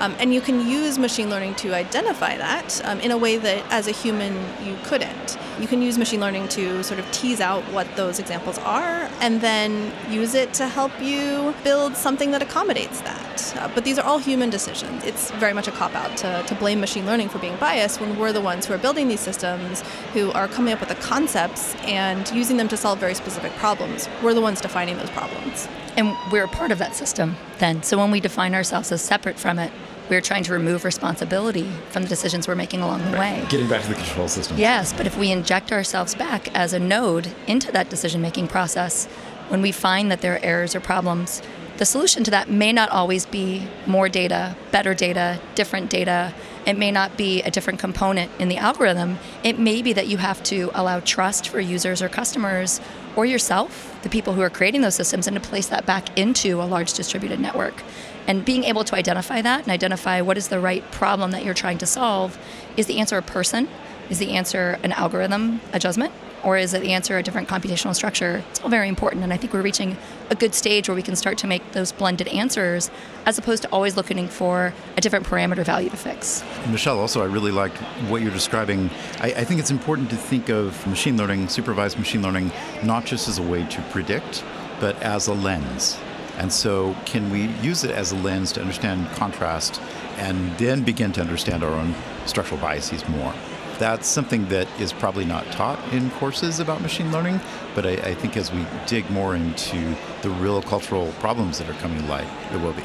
Um, 0.01 0.17
and 0.19 0.33
you 0.33 0.41
can 0.41 0.67
use 0.67 0.99
machine 0.99 1.29
learning 1.29 1.55
to 1.57 1.75
identify 1.75 2.37
that 2.39 2.81
um, 2.85 3.01
in 3.01 3.11
a 3.11 3.19
way 3.19 3.37
that 3.37 3.65
as 3.71 3.87
a 3.87 3.93
human 3.93 4.35
you 4.65 4.77
couldn't. 4.85 5.39
You 5.61 5.69
can 5.69 5.83
use 5.83 5.99
machine 5.99 6.21
learning 6.21 6.49
to 6.49 6.83
sort 6.83 6.99
of 6.99 7.11
tease 7.13 7.41
out 7.41 7.63
what 7.65 7.87
those 7.97 8.19
examples 8.19 8.57
are 8.59 9.11
and 9.21 9.43
then 9.43 9.93
use 10.11 10.35
it 10.35 10.55
to 10.55 10.67
help 10.67 10.91
you 11.03 11.55
build 11.63 11.95
something 11.97 12.31
that 12.31 12.41
accommodates 12.41 13.03
that. 13.03 13.57
Uh, 13.59 13.71
but 13.75 13.85
these 13.85 13.99
are 13.99 14.07
all 14.07 14.19
human 14.19 14.49
decisions. 14.49 15.05
It's 15.05 15.31
very 15.33 15.53
much 15.53 15.69
a 15.69 15.73
cop 15.73 15.95
out 15.95 16.17
to, 16.19 16.43
to 16.47 16.55
blame 16.55 16.81
machine 16.81 17.05
learning 17.05 17.29
for 17.29 17.39
being 17.39 17.57
biased 17.57 18.01
when 18.01 18.19
we're 18.19 18.33
the 18.33 18.41
ones 18.41 18.65
who 18.65 18.73
are 18.73 18.79
building 18.79 19.09
these 19.09 19.21
systems, 19.21 19.83
who 20.15 20.33
are 20.33 20.49
coming 20.49 20.73
up 20.73 20.81
with 20.81 20.89
the 20.89 20.95
concepts 20.95 21.75
and 21.85 22.31
using 22.33 22.57
them 22.57 22.69
to 22.69 22.77
solve 22.77 22.99
very 22.99 23.15
specific 23.15 23.53
problems. 23.57 24.09
We're 24.23 24.35
the 24.35 24.41
ones 24.41 24.63
defining 24.63 24.97
those 24.97 25.11
problems. 25.11 25.69
And 25.97 26.17
we're 26.31 26.45
a 26.45 26.49
part 26.49 26.71
of 26.71 26.79
that 26.79 26.95
system 26.95 27.37
then. 27.59 27.83
So 27.83 27.99
when 27.99 28.11
we 28.11 28.21
define 28.21 28.55
ourselves 28.55 28.93
as 28.93 29.03
separate 29.03 29.39
from 29.39 29.59
it, 29.59 29.73
we're 30.09 30.21
trying 30.21 30.43
to 30.45 30.53
remove 30.53 30.85
responsibility 30.85 31.71
from 31.91 32.03
the 32.03 32.09
decisions 32.09 32.49
we're 32.49 32.57
making 32.57 32.81
along 32.81 33.11
the 33.11 33.17
way. 33.17 33.45
Getting 33.49 33.69
back 33.69 33.83
to 33.83 33.89
the 33.89 33.95
control 33.95 34.27
system. 34.27 34.59
Yes, 34.59 34.93
but 34.93 35.07
if 35.07 35.17
we 35.17 35.31
inject 35.31 35.71
ourselves 35.71 36.17
back 36.17 36.53
as 36.55 36.73
a 36.73 36.81
node 36.81 37.33
into 37.47 37.71
that 37.73 37.89
decision 37.89 38.21
making 38.21 38.49
process, 38.49 39.07
when 39.49 39.63
we 39.63 39.71
find 39.71 40.11
that 40.11 40.21
there 40.21 40.35
are 40.35 40.45
errors 40.45 40.75
or 40.75 40.81
problems, 40.81 41.43
the 41.79 41.87
solution 41.87 42.25
to 42.25 42.31
that 42.33 42.51
may 42.51 42.73
not 42.73 42.91
always 42.91 43.25
be 43.25 43.67
more 43.87 44.09
data, 44.09 44.57
better 44.71 44.95
data, 44.95 45.41
different 45.55 45.89
data. 45.89 46.35
It 46.67 46.77
may 46.77 46.91
not 46.91 47.17
be 47.17 47.41
a 47.43 47.51
different 47.51 47.79
component 47.79 48.31
in 48.39 48.49
the 48.49 48.59
algorithm. 48.59 49.19
It 49.43 49.59
may 49.59 49.81
be 49.81 49.93
that 49.95 50.07
you 50.07 50.19
have 50.19 50.43
to 50.45 50.71
allow 50.75 51.01
trust 51.01 51.49
for 51.49 51.59
users 51.59 52.03
or 52.03 52.09
customers 52.09 52.81
or 53.17 53.27
yourself, 53.27 53.99
the 54.03 54.09
people 54.09 54.35
who 54.35 54.41
are 54.41 54.51
creating 54.51 54.81
those 54.81 54.95
systems, 54.95 55.27
and 55.27 55.35
to 55.35 55.41
place 55.41 55.67
that 55.69 55.87
back 55.87 56.17
into 56.19 56.61
a 56.61 56.65
large 56.65 56.93
distributed 56.93 57.41
network. 57.41 57.83
And 58.27 58.45
being 58.45 58.65
able 58.65 58.85
to 58.85 58.95
identify 58.95 59.43
that 59.43 59.63
and 59.63 59.71
identify 59.71 60.21
what 60.21 60.37
is 60.37 60.49
the 60.49 60.61
right 60.61 60.89
problem 60.93 61.31
that 61.33 61.45
you're 61.45 61.55
trying 61.55 61.79
to 61.79 61.87
solve 61.87 62.39
is 62.77 62.87
the 62.87 62.99
answer 62.99 63.19
a 63.19 63.23
person? 63.23 63.69
Is 64.09 64.19
the 64.19 64.33
answer 64.33 64.79
an 64.83 64.93
algorithm 64.93 65.61
adjustment? 65.73 66.13
Or 66.45 66.57
is 66.57 66.75
it 66.75 66.83
the 66.83 66.93
answer 66.93 67.19
a 67.19 67.23
different 67.23 67.49
computational 67.49 67.95
structure? 67.95 68.43
It's 68.51 68.61
all 68.61 68.71
very 68.71 68.89
important. 68.89 69.23
And 69.23 69.33
I 69.33 69.37
think 69.37 69.53
we're 69.53 69.63
reaching 69.63 69.97
a 70.31 70.35
good 70.35 70.55
stage 70.55 70.89
where 70.89 70.95
we 70.95 71.03
can 71.03 71.17
start 71.17 71.39
to 71.39 71.47
make 71.47 71.73
those 71.73 71.93
blended 71.93 72.29
answers 72.29 72.91
as 73.27 73.39
opposed 73.39 73.63
to 73.63 73.69
always 73.71 73.97
looking 73.97 74.29
for 74.29 74.73
a 74.97 75.01
different 75.01 75.27
parameter 75.27 75.65
value 75.65 75.91
to 75.91 75.97
fix. 75.97 76.43
Michelle, 76.69 76.99
also, 76.99 77.23
I 77.23 77.27
really 77.27 77.53
liked 77.53 77.77
what 78.09 78.23
you're 78.23 78.31
describing. 78.31 78.91
I, 79.21 79.33
I 79.33 79.45
think 79.45 79.61
it's 79.61 79.71
important 79.71 80.11
to 80.11 80.17
think 80.17 80.49
of 80.49 80.87
machine 80.87 81.17
learning, 81.17 81.49
supervised 81.49 81.99
machine 81.99 82.23
learning, 82.23 82.53
not 82.83 83.05
just 83.05 83.29
as 83.29 83.39
a 83.39 83.43
way 83.43 83.67
to 83.67 83.83
predict, 83.91 84.45
but 84.81 85.01
as 85.03 85.27
a 85.27 85.35
lens 85.35 85.99
and 86.41 86.51
so, 86.51 86.97
can 87.05 87.29
we 87.31 87.49
use 87.63 87.85
it 87.85 87.91
as 87.91 88.13
a 88.13 88.17
lens 88.17 88.51
to 88.53 88.63
understand 88.63 89.07
contrast 89.11 89.79
and 90.17 90.57
then 90.57 90.83
begin 90.83 91.13
to 91.13 91.21
understand 91.21 91.63
our 91.63 91.71
own 91.71 91.95
structural 92.25 92.59
biases 92.59 93.07
more? 93.11 93.35
That's 93.81 94.07
something 94.07 94.47
that 94.51 94.69
is 94.79 94.93
probably 94.93 95.25
not 95.25 95.51
taught 95.53 95.81
in 95.91 96.11
courses 96.11 96.61
about 96.61 96.83
machine 96.83 97.11
learning, 97.11 97.41
but 97.75 97.87
I, 97.87 97.93
I 97.93 98.15
think 98.15 98.37
as 98.37 98.53
we 98.53 98.67
dig 98.87 99.09
more 99.11 99.35
into 99.35 99.97
the 100.21 100.29
real 100.29 100.61
cultural 100.61 101.13
problems 101.13 101.59
that 101.61 101.71
are 101.71 101.79
coming 101.81 101.99
to 102.03 102.07
light, 102.07 102.29
it 102.53 102.61
will 102.61 102.75
be. 102.75 102.83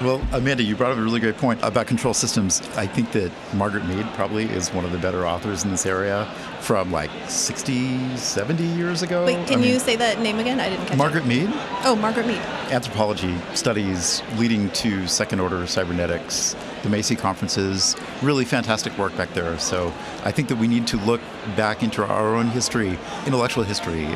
Well, 0.00 0.24
Amanda, 0.30 0.62
you 0.62 0.76
brought 0.76 0.92
up 0.92 0.98
a 0.98 1.02
really 1.02 1.18
great 1.18 1.36
point 1.38 1.58
about 1.60 1.88
control 1.88 2.14
systems. 2.14 2.60
I 2.76 2.86
think 2.86 3.10
that 3.12 3.32
Margaret 3.52 3.84
Mead 3.84 4.06
probably 4.14 4.44
is 4.44 4.72
one 4.72 4.84
of 4.84 4.92
the 4.92 4.98
better 4.98 5.26
authors 5.26 5.64
in 5.64 5.72
this 5.72 5.86
area 5.86 6.24
from 6.60 6.92
like 6.92 7.10
60, 7.26 8.16
70 8.16 8.62
years 8.62 9.02
ago. 9.02 9.26
Wait, 9.26 9.44
can 9.48 9.58
I 9.58 9.62
you 9.64 9.72
mean, 9.72 9.80
say 9.80 9.96
that 9.96 10.20
name 10.20 10.38
again? 10.38 10.60
I 10.60 10.68
didn't 10.68 10.84
catch 10.84 10.94
it. 10.94 10.98
Margaret 10.98 11.24
it. 11.24 11.26
Mead? 11.26 11.50
Oh, 11.82 11.98
Margaret 12.00 12.28
Mead. 12.28 12.38
Anthropology 12.70 13.34
studies 13.54 14.22
leading 14.36 14.70
to 14.70 15.08
second 15.08 15.40
order 15.40 15.66
cybernetics, 15.66 16.54
the 16.84 16.90
Macy 16.90 17.16
conferences, 17.16 17.96
really 18.22 18.44
fantastic 18.44 18.96
work 18.98 19.16
back 19.16 19.34
there. 19.34 19.58
So 19.58 19.92
I 20.22 20.30
think 20.30 20.46
that 20.46 20.58
we 20.58 20.68
need 20.68 20.86
to 20.88 20.96
look 20.98 21.20
back 21.56 21.82
into 21.82 22.04
our 22.04 22.36
own 22.36 22.46
history, 22.50 22.96
intellectual 23.26 23.64
history. 23.64 24.08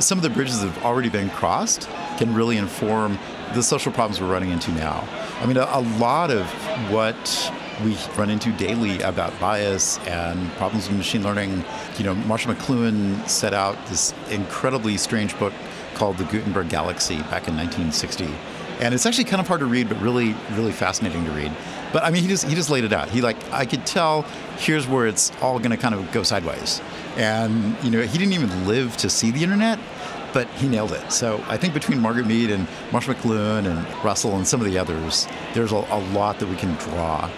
Some 0.00 0.16
of 0.16 0.22
the 0.22 0.30
bridges 0.30 0.62
that 0.62 0.68
have 0.68 0.84
already 0.84 1.10
been 1.10 1.28
crossed 1.28 1.86
can 2.16 2.32
really 2.32 2.56
inform 2.56 3.18
the 3.54 3.62
social 3.62 3.92
problems 3.92 4.20
we're 4.20 4.30
running 4.32 4.50
into 4.50 4.70
now. 4.72 5.06
I 5.40 5.46
mean, 5.46 5.56
a, 5.56 5.68
a 5.70 5.80
lot 5.98 6.30
of 6.30 6.46
what 6.90 7.52
we 7.84 7.96
run 8.16 8.30
into 8.30 8.50
daily 8.52 9.00
about 9.02 9.38
bias 9.40 9.98
and 10.06 10.50
problems 10.52 10.88
with 10.88 10.96
machine 10.96 11.22
learning. 11.22 11.64
You 11.96 12.04
know, 12.04 12.14
Marshall 12.14 12.54
McLuhan 12.54 13.28
set 13.28 13.54
out 13.54 13.76
this 13.86 14.12
incredibly 14.30 14.96
strange 14.96 15.38
book 15.38 15.52
called 15.94 16.18
The 16.18 16.24
Gutenberg 16.24 16.68
Galaxy 16.68 17.16
back 17.16 17.48
in 17.48 17.56
1960. 17.56 18.28
And 18.80 18.94
it's 18.94 19.06
actually 19.06 19.24
kind 19.24 19.40
of 19.40 19.48
hard 19.48 19.60
to 19.60 19.66
read, 19.66 19.88
but 19.88 20.00
really, 20.00 20.34
really 20.52 20.72
fascinating 20.72 21.24
to 21.24 21.30
read. 21.32 21.52
But 21.92 22.04
I 22.04 22.10
mean, 22.10 22.22
he 22.22 22.28
just 22.28 22.46
he 22.46 22.54
just 22.54 22.70
laid 22.70 22.84
it 22.84 22.92
out. 22.92 23.08
He 23.08 23.20
like 23.20 23.36
I 23.50 23.64
could 23.64 23.86
tell 23.86 24.22
here's 24.58 24.86
where 24.86 25.06
it's 25.06 25.32
all 25.40 25.58
going 25.58 25.70
to 25.70 25.76
kind 25.76 25.94
of 25.94 26.12
go 26.12 26.22
sideways. 26.22 26.80
And 27.16 27.76
you 27.82 27.90
know, 27.90 28.02
he 28.02 28.18
didn't 28.18 28.34
even 28.34 28.66
live 28.66 28.96
to 28.98 29.10
see 29.10 29.30
the 29.30 29.42
internet, 29.42 29.78
but 30.32 30.48
he 30.50 30.68
nailed 30.68 30.92
it. 30.92 31.12
So 31.12 31.42
I 31.48 31.56
think 31.56 31.74
between 31.74 32.00
Margaret 32.00 32.26
Mead 32.26 32.50
and 32.50 32.66
Marshall 32.92 33.14
McLuhan 33.14 33.66
and 33.66 34.04
Russell 34.04 34.36
and 34.36 34.46
some 34.46 34.60
of 34.60 34.66
the 34.66 34.78
others, 34.78 35.26
there's 35.54 35.72
a, 35.72 35.76
a 35.76 36.00
lot 36.12 36.38
that 36.38 36.48
we 36.48 36.56
can 36.56 36.74
draw. 36.76 37.30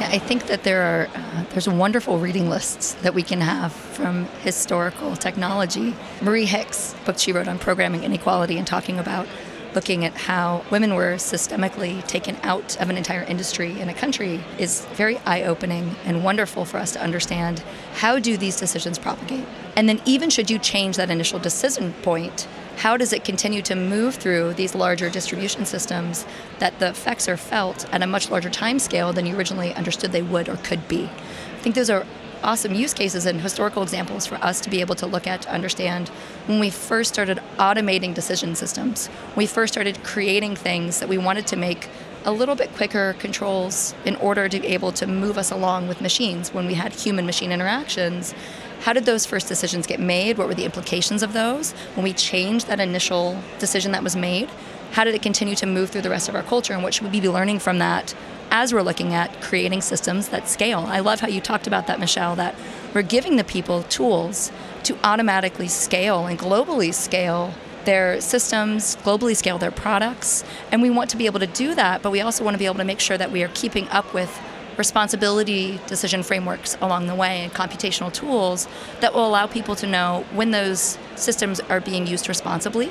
Yeah, 0.00 0.08
I 0.10 0.18
think 0.18 0.46
that 0.46 0.64
there 0.64 0.82
are 0.82 1.08
uh, 1.14 1.44
there's 1.50 1.68
wonderful 1.68 2.18
reading 2.18 2.50
lists 2.50 2.94
that 3.02 3.14
we 3.14 3.22
can 3.22 3.40
have 3.40 3.72
from 3.72 4.24
historical 4.42 5.14
technology. 5.14 5.94
Marie 6.20 6.46
Hicks, 6.46 6.96
book 7.04 7.16
she 7.16 7.32
wrote 7.32 7.46
on 7.46 7.60
programming 7.60 8.02
inequality 8.02 8.58
and 8.58 8.66
talking 8.66 8.98
about 8.98 9.28
looking 9.74 10.04
at 10.04 10.14
how 10.14 10.64
women 10.70 10.94
were 10.94 11.14
systemically 11.14 12.06
taken 12.06 12.36
out 12.42 12.80
of 12.80 12.90
an 12.90 12.96
entire 12.96 13.22
industry 13.22 13.80
in 13.80 13.88
a 13.88 13.94
country 13.94 14.40
is 14.58 14.84
very 14.94 15.18
eye-opening 15.18 15.94
and 16.04 16.24
wonderful 16.24 16.64
for 16.64 16.78
us 16.78 16.92
to 16.92 17.02
understand 17.02 17.62
how 17.94 18.18
do 18.18 18.36
these 18.36 18.56
decisions 18.56 18.98
propagate. 18.98 19.44
And 19.76 19.88
then 19.88 20.00
even 20.04 20.30
should 20.30 20.50
you 20.50 20.58
change 20.58 20.96
that 20.96 21.10
initial 21.10 21.38
decision 21.38 21.92
point 22.02 22.46
how 22.76 22.96
does 22.96 23.12
it 23.12 23.24
continue 23.24 23.62
to 23.62 23.74
move 23.74 24.16
through 24.16 24.54
these 24.54 24.74
larger 24.74 25.08
distribution 25.08 25.64
systems 25.64 26.26
that 26.58 26.78
the 26.80 26.88
effects 26.88 27.28
are 27.28 27.36
felt 27.36 27.88
at 27.92 28.02
a 28.02 28.06
much 28.06 28.30
larger 28.30 28.50
time 28.50 28.78
scale 28.78 29.12
than 29.12 29.26
you 29.26 29.36
originally 29.36 29.72
understood 29.74 30.12
they 30.12 30.22
would 30.22 30.48
or 30.48 30.56
could 30.56 30.88
be? 30.88 31.04
I 31.04 31.58
think 31.60 31.76
those 31.76 31.90
are 31.90 32.04
awesome 32.44 32.74
use 32.74 32.92
cases 32.92 33.26
and 33.26 33.40
historical 33.40 33.82
examples 33.82 34.26
for 34.26 34.36
us 34.36 34.60
to 34.60 34.70
be 34.70 34.80
able 34.80 34.94
to 34.96 35.06
look 35.06 35.26
at 35.26 35.42
to 35.42 35.52
understand 35.52 36.08
when 36.46 36.60
we 36.60 36.70
first 36.70 37.12
started 37.12 37.40
automating 37.58 38.14
decision 38.14 38.54
systems. 38.54 39.08
We 39.34 39.46
first 39.46 39.72
started 39.72 40.04
creating 40.04 40.56
things 40.56 41.00
that 41.00 41.08
we 41.08 41.18
wanted 41.18 41.46
to 41.48 41.56
make 41.56 41.88
a 42.24 42.32
little 42.32 42.54
bit 42.54 42.72
quicker 42.74 43.14
controls 43.18 43.94
in 44.04 44.16
order 44.16 44.48
to 44.48 44.60
be 44.60 44.68
able 44.68 44.92
to 44.92 45.06
move 45.06 45.38
us 45.38 45.50
along 45.50 45.88
with 45.88 46.00
machines 46.00 46.52
when 46.52 46.66
we 46.66 46.74
had 46.74 46.92
human 46.92 47.26
machine 47.26 47.50
interactions. 47.50 48.34
How 48.80 48.92
did 48.92 49.06
those 49.06 49.24
first 49.24 49.48
decisions 49.48 49.86
get 49.86 50.00
made? 50.00 50.36
What 50.36 50.46
were 50.46 50.54
the 50.54 50.64
implications 50.64 51.22
of 51.22 51.32
those? 51.32 51.72
When 51.94 52.04
we 52.04 52.12
changed 52.12 52.66
that 52.68 52.80
initial 52.80 53.38
decision 53.58 53.92
that 53.92 54.02
was 54.02 54.16
made, 54.16 54.50
how 54.92 55.04
did 55.04 55.14
it 55.14 55.22
continue 55.22 55.54
to 55.56 55.66
move 55.66 55.90
through 55.90 56.02
the 56.02 56.10
rest 56.10 56.28
of 56.28 56.34
our 56.34 56.42
culture? 56.42 56.74
And 56.74 56.82
what 56.82 56.94
should 56.94 57.10
we 57.10 57.20
be 57.20 57.28
learning 57.28 57.58
from 57.58 57.78
that 57.78 58.14
as 58.54 58.72
we're 58.72 58.82
looking 58.82 59.12
at 59.12 59.42
creating 59.42 59.80
systems 59.80 60.28
that 60.28 60.48
scale. 60.48 60.78
I 60.86 61.00
love 61.00 61.18
how 61.18 61.26
you 61.26 61.40
talked 61.40 61.66
about 61.66 61.88
that, 61.88 61.98
Michelle, 61.98 62.36
that 62.36 62.54
we're 62.94 63.02
giving 63.02 63.34
the 63.34 63.42
people 63.42 63.82
tools 63.82 64.52
to 64.84 64.96
automatically 65.02 65.66
scale 65.66 66.26
and 66.26 66.38
globally 66.38 66.94
scale 66.94 67.52
their 67.84 68.20
systems, 68.20 68.94
globally 69.02 69.34
scale 69.34 69.58
their 69.58 69.72
products. 69.72 70.44
And 70.70 70.82
we 70.82 70.88
want 70.88 71.10
to 71.10 71.16
be 71.16 71.26
able 71.26 71.40
to 71.40 71.48
do 71.48 71.74
that, 71.74 72.00
but 72.00 72.12
we 72.12 72.20
also 72.20 72.44
want 72.44 72.54
to 72.54 72.58
be 72.60 72.66
able 72.66 72.76
to 72.76 72.84
make 72.84 73.00
sure 73.00 73.18
that 73.18 73.32
we 73.32 73.42
are 73.42 73.50
keeping 73.54 73.88
up 73.88 74.14
with 74.14 74.40
responsibility 74.78 75.80
decision 75.88 76.22
frameworks 76.22 76.76
along 76.80 77.08
the 77.08 77.14
way 77.16 77.42
and 77.42 77.52
computational 77.52 78.12
tools 78.12 78.68
that 79.00 79.12
will 79.14 79.26
allow 79.26 79.48
people 79.48 79.74
to 79.74 79.86
know 79.88 80.24
when 80.32 80.52
those 80.52 80.96
systems 81.16 81.58
are 81.58 81.80
being 81.80 82.06
used 82.06 82.28
responsibly, 82.28 82.86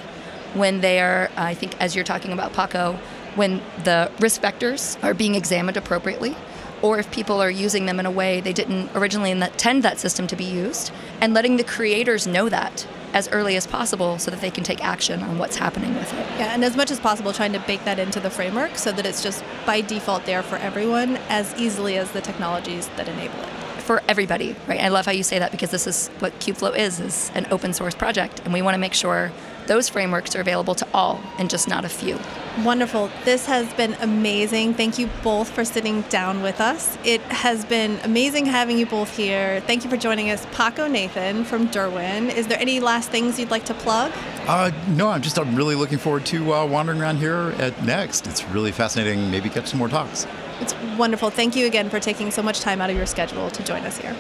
when 0.55 0.81
they 0.81 0.99
are, 0.99 1.31
I 1.37 1.53
think, 1.53 1.79
as 1.79 1.95
you're 1.95 2.03
talking 2.03 2.33
about, 2.33 2.51
Paco, 2.51 2.99
when 3.35 3.61
the 3.83 4.11
risk 4.19 4.41
vectors 4.41 5.01
are 5.03 5.13
being 5.13 5.35
examined 5.35 5.77
appropriately 5.77 6.35
or 6.83 6.99
if 6.99 7.09
people 7.11 7.41
are 7.41 7.49
using 7.49 7.85
them 7.85 7.99
in 7.99 8.05
a 8.05 8.11
way 8.11 8.41
they 8.41 8.53
didn't 8.53 8.89
originally 8.93 9.31
intend 9.31 9.81
that 9.83 9.97
system 9.97 10.27
to 10.27 10.35
be 10.35 10.43
used, 10.43 10.91
and 11.21 11.33
letting 11.33 11.55
the 11.57 11.63
creators 11.63 12.27
know 12.27 12.49
that 12.49 12.85
as 13.13 13.29
early 13.29 13.55
as 13.55 13.65
possible 13.65 14.19
so 14.19 14.29
that 14.29 14.41
they 14.41 14.51
can 14.51 14.63
take 14.63 14.83
action 14.83 15.21
on 15.21 15.37
what's 15.37 15.55
happening 15.55 15.93
with 15.95 16.11
it. 16.13 16.25
Yeah, 16.37 16.53
and 16.53 16.63
as 16.63 16.75
much 16.75 16.91
as 16.91 16.99
possible, 16.99 17.31
trying 17.31 17.53
to 17.53 17.59
bake 17.59 17.85
that 17.85 17.99
into 17.99 18.19
the 18.19 18.29
framework 18.29 18.75
so 18.75 18.91
that 18.91 19.05
it's 19.05 19.23
just 19.23 19.43
by 19.65 19.81
default 19.81 20.25
there 20.25 20.43
for 20.43 20.57
everyone 20.57 21.17
as 21.29 21.55
easily 21.57 21.97
as 21.97 22.11
the 22.11 22.21
technologies 22.21 22.89
that 22.97 23.07
enable 23.07 23.39
it 23.39 23.49
for 23.83 24.01
everybody, 24.07 24.55
right? 24.65 24.79
I 24.79 24.87
love 24.87 25.05
how 25.05 25.11
you 25.11 25.23
say 25.23 25.39
that 25.39 25.51
because 25.51 25.69
this 25.69 25.87
is 25.87 26.07
what 26.19 26.39
Kubeflow 26.39 26.75
is, 26.75 27.01
is 27.01 27.31
an 27.35 27.45
open 27.51 27.73
source 27.73 27.93
project. 27.93 28.39
And 28.45 28.53
we 28.53 28.61
want 28.61 28.75
to 28.75 28.79
make 28.79 28.93
sure 28.93 29.31
those 29.67 29.89
frameworks 29.89 30.35
are 30.35 30.41
available 30.41 30.75
to 30.75 30.87
all 30.93 31.21
and 31.37 31.49
just 31.49 31.67
not 31.67 31.85
a 31.85 31.89
few. 31.89 32.19
Wonderful. 32.63 33.09
This 33.25 33.45
has 33.47 33.71
been 33.73 33.93
amazing. 33.95 34.75
Thank 34.75 34.99
you 34.99 35.09
both 35.23 35.49
for 35.49 35.65
sitting 35.65 36.01
down 36.03 36.43
with 36.43 36.61
us. 36.61 36.97
It 37.03 37.21
has 37.23 37.65
been 37.65 37.99
amazing 38.03 38.45
having 38.45 38.77
you 38.77 38.85
both 38.85 39.15
here. 39.15 39.61
Thank 39.61 39.83
you 39.83 39.89
for 39.89 39.97
joining 39.97 40.29
us. 40.29 40.45
Paco 40.51 40.87
Nathan 40.87 41.45
from 41.45 41.67
Derwen. 41.69 42.33
Is 42.35 42.47
there 42.47 42.59
any 42.59 42.79
last 42.79 43.09
things 43.09 43.39
you'd 43.39 43.51
like 43.51 43.65
to 43.65 43.73
plug? 43.73 44.11
Uh, 44.47 44.71
no, 44.89 45.09
I'm 45.09 45.21
just 45.21 45.39
I'm 45.39 45.55
really 45.55 45.75
looking 45.75 45.97
forward 45.97 46.25
to 46.27 46.53
uh, 46.53 46.65
wandering 46.65 47.01
around 47.01 47.17
here 47.17 47.55
at 47.57 47.83
Next. 47.83 48.27
It's 48.27 48.43
really 48.49 48.71
fascinating. 48.71 49.31
Maybe 49.31 49.49
catch 49.49 49.67
some 49.67 49.79
more 49.79 49.89
talks. 49.89 50.27
It's 50.59 50.75
wonderful. 50.97 51.29
Thank 51.29 51.55
you 51.55 51.65
again 51.65 51.89
for 51.89 51.99
taking 51.99 52.29
so 52.29 52.43
much 52.43 52.59
time 52.59 52.81
out 52.81 52.89
of 52.89 52.95
your 52.95 53.05
schedule 53.05 53.49
to 53.49 53.63
join 53.63 53.83
us 53.83 53.97
here. 53.97 54.15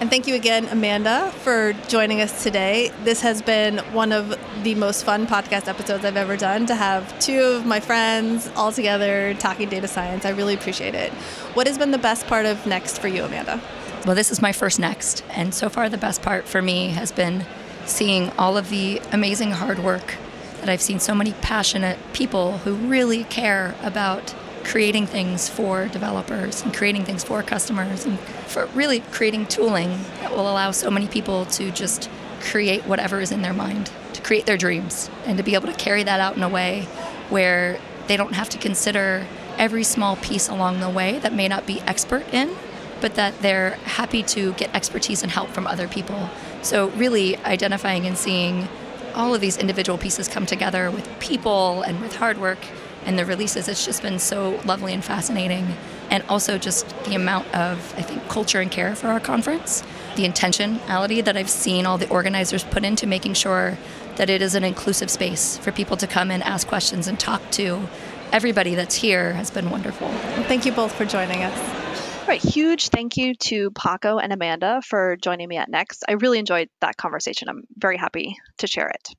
And 0.00 0.10
thank 0.10 0.26
you 0.26 0.34
again, 0.34 0.66
Amanda, 0.66 1.30
for 1.42 1.72
joining 1.88 2.20
us 2.20 2.42
today. 2.42 2.90
This 3.04 3.20
has 3.20 3.40
been 3.40 3.78
one 3.94 4.10
of 4.10 4.36
the 4.64 4.74
most 4.74 5.04
fun 5.04 5.26
podcast 5.26 5.68
episodes 5.68 6.04
I've 6.04 6.16
ever 6.16 6.36
done 6.36 6.66
to 6.66 6.74
have 6.74 7.16
two 7.20 7.40
of 7.40 7.64
my 7.64 7.78
friends 7.78 8.50
all 8.56 8.72
together 8.72 9.34
talking 9.34 9.68
data 9.68 9.86
science. 9.86 10.24
I 10.24 10.30
really 10.30 10.54
appreciate 10.54 10.96
it. 10.96 11.12
What 11.54 11.68
has 11.68 11.78
been 11.78 11.92
the 11.92 11.98
best 11.98 12.26
part 12.26 12.44
of 12.44 12.66
Next 12.66 12.98
for 12.98 13.06
you, 13.06 13.22
Amanda? 13.22 13.60
Well, 14.04 14.16
this 14.16 14.32
is 14.32 14.42
my 14.42 14.52
first 14.52 14.80
Next. 14.80 15.22
And 15.30 15.54
so 15.54 15.68
far, 15.68 15.88
the 15.88 15.96
best 15.96 16.22
part 16.22 16.46
for 16.46 16.60
me 16.60 16.88
has 16.88 17.12
been 17.12 17.46
seeing 17.86 18.30
all 18.30 18.56
of 18.56 18.70
the 18.70 19.00
amazing 19.12 19.52
hard 19.52 19.78
work 19.78 20.16
that 20.60 20.68
I've 20.68 20.82
seen 20.82 20.98
so 20.98 21.14
many 21.14 21.32
passionate 21.34 21.98
people 22.12 22.58
who 22.58 22.74
really 22.74 23.24
care 23.24 23.76
about 23.82 24.34
creating 24.64 25.06
things 25.06 25.48
for 25.48 25.86
developers 25.88 26.62
and 26.62 26.74
creating 26.74 27.04
things 27.04 27.22
for 27.22 27.42
customers 27.42 28.04
and 28.04 28.18
for 28.46 28.66
really 28.66 29.00
creating 29.00 29.46
tooling 29.46 29.90
that 30.20 30.32
will 30.32 30.50
allow 30.50 30.70
so 30.70 30.90
many 30.90 31.06
people 31.06 31.44
to 31.46 31.70
just 31.70 32.10
create 32.40 32.82
whatever 32.84 33.20
is 33.20 33.30
in 33.30 33.42
their 33.42 33.52
mind, 33.52 33.90
to 34.12 34.22
create 34.22 34.46
their 34.46 34.56
dreams, 34.56 35.10
and 35.24 35.38
to 35.38 35.44
be 35.44 35.54
able 35.54 35.66
to 35.66 35.74
carry 35.74 36.02
that 36.02 36.20
out 36.20 36.36
in 36.36 36.42
a 36.42 36.48
way 36.48 36.82
where 37.28 37.78
they 38.06 38.16
don't 38.16 38.34
have 38.34 38.48
to 38.50 38.58
consider 38.58 39.26
every 39.56 39.84
small 39.84 40.16
piece 40.16 40.48
along 40.48 40.80
the 40.80 40.90
way 40.90 41.18
that 41.20 41.32
may 41.32 41.48
not 41.48 41.66
be 41.66 41.80
expert 41.82 42.24
in, 42.32 42.54
but 43.00 43.14
that 43.14 43.38
they're 43.40 43.70
happy 43.84 44.22
to 44.22 44.52
get 44.54 44.74
expertise 44.74 45.22
and 45.22 45.32
help 45.32 45.48
from 45.50 45.66
other 45.66 45.88
people. 45.88 46.28
So, 46.62 46.88
really 46.90 47.36
identifying 47.38 48.06
and 48.06 48.16
seeing 48.16 48.68
all 49.14 49.34
of 49.34 49.40
these 49.40 49.56
individual 49.56 49.96
pieces 49.96 50.26
come 50.28 50.44
together 50.44 50.90
with 50.90 51.08
people 51.20 51.82
and 51.82 52.00
with 52.00 52.16
hard 52.16 52.38
work 52.38 52.58
and 53.06 53.18
the 53.18 53.24
releases. 53.24 53.68
It's 53.68 53.84
just 53.84 54.02
been 54.02 54.18
so 54.18 54.60
lovely 54.64 54.92
and 54.92 55.04
fascinating. 55.04 55.76
And 56.10 56.22
also 56.28 56.58
just 56.58 56.88
the 57.04 57.14
amount 57.14 57.52
of, 57.54 57.78
I 57.96 58.02
think, 58.02 58.28
culture 58.28 58.60
and 58.60 58.70
care 58.70 58.94
for 58.94 59.08
our 59.08 59.20
conference, 59.20 59.82
the 60.16 60.24
intentionality 60.24 61.24
that 61.24 61.36
I've 61.36 61.50
seen 61.50 61.86
all 61.86 61.98
the 61.98 62.08
organizers 62.08 62.64
put 62.64 62.84
into 62.84 63.06
making 63.06 63.34
sure 63.34 63.78
that 64.16 64.30
it 64.30 64.42
is 64.42 64.54
an 64.54 64.64
inclusive 64.64 65.10
space 65.10 65.58
for 65.58 65.72
people 65.72 65.96
to 65.96 66.06
come 66.06 66.30
and 66.30 66.42
ask 66.42 66.66
questions 66.68 67.08
and 67.08 67.18
talk 67.18 67.42
to. 67.52 67.88
Everybody 68.32 68.74
that's 68.74 68.94
here 68.94 69.32
has 69.32 69.50
been 69.50 69.70
wonderful. 69.70 70.08
Well, 70.08 70.44
thank 70.44 70.66
you 70.66 70.72
both 70.72 70.94
for 70.94 71.04
joining 71.04 71.42
us. 71.42 71.84
All 72.24 72.28
right, 72.28 72.42
huge 72.42 72.88
thank 72.88 73.16
you 73.16 73.34
to 73.34 73.70
Paco 73.72 74.18
and 74.18 74.32
Amanda 74.32 74.80
for 74.82 75.16
joining 75.16 75.46
me 75.46 75.58
at 75.58 75.68
Next. 75.68 76.04
I 76.08 76.12
really 76.12 76.38
enjoyed 76.38 76.70
that 76.80 76.96
conversation. 76.96 77.48
I'm 77.48 77.64
very 77.76 77.98
happy 77.98 78.36
to 78.58 78.66
share 78.66 78.88
it. 78.88 79.10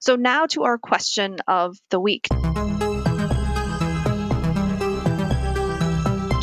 So, 0.00 0.16
now 0.16 0.44
to 0.48 0.64
our 0.64 0.76
question 0.76 1.38
of 1.48 1.78
the 1.88 1.98
week. 1.98 2.26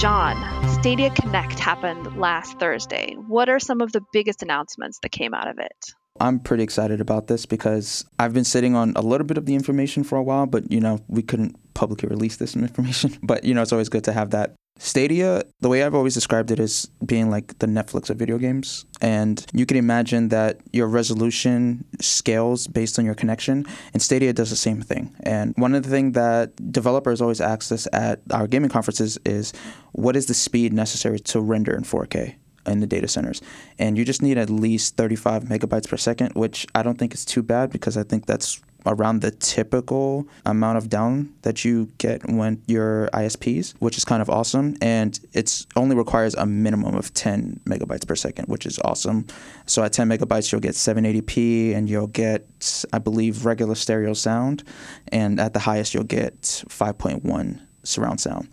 Jon, 0.02 0.36
Stadia 0.68 1.12
Connect 1.12 1.60
happened 1.60 2.18
last 2.18 2.58
Thursday. 2.58 3.14
What 3.28 3.50
are 3.50 3.60
some 3.60 3.82
of 3.82 3.92
the 3.92 4.02
biggest 4.12 4.42
announcements 4.42 4.98
that 5.04 5.12
came 5.12 5.32
out 5.32 5.48
of 5.48 5.60
it? 5.60 5.94
I'm 6.20 6.40
pretty 6.40 6.64
excited 6.64 7.00
about 7.00 7.28
this 7.28 7.46
because 7.46 8.04
I've 8.18 8.34
been 8.34 8.44
sitting 8.44 8.74
on 8.74 8.94
a 8.96 9.04
little 9.04 9.28
bit 9.28 9.38
of 9.38 9.46
the 9.46 9.54
information 9.54 10.04
for 10.04 10.18
a 10.18 10.24
while, 10.24 10.48
but 10.48 10.72
you 10.72 10.80
know, 10.80 10.98
we 11.08 11.22
couldn't 11.22 11.56
publicly 11.76 12.10
release 12.10 12.38
this 12.38 12.56
information. 12.56 13.16
But 13.22 13.44
you 13.44 13.54
know, 13.54 13.62
it's 13.62 13.72
always 13.72 13.90
good 13.90 14.04
to 14.06 14.12
have 14.12 14.32
that 14.32 14.56
Stadia, 14.84 15.44
the 15.60 15.70
way 15.70 15.84
I've 15.84 15.94
always 15.94 16.16
described 16.16 16.50
it 16.50 16.60
is 16.60 16.90
being 17.06 17.30
like 17.30 17.60
the 17.60 17.68
Netflix 17.68 18.10
of 18.10 18.18
video 18.18 18.40
games. 18.40 18.88
And 19.00 19.46
you 19.54 19.68
can 19.68 19.78
imagine 19.78 20.30
that 20.30 20.60
your 20.74 20.88
resolution 20.88 21.86
scales 22.00 22.66
based 22.66 22.98
on 22.98 23.06
your 23.06 23.14
connection, 23.14 23.68
and 23.94 24.02
Stadia 24.02 24.34
does 24.34 24.50
the 24.50 24.56
same 24.56 24.82
thing. 24.82 25.16
And 25.22 25.54
one 25.56 25.76
of 25.76 25.84
the 25.84 25.90
things 25.90 26.14
that 26.14 26.56
developers 26.72 27.22
always 27.22 27.40
ask 27.40 27.72
us 27.72 27.88
at 27.94 28.22
our 28.32 28.48
gaming 28.48 28.72
conferences 28.72 29.20
is 29.24 29.54
what 29.92 30.16
is 30.16 30.26
the 30.26 30.34
speed 30.34 30.74
necessary 30.74 31.20
to 31.20 31.40
render 31.42 31.76
in 31.76 31.84
4K? 31.84 32.36
in 32.68 32.80
the 32.80 32.86
data 32.86 33.08
centers. 33.08 33.42
And 33.80 33.98
you 33.98 34.06
just 34.06 34.22
need 34.22 34.38
at 34.38 34.50
least 34.50 34.96
35 34.96 35.46
megabytes 35.46 35.90
per 35.90 35.98
second, 35.98 36.36
which 36.36 36.68
I 36.76 36.84
don't 36.84 36.98
think 36.98 37.16
is 37.16 37.26
too 37.26 37.42
bad 37.42 37.72
because 37.72 37.98
I 37.98 38.04
think 38.04 38.28
that's 38.28 38.62
around 38.86 39.22
the 39.22 39.32
typical 39.32 40.28
amount 40.46 40.78
of 40.78 40.90
down 40.90 41.34
that 41.44 41.64
you 41.64 41.90
get 41.98 42.28
when 42.30 42.62
you're 42.68 43.10
ISPs, 43.14 43.74
which 43.80 43.98
is 43.98 44.06
kind 44.06 44.22
of 44.22 44.30
awesome. 44.30 44.76
And 44.82 45.20
it's 45.34 45.68
only 45.76 45.96
requires 45.96 46.34
a 46.36 46.46
minimum 46.46 46.96
of 46.96 47.14
10 47.14 47.62
megabytes 47.66 48.08
per 48.08 48.16
second, 48.16 48.46
which 48.46 48.66
is 48.66 48.80
awesome. 48.80 49.28
So 49.66 49.84
at 49.84 49.94
10 49.94 50.10
megabytes, 50.10 50.52
you'll 50.52 50.62
get 50.62 50.76
780p 50.76 51.76
and 51.76 51.90
you'll 51.90 52.08
get, 52.08 52.86
I 52.92 53.00
believe, 53.00 53.46
regular 53.46 53.76
stereo 53.76 54.14
sound. 54.14 54.64
And 55.10 55.40
at 55.40 55.54
the 55.54 55.60
highest, 55.60 55.94
you'll 55.94 56.04
get 56.04 56.42
5.1 56.42 57.62
surround 57.84 58.20
sound. 58.20 58.48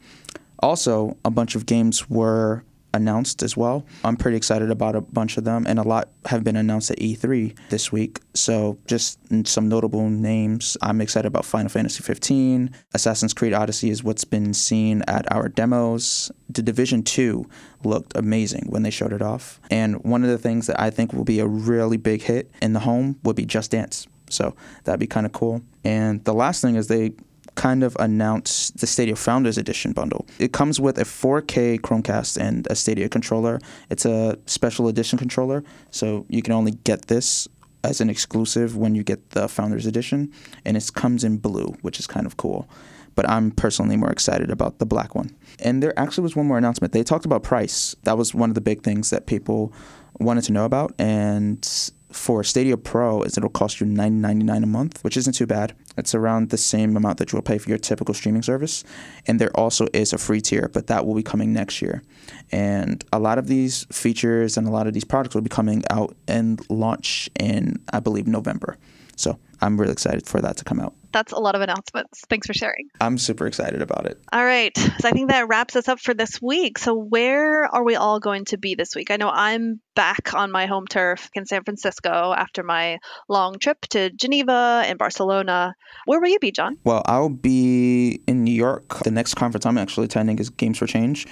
Also, 0.61 1.16
a 1.24 1.31
bunch 1.31 1.55
of 1.55 1.66
games 1.66 2.11
were 2.11 2.64
announced 2.99 3.43
as 3.43 3.57
well. 3.57 3.87
I'm 4.05 4.17
pretty 4.17 4.37
excited 4.37 4.71
about 4.71 4.95
a 4.97 5.01
bunch 5.01 5.39
of 5.39 5.45
them, 5.45 5.67
and 5.67 5.79
a 5.79 5.83
lot 5.83 6.11
have 6.27 6.45
been 6.45 6.57
announced 6.57 6.91
at 6.91 6.99
E3 6.99 7.57
this 7.71 7.91
week. 7.91 8.21
So, 8.35 8.79
just 8.87 9.19
some 9.47 9.69
notable 9.69 10.11
names. 10.11 10.77
I'm 10.83 11.01
excited 11.01 11.27
about 11.27 11.45
Final 11.45 11.71
Fantasy 11.71 12.03
15. 12.03 12.71
Assassin's 12.95 13.33
Creed 13.33 13.55
Odyssey 13.55 13.91
is 13.91 14.05
what's 14.05 14.25
been 14.25 14.53
seen 14.53 15.03
at 15.09 15.31
our 15.33 15.49
demos. 15.49 16.31
The 16.51 16.63
Division 16.63 17.03
2 17.03 17.49
looked 17.85 18.13
amazing 18.17 18.67
when 18.69 18.83
they 18.83 18.91
showed 18.91 19.13
it 19.13 19.23
off. 19.23 19.61
And 19.71 20.05
one 20.05 20.25
of 20.25 20.31
the 20.31 20.39
things 20.39 20.67
that 20.67 20.81
I 20.81 20.91
think 20.91 21.13
will 21.13 21.25
be 21.25 21.41
a 21.41 21.47
really 21.47 21.97
big 21.97 22.23
hit 22.23 22.51
in 22.61 22.73
the 22.73 22.81
home 22.81 23.19
would 23.23 23.37
be 23.37 23.47
Just 23.47 23.71
Dance. 23.71 24.07
So, 24.29 24.55
that'd 24.85 25.01
be 25.01 25.07
kind 25.07 25.25
of 25.25 25.33
cool. 25.33 25.63
And 25.85 26.23
the 26.25 26.35
last 26.35 26.61
thing 26.61 26.75
is 26.77 26.89
they 26.89 27.13
kind 27.59 27.83
of 27.83 27.97
announced 27.99 28.79
the 28.79 28.87
Stadia 28.87 29.17
Founders 29.17 29.59
Edition 29.59 29.93
bundle. 29.93 30.25
It 30.39 30.53
comes 30.53 30.81
with 30.81 30.97
a 30.97 31.03
4K 31.03 31.81
Chromecast 31.81 32.41
and 32.41 32.69
a 32.71 32.77
Stadia 32.77 33.09
controller. 33.09 33.59
It's 33.91 34.05
a 34.05 34.39
special 34.47 34.87
edition 34.87 35.19
controller, 35.19 35.65
so 35.91 36.25
you 36.29 36.41
can 36.41 36.53
only 36.53 36.71
get 36.85 37.09
this 37.09 37.49
as 37.83 38.01
an 38.01 38.09
exclusive 38.11 38.77
when 38.77 38.95
you 38.95 39.03
get 39.03 39.31
the 39.31 39.49
Founders 39.49 39.87
Edition, 39.87 40.33
and 40.65 40.77
it 40.77 40.89
comes 40.95 41.25
in 41.25 41.39
blue, 41.39 41.75
which 41.83 41.99
is 41.99 42.07
kind 42.07 42.27
of 42.27 42.37
cool. 42.37 42.69
But 43.17 43.29
I'm 43.29 43.51
personally 43.51 43.97
more 43.97 44.13
excited 44.13 44.53
about 44.53 44.79
the 44.79 44.87
black 44.87 45.17
one. 45.17 45.35
And 45.59 45.83
there 45.83 45.99
actually 45.99 46.23
was 46.23 46.37
one 46.37 46.47
more 46.47 46.59
announcement. 46.59 46.93
They 46.93 47.03
talked 47.03 47.25
about 47.25 47.43
price. 47.43 47.97
That 48.05 48.17
was 48.17 48.33
one 48.33 48.51
of 48.51 48.55
the 48.55 48.61
big 48.61 48.85
things 48.85 49.11
that 49.11 49.27
people 49.27 49.73
wanted 50.21 50.45
to 50.45 50.53
know 50.53 50.65
about. 50.65 50.95
And 50.97 51.67
for 52.13 52.45
Stadia 52.45 52.77
Pro 52.77 53.23
is 53.23 53.37
it'll 53.37 53.51
cost 53.51 53.81
you 53.81 53.87
$9.99 53.87 54.63
a 54.63 54.67
month, 54.67 55.03
which 55.03 55.17
isn't 55.17 55.33
too 55.33 55.47
bad. 55.47 55.75
It's 55.99 56.15
around 56.15 56.51
the 56.51 56.57
same 56.57 56.97
amount 56.97 57.19
that 57.19 57.33
you'll 57.33 57.43
pay 57.43 57.59
for 57.59 57.69
your 57.69 57.79
typical 57.79 58.15
streaming 58.15 58.43
service. 58.43 58.85
And 59.27 59.41
there 59.41 59.51
also 59.57 59.87
is 59.93 60.13
a 60.13 60.19
free 60.19 60.41
tier, 60.41 60.71
but 60.73 60.87
that 60.87 61.07
will 61.07 61.15
be 61.15 61.23
coming 61.23 61.53
next 61.53 61.83
year. 61.83 62.03
And 62.51 63.05
a 63.13 63.19
lot 63.19 63.39
of 63.39 63.47
these 63.47 63.85
features 63.91 64.57
and 64.57 64.67
a 64.67 64.71
lot 64.71 64.87
of 64.87 64.95
these 64.95 65.05
products 65.05 65.35
will 65.35 65.43
be 65.43 65.49
coming 65.49 65.83
out 65.91 66.17
and 66.27 66.61
launch 66.71 67.29
in, 67.39 67.83
I 67.93 68.01
believe, 68.01 68.27
November. 68.27 68.79
So 69.17 69.39
I'm 69.61 69.79
really 69.79 69.93
excited 69.93 70.27
for 70.27 70.41
that 70.41 70.57
to 70.59 70.65
come 70.65 70.81
out. 70.81 70.95
That's 71.13 71.33
a 71.33 71.39
lot 71.39 71.55
of 71.55 71.63
announcements. 71.63 72.21
Thanks 72.29 72.47
for 72.47 72.53
sharing. 72.53 72.89
I'm 73.01 73.19
super 73.19 73.47
excited 73.47 73.81
about 73.81 74.07
it. 74.07 74.21
All 74.33 74.45
right. 74.45 74.77
So 74.77 75.09
I 75.09 75.13
think 75.13 75.31
that 75.31 75.49
wraps 75.49 75.75
us 75.75 75.89
up 75.89 75.99
for 76.01 76.13
this 76.15 76.41
week. 76.43 76.79
So, 76.79 76.95
where 76.95 77.65
are 77.65 77.83
we 77.83 77.97
all 77.97 78.21
going 78.21 78.45
to 78.47 78.59
be 78.59 78.75
this 78.75 78.95
week? 78.95 79.11
I 79.11 79.17
know 79.17 79.31
I'm 79.31 79.81
back 79.95 80.35
on 80.35 80.53
my 80.53 80.67
home 80.67 80.87
turf 80.87 81.31
in 81.35 81.47
San 81.47 81.65
Francisco 81.65 82.33
after 82.37 82.63
my 82.63 82.99
long 83.29 83.59
trip 83.59 83.81
to 83.91 84.11
Geneva 84.11 84.83
and 84.87 84.99
Barcelona. 84.99 85.75
Where 86.05 86.21
will 86.21 86.29
you 86.29 86.39
be, 86.39 86.53
Jon? 86.53 86.77
Well, 86.85 87.03
I'll 87.07 87.31
be 87.31 88.21
in 88.27 88.45
New 88.45 88.55
York. 88.55 89.03
The 89.03 89.11
next 89.11 89.35
conference 89.35 89.67
I'm 89.67 89.79
actually 89.79 90.05
attending 90.05 90.39
is 90.39 90.51
Games 90.51 90.79
for 90.79 90.87
Change. 90.87 91.27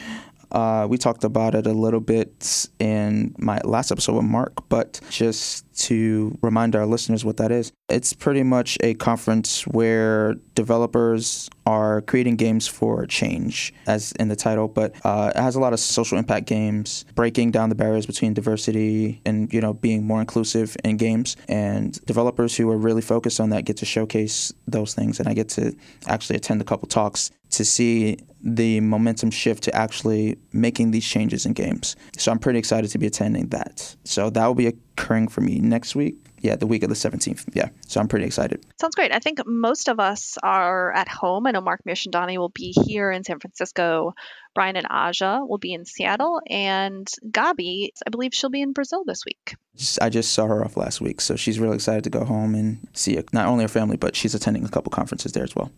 Uh, 0.50 0.86
we 0.88 0.98
talked 0.98 1.24
about 1.24 1.54
it 1.54 1.66
a 1.66 1.72
little 1.72 2.00
bit 2.00 2.68
in 2.78 3.34
my 3.38 3.60
last 3.64 3.90
episode 3.90 4.14
with 4.14 4.24
Mark, 4.24 4.68
but 4.68 5.00
just 5.10 5.64
to 5.76 6.36
remind 6.42 6.74
our 6.74 6.86
listeners 6.86 7.24
what 7.24 7.36
that 7.36 7.52
is, 7.52 7.72
it's 7.88 8.12
pretty 8.12 8.42
much 8.42 8.78
a 8.80 8.94
conference 8.94 9.66
where 9.66 10.34
developers 10.54 11.48
are 11.66 12.00
creating 12.02 12.36
games 12.36 12.66
for 12.66 13.06
change, 13.06 13.74
as 13.86 14.12
in 14.12 14.28
the 14.28 14.36
title, 14.36 14.68
but 14.68 14.94
uh, 15.04 15.32
it 15.34 15.40
has 15.40 15.56
a 15.56 15.60
lot 15.60 15.72
of 15.72 15.80
social 15.80 16.18
impact 16.18 16.46
games, 16.46 17.04
breaking 17.14 17.50
down 17.50 17.68
the 17.68 17.74
barriers 17.74 18.06
between 18.06 18.34
diversity 18.34 19.20
and 19.24 19.52
you 19.52 19.60
know 19.60 19.74
being 19.74 20.06
more 20.06 20.20
inclusive 20.20 20.76
in 20.84 20.96
games. 20.96 21.36
And 21.48 22.00
developers 22.06 22.56
who 22.56 22.70
are 22.70 22.78
really 22.78 23.02
focused 23.02 23.40
on 23.40 23.50
that 23.50 23.64
get 23.64 23.76
to 23.78 23.86
showcase 23.86 24.52
those 24.66 24.94
things, 24.94 25.20
and 25.20 25.28
I 25.28 25.34
get 25.34 25.48
to 25.50 25.74
actually 26.06 26.36
attend 26.36 26.60
a 26.60 26.64
couple 26.64 26.88
talks 26.88 27.30
to 27.56 27.64
see 27.64 28.18
the 28.42 28.80
momentum 28.80 29.30
shift 29.30 29.64
to 29.64 29.74
actually 29.74 30.38
making 30.52 30.92
these 30.92 31.06
changes 31.06 31.46
in 31.46 31.52
games. 31.52 31.96
So 32.16 32.30
I'm 32.30 32.38
pretty 32.38 32.58
excited 32.58 32.90
to 32.90 32.98
be 32.98 33.06
attending 33.06 33.48
that. 33.48 33.96
So 34.04 34.30
that 34.30 34.46
will 34.46 34.54
be 34.54 34.68
occurring 34.68 35.28
for 35.28 35.40
me 35.40 35.58
next 35.58 35.96
week. 35.96 36.16
Yeah, 36.40 36.54
the 36.54 36.66
week 36.66 36.82
of 36.82 36.90
the 36.90 36.94
17th. 36.94 37.48
Yeah. 37.54 37.70
So 37.88 37.98
I'm 37.98 38.06
pretty 38.06 38.26
excited. 38.26 38.64
Sounds 38.78 38.94
great. 38.94 39.10
I 39.10 39.18
think 39.18 39.40
most 39.46 39.88
of 39.88 39.98
us 39.98 40.36
are 40.42 40.92
at 40.92 41.08
home. 41.08 41.46
I 41.46 41.50
know 41.50 41.62
Mark 41.62 41.80
Donnie 42.10 42.38
will 42.38 42.50
be 42.50 42.72
here 42.84 43.10
in 43.10 43.24
San 43.24 43.40
Francisco. 43.40 44.12
Brian 44.54 44.76
and 44.76 44.86
Aja 44.88 45.40
will 45.44 45.58
be 45.58 45.72
in 45.72 45.84
Seattle. 45.84 46.40
And 46.48 47.10
Gabi, 47.30 47.88
I 48.06 48.10
believe 48.10 48.32
she'll 48.32 48.50
be 48.50 48.62
in 48.62 48.74
Brazil 48.74 49.02
this 49.06 49.24
week. 49.24 49.56
I 50.00 50.08
just 50.08 50.32
saw 50.34 50.46
her 50.46 50.64
off 50.64 50.76
last 50.76 51.00
week. 51.00 51.20
So 51.20 51.36
she's 51.36 51.58
really 51.58 51.74
excited 51.74 52.04
to 52.04 52.10
go 52.10 52.24
home 52.24 52.54
and 52.54 52.86
see 52.92 53.18
not 53.32 53.46
only 53.46 53.64
her 53.64 53.68
family, 53.68 53.96
but 53.96 54.14
she's 54.14 54.34
attending 54.34 54.64
a 54.64 54.68
couple 54.68 54.90
conferences 54.90 55.32
there 55.32 55.44
as 55.44 55.56
well. 55.56 55.72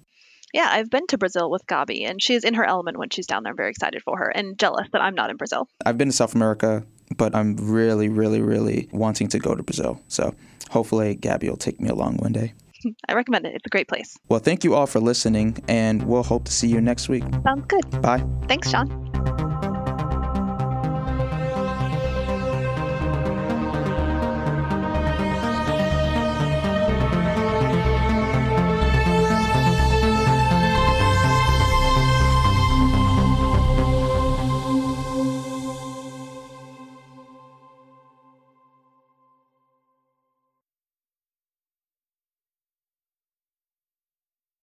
Yeah, 0.53 0.69
I've 0.71 0.91
been 0.91 1.07
to 1.09 1.19
Brazil 1.19 1.51
with 1.51 1.67
Gabi, 1.67 2.09
and 2.09 2.23
she's 2.23 2.45
in 2.45 2.55
her 2.55 2.65
element 2.65 2.97
when 2.99 3.11
she's 3.11 3.27
down 3.27 3.43
there. 3.43 3.53
I'm 3.53 3.57
very 3.57 3.71
excited 3.71 4.03
for 4.03 4.17
her 4.19 4.29
and 4.29 4.59
jealous 4.59 4.89
that 4.93 5.03
I'm 5.03 5.15
not 5.15 5.31
in 5.31 5.37
Brazil. 5.37 5.69
I've 5.85 5.99
been 5.99 6.09
to 6.09 6.15
South 6.15 6.35
America, 6.35 6.85
but 7.17 7.35
I'm 7.35 7.57
really, 7.57 8.09
really, 8.09 8.41
really 8.41 8.89
wanting 8.93 9.29
to 9.29 9.39
go 9.39 9.55
to 9.55 9.63
Brazil. 9.63 10.01
So 10.09 10.35
hopefully, 10.71 11.17
Gabi 11.17 11.49
will 11.49 11.57
take 11.57 11.81
me 11.81 11.89
along 11.89 12.17
one 12.19 12.33
day. 12.33 12.55
I 13.09 13.15
recommend 13.15 13.47
it. 13.47 13.55
It's 13.55 13.67
a 13.67 13.71
great 13.71 13.89
place. 13.89 14.17
Well, 14.29 14.41
thank 14.41 14.65
you 14.65 14.75
all 14.75 14.87
for 14.87 15.01
listening, 15.01 15.63
and 15.69 16.03
we'll 16.05 16.23
hope 16.23 16.45
to 16.45 16.53
see 16.53 16.69
you 16.69 16.81
next 16.81 17.09
week. 17.09 17.25
Sounds 17.45 17.67
good. 17.67 18.03
Bye. 18.03 18.25
Thanks, 18.47 18.71
Jon. 18.71 19.37